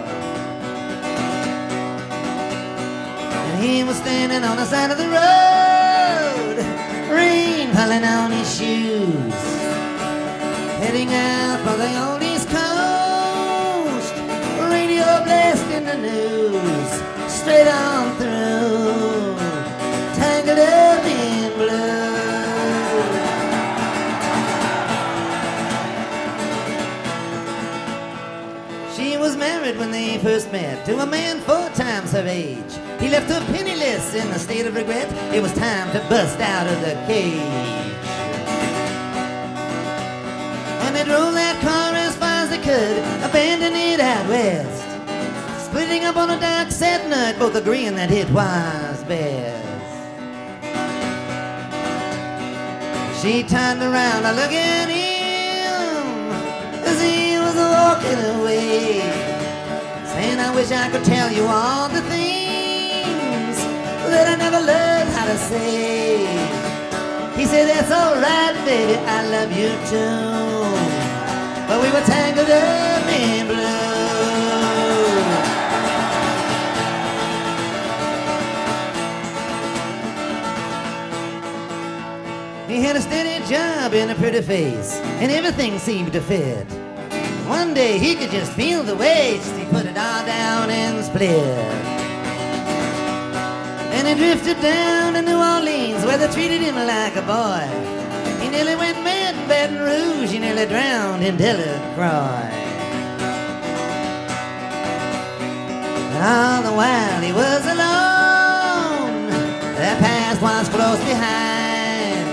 And 3.47 3.65
he 3.65 3.85
was 3.85 3.97
standing 3.97 4.45
on 4.45 4.57
the 4.57 4.65
side 4.65 4.91
of 4.91 4.99
the 4.99 5.09
road, 5.09 6.57
rain 7.11 7.73
falling 7.73 8.05
on 8.05 8.31
his 8.33 8.49
shoes 8.59 9.59
heading 10.79 11.13
out 11.13 11.59
for 11.65 11.77
the 11.77 11.91
old 12.05 12.23
East 12.23 12.49
Coast. 12.49 14.15
Radio 14.71 15.07
blasting 15.27 15.85
the 15.85 15.97
news 15.97 16.91
straight 17.31 17.69
on 17.69 18.17
through. 18.17 19.08
When 29.79 29.91
they 29.93 30.19
first 30.19 30.51
met 30.51 30.85
to 30.87 30.99
a 30.99 31.07
man 31.07 31.39
four 31.41 31.69
times 31.71 32.13
her 32.13 32.27
age. 32.27 32.73
He 33.01 33.09
left 33.09 33.31
her 33.31 33.41
penniless 33.53 34.15
in 34.15 34.27
a 34.29 34.39
state 34.39 34.67
of 34.67 34.75
regret. 34.75 35.09
It 35.33 35.41
was 35.41 35.53
time 35.55 35.91
to 35.93 36.01
bust 36.09 36.41
out 36.41 36.67
of 36.67 36.81
the 36.81 36.95
cage. 37.07 37.39
And 40.85 40.97
they 40.97 41.05
drove 41.05 41.35
that 41.35 41.61
car 41.63 41.95
as 41.95 42.17
far 42.17 42.43
as 42.43 42.51
they 42.51 42.59
could, 42.59 42.99
abandoning 43.23 43.93
it 43.95 44.01
out 44.01 44.29
west. 44.29 44.85
Splitting 45.67 46.05
up 46.05 46.17
on 46.17 46.31
a 46.31 46.41
dark 46.41 46.71
sad 46.71 47.09
night, 47.09 47.39
both 47.39 47.55
agreeing 47.55 47.95
that 47.95 48.11
it 48.11 48.29
was 48.31 49.05
best. 49.05 49.69
She 53.23 53.43
turned 53.43 53.83
around 53.83 54.23
to 54.23 54.33
look 54.33 54.53
at 54.53 54.89
him 54.89 56.07
as 56.87 57.01
he 57.03 57.37
was 57.39 57.55
walking 57.55 58.41
away, 58.41 59.28
saying, 60.19 60.41
I 60.41 60.53
wish 60.53 60.73
I 60.73 60.91
could 60.91 61.05
tell 61.05 61.31
you 61.31 61.45
all 61.47 61.89
the 61.89 62.03
things 62.15 63.57
that 64.11 64.27
I 64.27 64.35
never 64.45 64.61
learned 64.73 65.11
how 65.17 65.27
to 65.27 65.39
say. 65.39 66.27
He 67.39 67.45
said, 67.47 67.69
That's 67.71 67.93
alright, 67.93 68.57
baby, 68.67 68.97
I 69.17 69.19
love 69.35 69.51
you 69.61 69.71
too. 69.93 70.59
But 71.69 71.79
we 71.85 71.89
were 71.95 72.05
tangled 72.15 72.51
up 72.51 73.07
in 73.07 73.47
blue. 73.47 73.69
He 82.67 82.83
had 82.83 82.97
a 82.97 83.01
steady 83.01 83.37
job 83.47 83.95
and 83.95 84.11
a 84.11 84.17
pretty 84.17 84.43
face, 84.43 84.97
and 85.23 85.31
everything 85.31 85.79
seemed 85.79 86.13
to 86.13 86.21
fit. 86.21 86.67
One 87.49 87.73
day 87.73 87.99
he 87.99 88.15
could 88.15 88.31
just 88.31 88.53
feel 88.53 88.83
the 88.83 88.95
waste. 88.95 89.57
he 89.57 89.65
put 89.65 89.87
it 89.87 89.97
all 89.97 90.27
down 90.27 90.69
and 90.69 91.03
split. 91.03 91.33
And 93.97 94.07
he 94.07 94.15
drifted 94.15 94.61
down 94.61 95.15
to 95.15 95.23
New 95.23 95.39
Orleans 95.39 96.05
where 96.05 96.19
they 96.19 96.29
treated 96.29 96.61
him 96.61 96.77
like 96.77 97.17
a 97.17 97.23
boy. 97.23 97.67
He 98.43 98.51
nearly 98.51 98.77
went 98.77 99.03
mad 99.03 99.35
in 99.35 99.49
Baton 99.49 99.81
Rouge, 99.81 100.31
he 100.31 100.39
nearly 100.39 100.67
drowned 100.67 101.25
in 101.25 101.39
Delacroix. 101.39 102.53
And 106.13 106.23
all 106.23 106.63
the 106.63 106.73
while 106.77 107.23
he 107.23 107.33
was 107.33 107.65
alone, 107.65 109.31
their 109.75 109.97
past 109.97 110.43
was 110.43 110.69
close 110.69 111.01
behind. 111.01 112.29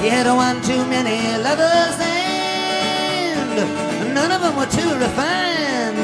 He 0.00 0.08
had 0.08 0.26
one 0.34 0.62
too 0.62 0.86
many 0.86 1.36
lovers 1.42 2.00
and 2.00 3.99
none 4.14 4.32
of 4.32 4.40
them 4.40 4.56
were 4.56 4.66
too 4.66 4.92
refined, 4.98 5.98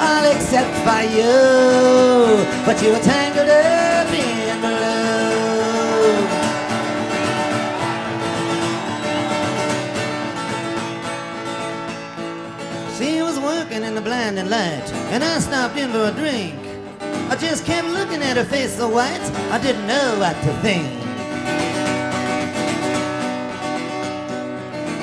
all 0.00 0.24
except 0.34 0.72
for 0.86 1.02
you. 1.16 2.44
But 2.64 2.82
you 2.82 2.92
were 2.92 3.00
tangled 3.00 3.48
up 3.48 4.12
in 4.12 4.60
blue. 4.60 5.10
She 12.98 13.22
was 13.22 13.38
working 13.38 13.82
in 13.82 13.94
the 13.94 14.02
blinding 14.02 14.50
light, 14.50 14.92
and 15.12 15.24
I 15.24 15.38
stopped 15.38 15.76
in 15.76 15.90
for 15.90 16.04
a 16.04 16.12
drink. 16.12 16.54
I 17.30 17.36
just 17.36 17.64
kept 17.64 17.88
looking 17.88 18.22
at 18.22 18.36
her 18.36 18.44
face 18.44 18.76
so 18.76 18.88
white, 18.88 19.20
I 19.50 19.58
didn't 19.58 19.86
know 19.86 20.18
what 20.18 20.34
to 20.42 20.52
think. 20.60 20.99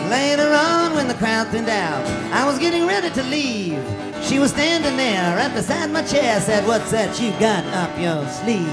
Later 0.10 0.54
on, 0.54 0.96
when 0.96 1.10
the 1.10 1.16
crowd 1.16 1.50
thinned 1.50 1.68
out, 1.68 2.06
I 2.32 2.46
was 2.46 2.58
getting 2.60 2.88
ready 2.88 3.10
to 3.10 3.24
leave. 3.24 3.84
She 4.24 4.40
was 4.40 4.52
standing 4.52 4.96
there 4.96 5.36
right 5.36 5.54
beside 5.54 5.92
my 5.92 6.02
chair, 6.02 6.40
said, 6.40 6.66
What's 6.66 6.92
that 6.92 7.20
you 7.20 7.32
got 7.40 7.66
up 7.76 7.92
your 8.00 8.26
sleeve? 8.30 8.68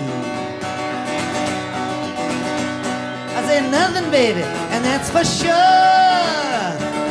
I 3.35 3.43
said, 3.47 3.69
Nothing, 3.70 4.09
baby, 4.12 4.43
and 4.43 4.85
that's 4.85 5.11
for 5.11 5.24
sure. 5.24 6.55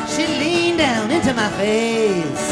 She 0.08 0.26
leaned 0.40 0.78
down 0.78 1.12
into 1.12 1.34
my 1.34 1.50
face. 1.60 2.48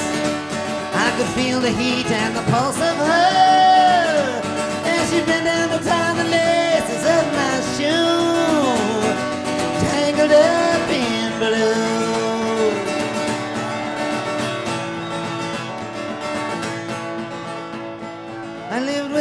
I 0.94 1.14
could 1.16 1.28
feel 1.40 1.62
the 1.62 1.72
heat 1.72 2.08
and 2.12 2.36
the 2.36 2.44
pulse 2.52 2.82
of 2.82 2.98
her. 2.98 4.42
And 4.92 5.10
she 5.10 5.26
bent 5.26 5.46
down 5.46 5.70
to 5.70 5.86
tie 5.86 6.14
the 6.16 6.26
laces 6.26 7.06
of 7.06 7.24
my 7.32 7.62
shoe. 7.78 8.31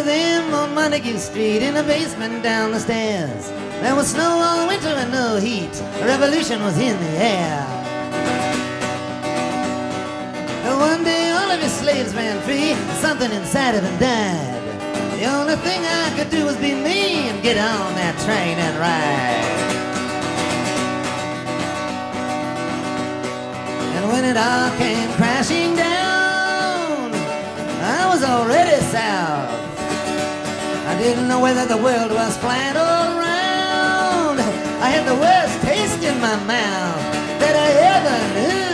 With 0.01 0.15
him 0.15 0.55
on 0.55 0.75
Montague 0.75 1.19
Street 1.19 1.63
in 1.63 1.77
a 1.77 1.83
basement 1.83 2.43
down 2.43 2.71
the 2.71 2.81
stairs. 2.81 3.51
There 3.83 3.95
was 3.95 4.09
snow 4.09 4.41
all 4.47 4.67
winter 4.67 4.89
and 4.89 5.13
no 5.13 5.37
heat. 5.37 5.75
A 6.01 6.07
revolution 6.07 6.63
was 6.63 6.79
in 6.79 6.97
the 6.99 7.13
air. 7.19 7.67
And 10.65 10.81
one 10.81 11.05
day 11.05 11.31
all 11.33 11.51
of 11.51 11.61
his 11.61 11.73
slaves 11.73 12.15
ran 12.15 12.41
free. 12.43 12.75
Something 13.01 13.31
inside 13.33 13.75
of 13.75 13.83
him 13.83 13.99
died. 13.99 14.63
The 15.19 15.27
only 15.27 15.57
thing 15.57 15.81
I 15.85 16.15
could 16.17 16.31
do 16.31 16.47
was 16.47 16.57
be 16.57 16.73
me 16.73 17.29
and 17.29 17.43
get 17.43 17.59
on 17.59 17.95
that 18.01 18.17
train 18.25 18.57
and 18.67 18.75
ride. 18.79 19.51
And 23.97 24.09
when 24.09 24.25
it 24.25 24.37
all 24.39 24.71
came 24.79 25.11
crashing 25.19 25.77
down, 25.77 27.13
I 27.83 28.09
was 28.09 28.25
already 28.25 28.81
south. 28.85 29.60
Didn't 31.01 31.29
know 31.29 31.41
whether 31.41 31.65
the 31.65 31.79
world 31.79 32.13
was 32.13 32.37
flat 32.37 32.77
or 32.77 33.19
round. 33.19 34.39
I 34.85 34.91
had 34.91 35.09
the 35.09 35.15
worst 35.15 35.63
taste 35.63 36.05
in 36.05 36.21
my 36.21 36.37
mouth 36.45 37.01
that 37.41 37.57
I 37.57 37.69
ever 37.97 38.65
knew. 38.65 38.70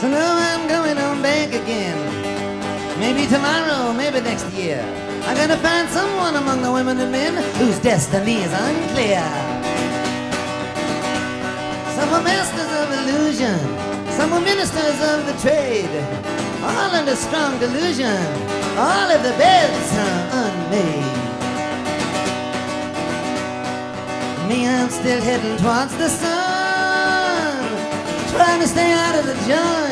So 0.00 0.08
now 0.08 0.34
I'm 0.34 0.66
going 0.66 0.96
on 0.96 1.20
back 1.20 1.48
again. 1.52 1.98
Maybe 2.98 3.26
tomorrow, 3.26 3.92
maybe 3.92 4.22
next 4.22 4.46
year. 4.54 4.80
I'm 5.26 5.36
gonna 5.36 5.58
find 5.58 5.90
someone 5.90 6.36
among 6.36 6.62
the 6.62 6.72
women 6.72 6.98
and 6.98 7.12
men 7.12 7.34
whose 7.56 7.78
destiny 7.80 8.36
is 8.36 8.50
unclear. 8.50 9.20
Some 11.96 12.08
are 12.16 12.24
masters 12.24 12.72
of 12.80 12.86
illusion, 13.00 13.60
some 14.16 14.32
are 14.32 14.40
ministers 14.40 14.98
of 15.12 15.26
the 15.28 15.36
trade. 15.44 15.92
All 16.64 16.90
under 16.96 17.14
strong 17.14 17.58
delusion, 17.58 18.24
all 18.78 19.08
of 19.16 19.22
the 19.22 19.34
beds 19.36 19.90
are 20.06 20.20
unmade. 20.40 21.18
Me, 24.48 24.66
I'm 24.66 24.88
still 24.88 25.20
heading 25.20 25.58
towards 25.58 25.94
the 25.98 26.08
sun, 26.08 27.60
trying 28.34 28.60
to 28.60 28.66
stay 28.66 28.92
out 28.92 29.14
of 29.18 29.26
the 29.26 29.34
joint. 29.46 29.89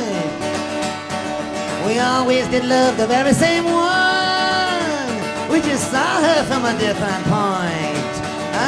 We 1.89 1.98
always 2.01 2.47
did 2.48 2.66
love 2.66 2.98
the 2.98 3.06
very 3.06 3.32
same 3.32 3.65
one. 3.65 5.51
We 5.51 5.62
just 5.62 5.90
saw 5.90 6.20
her 6.20 6.44
from 6.44 6.66
a 6.66 6.78
different 6.78 7.24
point 7.24 8.15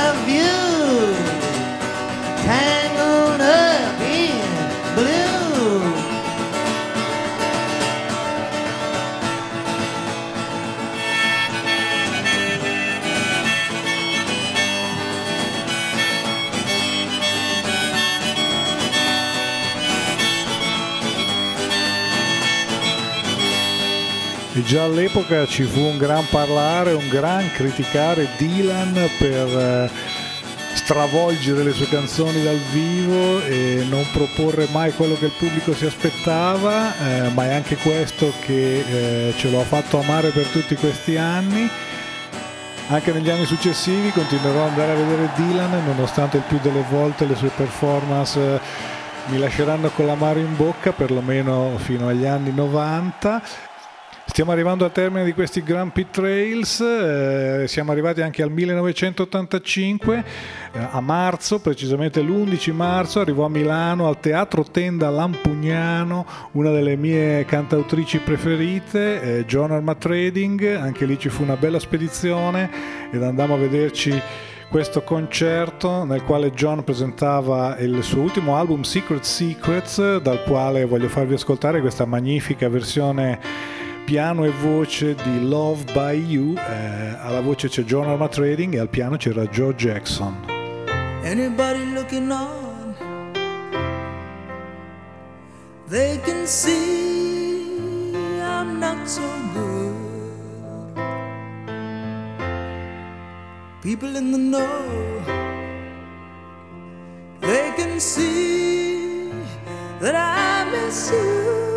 of 0.01 0.17
view. 0.25 1.15
Tangled 2.49 3.43
up 3.43 3.70
Già 24.65 24.85
all'epoca 24.85 25.47
ci 25.47 25.65
fu 25.65 25.81
un 25.81 25.99
gran 25.99 26.25
parlare, 26.29 26.93
un 26.93 27.09
gran 27.09 27.51
criticare 27.53 28.29
Dylan 28.37 29.09
per 29.19 29.49
eh, 29.49 29.91
stravolgere 30.75 31.65
le 31.65 31.73
sue 31.73 31.89
canzoni 31.89 32.43
dal 32.43 32.59
vivo 32.73 33.43
e 33.45 33.85
non 33.89 34.05
proporre 34.13 34.69
mai 34.71 34.93
quello 34.93 35.15
che 35.15 35.27
il 35.27 35.33
pubblico 35.37 35.75
si 35.75 35.87
aspettava, 35.87 36.97
eh, 36.99 37.29
ma 37.31 37.47
è 37.47 37.55
anche 37.55 37.77
questo 37.77 38.33
che 38.45 39.29
eh, 39.29 39.35
ce 39.37 39.51
lo 39.51 39.61
ha 39.61 39.65
fatto 39.65 39.99
amare 39.99 40.31
per 40.31 40.47
tutti 40.47 40.75
questi 40.77 41.17
anni. 41.17 41.69
Anche 42.89 43.13
negli 43.13 43.31
anni 43.31 43.47
successivi 43.47 44.11
continuerò 44.11 44.63
ad 44.63 44.71
andare 44.71 44.93
a 44.93 44.97
vedere 44.97 45.31
Dylan, 45.37 45.85
nonostante 45.85 46.37
il 46.37 46.45
più 46.47 46.59
delle 46.61 46.85
volte 46.91 47.27
le 47.27 47.35
sue 47.35 47.51
performance 47.55 48.39
eh, 48.39 48.61
mi 49.27 49.39
lasceranno 49.39 49.91
con 49.91 50.07
l'amaro 50.07 50.39
in 50.39 50.57
bocca, 50.57 50.93
perlomeno 50.93 51.77
fino 51.79 52.09
agli 52.09 52.27
anni 52.27 52.53
90. 52.53 53.43
Stiamo 54.31 54.53
arrivando 54.53 54.85
al 54.85 54.93
termine 54.93 55.25
di 55.25 55.33
questi 55.33 55.61
Grand 55.61 55.91
Prix 55.91 56.07
Trails, 56.13 56.81
eh, 56.81 57.65
siamo 57.67 57.91
arrivati 57.91 58.23
anche 58.23 58.45
al 58.45 58.51
1985, 58.53 60.25
eh, 60.73 60.79
a 60.93 61.01
marzo, 61.01 61.59
precisamente 61.59 62.23
l'11 62.23 62.73
marzo, 62.73 63.19
arrivò 63.19 63.47
a 63.47 63.49
Milano 63.49 64.07
al 64.07 64.21
Teatro 64.21 64.63
Tenda 64.63 65.11
Lampugnano, 65.11 66.25
una 66.53 66.71
delle 66.71 66.95
mie 66.95 67.45
cantautrici 67.45 68.19
preferite, 68.19 69.21
eh, 69.21 69.45
John 69.47 69.73
Arma 69.73 69.97
Trading, 69.97 70.77
anche 70.77 71.07
lì 71.07 71.19
ci 71.19 71.29
fu 71.29 71.43
una 71.43 71.57
bella 71.57 71.81
spedizione 71.81 72.71
ed 73.11 73.25
andammo 73.25 73.55
a 73.55 73.59
vederci 73.59 74.19
questo 74.71 75.03
concerto 75.03 76.05
nel 76.05 76.23
quale 76.23 76.53
John 76.53 76.85
presentava 76.85 77.77
il 77.79 78.01
suo 78.05 78.23
ultimo 78.23 78.57
album 78.57 78.83
Secret 78.83 79.25
Secrets, 79.25 80.19
dal 80.19 80.45
quale 80.45 80.85
voglio 80.85 81.09
farvi 81.09 81.35
ascoltare 81.35 81.81
questa 81.81 82.05
magnifica 82.05 82.69
versione 82.69 83.89
piano 84.05 84.45
e 84.45 84.51
voce 84.51 85.15
di 85.15 85.47
Love 85.47 85.85
by 85.93 86.25
You, 86.25 86.55
eh, 86.57 87.17
alla 87.21 87.41
voce 87.41 87.69
c'è 87.69 87.83
John 87.83 88.09
Arma 88.09 88.29
Trading 88.29 88.75
e 88.75 88.79
al 88.79 88.89
piano 88.89 89.17
c'era 89.17 89.45
Joe 89.47 89.75
Jackson. 89.75 90.47
Anybody 91.23 91.93
looking 91.93 92.31
on, 92.31 92.95
they 95.89 96.19
can 96.25 96.47
see 96.47 98.13
I'm 98.41 98.79
not 98.79 99.07
so 99.07 99.23
good. 99.55 99.95
People 103.83 104.17
in 104.17 104.31
the 104.31 104.39
know, 104.39 105.23
they 107.41 107.73
can 107.77 107.99
see 108.01 109.31
that 110.01 110.15
I 110.15 110.71
miss 110.71 111.11
you. 111.11 111.70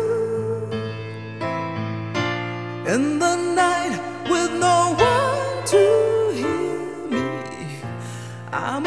In 2.86 3.18
the 3.18 3.34
night 3.34 3.98
with 4.28 4.52
no 4.60 4.94
one 4.98 5.64
to 5.68 6.32
hear 6.34 7.08
me, 7.08 7.80
I'm 8.52 8.83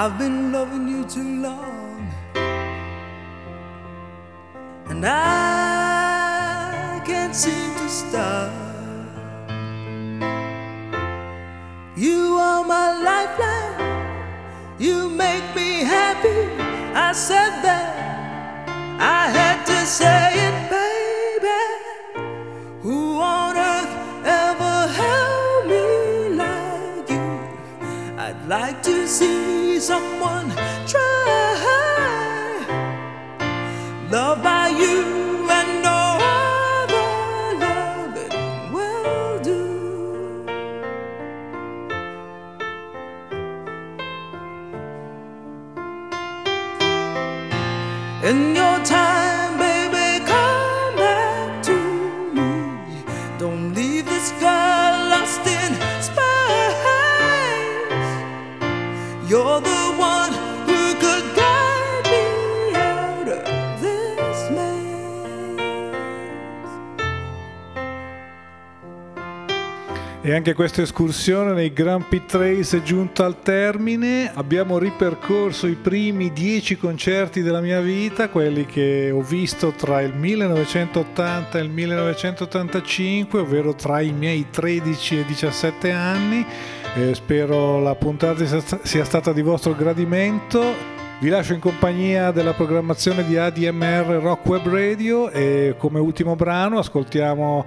I've 0.00 0.16
been 0.16 0.52
loving 0.52 0.86
you 0.86 1.02
too 1.04 1.42
long, 1.42 2.08
and 4.86 5.04
I 5.04 7.02
can't 7.04 7.34
seem 7.34 7.74
to 7.74 7.88
stop. 7.88 8.52
You 11.96 12.38
are 12.38 12.62
my 12.62 12.92
lifeline, 13.08 14.78
you 14.78 15.08
make 15.10 15.56
me 15.56 15.82
happy. 15.82 16.46
I 16.94 17.10
said 17.12 17.60
that, 17.66 18.68
I 19.00 19.28
had 19.30 19.66
to 19.66 19.84
say 19.84 20.32
it, 20.46 20.70
baby. 20.70 20.77
Like 28.48 28.82
to 28.82 29.06
see 29.06 29.78
someone 29.78 30.50
try. 30.86 31.38
Love 34.10 34.42
by 34.42 34.68
you 34.68 35.46
and 35.50 35.82
no 35.82 36.18
other 36.80 37.08
loving 37.60 38.72
will 38.72 39.38
do. 39.42 39.60
In 48.24 48.56
your 48.56 48.82
time, 48.82 49.17
E 70.28 70.34
anche 70.34 70.52
questa 70.52 70.82
escursione 70.82 71.54
nei 71.54 71.72
Grand 71.72 72.04
Prix 72.04 72.26
Trails 72.26 72.74
è 72.74 72.82
giunta 72.82 73.24
al 73.24 73.40
termine. 73.40 74.30
Abbiamo 74.34 74.76
ripercorso 74.76 75.66
i 75.66 75.74
primi 75.74 76.34
dieci 76.34 76.76
concerti 76.76 77.40
della 77.40 77.62
mia 77.62 77.80
vita, 77.80 78.28
quelli 78.28 78.66
che 78.66 79.10
ho 79.10 79.22
visto 79.22 79.70
tra 79.70 80.02
il 80.02 80.12
1980 80.12 81.58
e 81.58 81.62
il 81.62 81.70
1985, 81.70 83.38
ovvero 83.40 83.74
tra 83.74 84.02
i 84.02 84.12
miei 84.12 84.48
13 84.50 85.20
e 85.20 85.24
17 85.24 85.90
anni. 85.92 86.44
Eh, 86.94 87.14
spero 87.14 87.80
la 87.80 87.94
puntata 87.94 88.44
sia 88.82 89.04
stata 89.04 89.32
di 89.32 89.40
vostro 89.40 89.74
gradimento. 89.74 90.96
Vi 91.20 91.30
lascio 91.30 91.54
in 91.54 91.60
compagnia 91.60 92.32
della 92.32 92.52
programmazione 92.52 93.24
di 93.24 93.38
ADMR 93.38 94.20
Rock 94.20 94.46
Web 94.46 94.68
Radio 94.68 95.30
e 95.30 95.74
come 95.78 95.98
ultimo 95.98 96.36
brano 96.36 96.78
ascoltiamo 96.78 97.64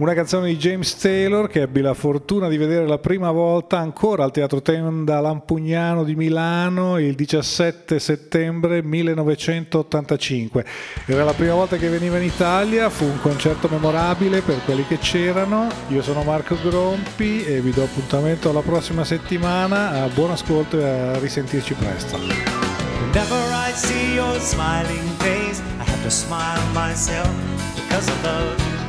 Una 0.00 0.14
canzone 0.14 0.48
di 0.48 0.56
James 0.56 0.96
Taylor 0.96 1.46
che 1.46 1.60
ebbi 1.60 1.82
la 1.82 1.92
fortuna 1.92 2.48
di 2.48 2.56
vedere 2.56 2.86
la 2.86 2.96
prima 2.96 3.30
volta 3.32 3.76
ancora 3.76 4.24
al 4.24 4.30
Teatro 4.30 4.62
Tenda 4.62 5.20
Lampugnano 5.20 6.04
di 6.04 6.14
Milano 6.14 6.98
il 6.98 7.14
17 7.14 7.98
settembre 7.98 8.82
1985. 8.82 10.64
Era 11.04 11.24
la 11.24 11.34
prima 11.34 11.52
volta 11.52 11.76
che 11.76 11.90
veniva 11.90 12.16
in 12.16 12.22
Italia, 12.22 12.88
fu 12.88 13.04
un 13.04 13.20
concerto 13.20 13.68
memorabile 13.68 14.40
per 14.40 14.64
quelli 14.64 14.86
che 14.86 14.96
c'erano. 14.96 15.68
Io 15.88 16.00
sono 16.00 16.22
Marco 16.22 16.56
Grompi 16.62 17.44
e 17.44 17.60
vi 17.60 17.70
do 17.70 17.82
appuntamento 17.82 18.48
alla 18.48 18.62
prossima 18.62 19.04
settimana. 19.04 20.08
Buon 20.14 20.30
ascolto 20.30 20.78
e 20.78 20.88
a 20.88 21.18
risentirci 21.18 21.74
presto. 21.74 22.16
Whenever 22.16 23.36
I 23.52 23.70
see 23.74 24.14
your 24.14 24.40
smiling 24.40 25.10
face, 25.18 25.60
I 25.78 25.82
have 25.86 26.02
to 26.02 26.08
smile 26.08 26.62
myself 26.72 27.28
because 27.74 28.10
of 28.10 28.24
love. 28.24 28.79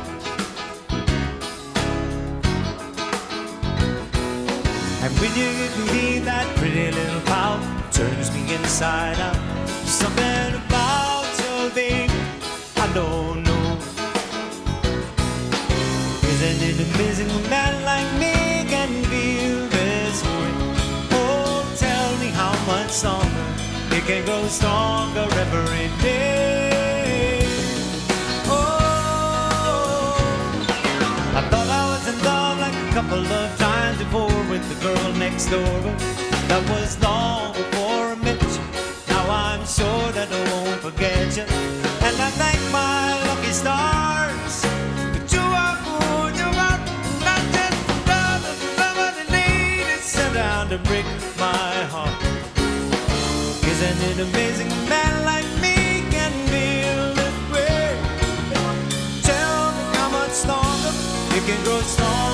And 5.02 5.12
when 5.18 5.30
you 5.34 5.50
give 5.58 5.76
me 5.92 6.20
that 6.20 6.46
pretty 6.56 6.92
little 6.92 7.20
pout, 7.22 7.60
turns 7.90 8.30
me 8.32 8.54
inside 8.54 9.18
out. 9.18 9.36
Something 9.84 10.54
about 10.54 11.26
your 11.42 11.70
thing 11.70 12.08
I 12.76 12.86
don't 12.94 13.42
know. 13.42 13.78
Isn't 16.30 16.62
it 16.68 16.78
amazing 16.86 17.30
a 17.30 17.50
man 17.50 17.82
like 17.84 18.06
me 18.22 18.64
can 18.70 19.02
feel 19.10 19.66
this 19.74 20.22
way? 20.22 20.52
Oh, 21.18 21.66
tell 21.76 22.16
me 22.18 22.28
how 22.28 22.54
much 22.70 22.90
stronger 22.90 23.46
it 23.90 24.04
can 24.06 24.24
grow 24.24 24.46
stronger 24.46 25.26
every 25.44 25.88
day. 26.00 27.42
Oh, 28.46 30.14
I 31.34 31.42
thought 31.50 31.68
I 31.80 31.82
was 31.90 32.06
in 32.06 32.22
love 32.22 32.60
like 32.60 32.76
a 32.86 32.92
couple 32.94 33.26
of 33.26 33.51
with 34.62 34.78
the 34.78 34.86
girl 34.86 35.12
next 35.14 35.46
door, 35.46 35.80
but 35.82 35.98
that 36.48 36.62
was 36.70 37.00
long 37.02 37.52
before 37.52 38.12
I 38.12 38.16
met 38.22 38.42
you. 38.42 38.62
Now 39.08 39.24
I'm 39.28 39.64
sure 39.66 40.08
that 40.12 40.28
I 40.30 40.40
won't 40.50 40.80
forget 40.80 41.36
you, 41.36 41.44
and 42.06 42.16
I 42.26 42.30
thank 42.40 42.60
my 42.70 43.18
lucky 43.28 43.52
stars 43.52 44.62
that 45.14 45.26
you 45.32 45.44
are 45.64 45.78
good, 45.86 46.32
you 46.38 46.50
are 46.66 46.80
not 47.26 47.42
just 47.56 47.80
another, 47.96 48.54
another 48.86 49.26
lady 49.30 49.96
sent 50.00 50.34
down 50.34 50.68
to 50.70 50.78
break 50.88 51.06
my 51.38 51.74
heart. 51.94 52.14
Isn't 53.72 54.00
it 54.10 54.18
amazing 54.28 54.70
a 54.70 54.80
man 54.88 55.24
like 55.24 55.48
me 55.64 56.04
can 56.10 56.32
feel 56.52 57.14
this 57.18 57.36
way? 57.50 57.98
Tell 59.22 59.72
me 59.76 59.84
how 59.98 60.08
much 60.10 60.30
stronger 60.30 60.92
it 61.36 61.42
can 61.46 61.60
grow 61.64 61.80
stronger 61.80 62.31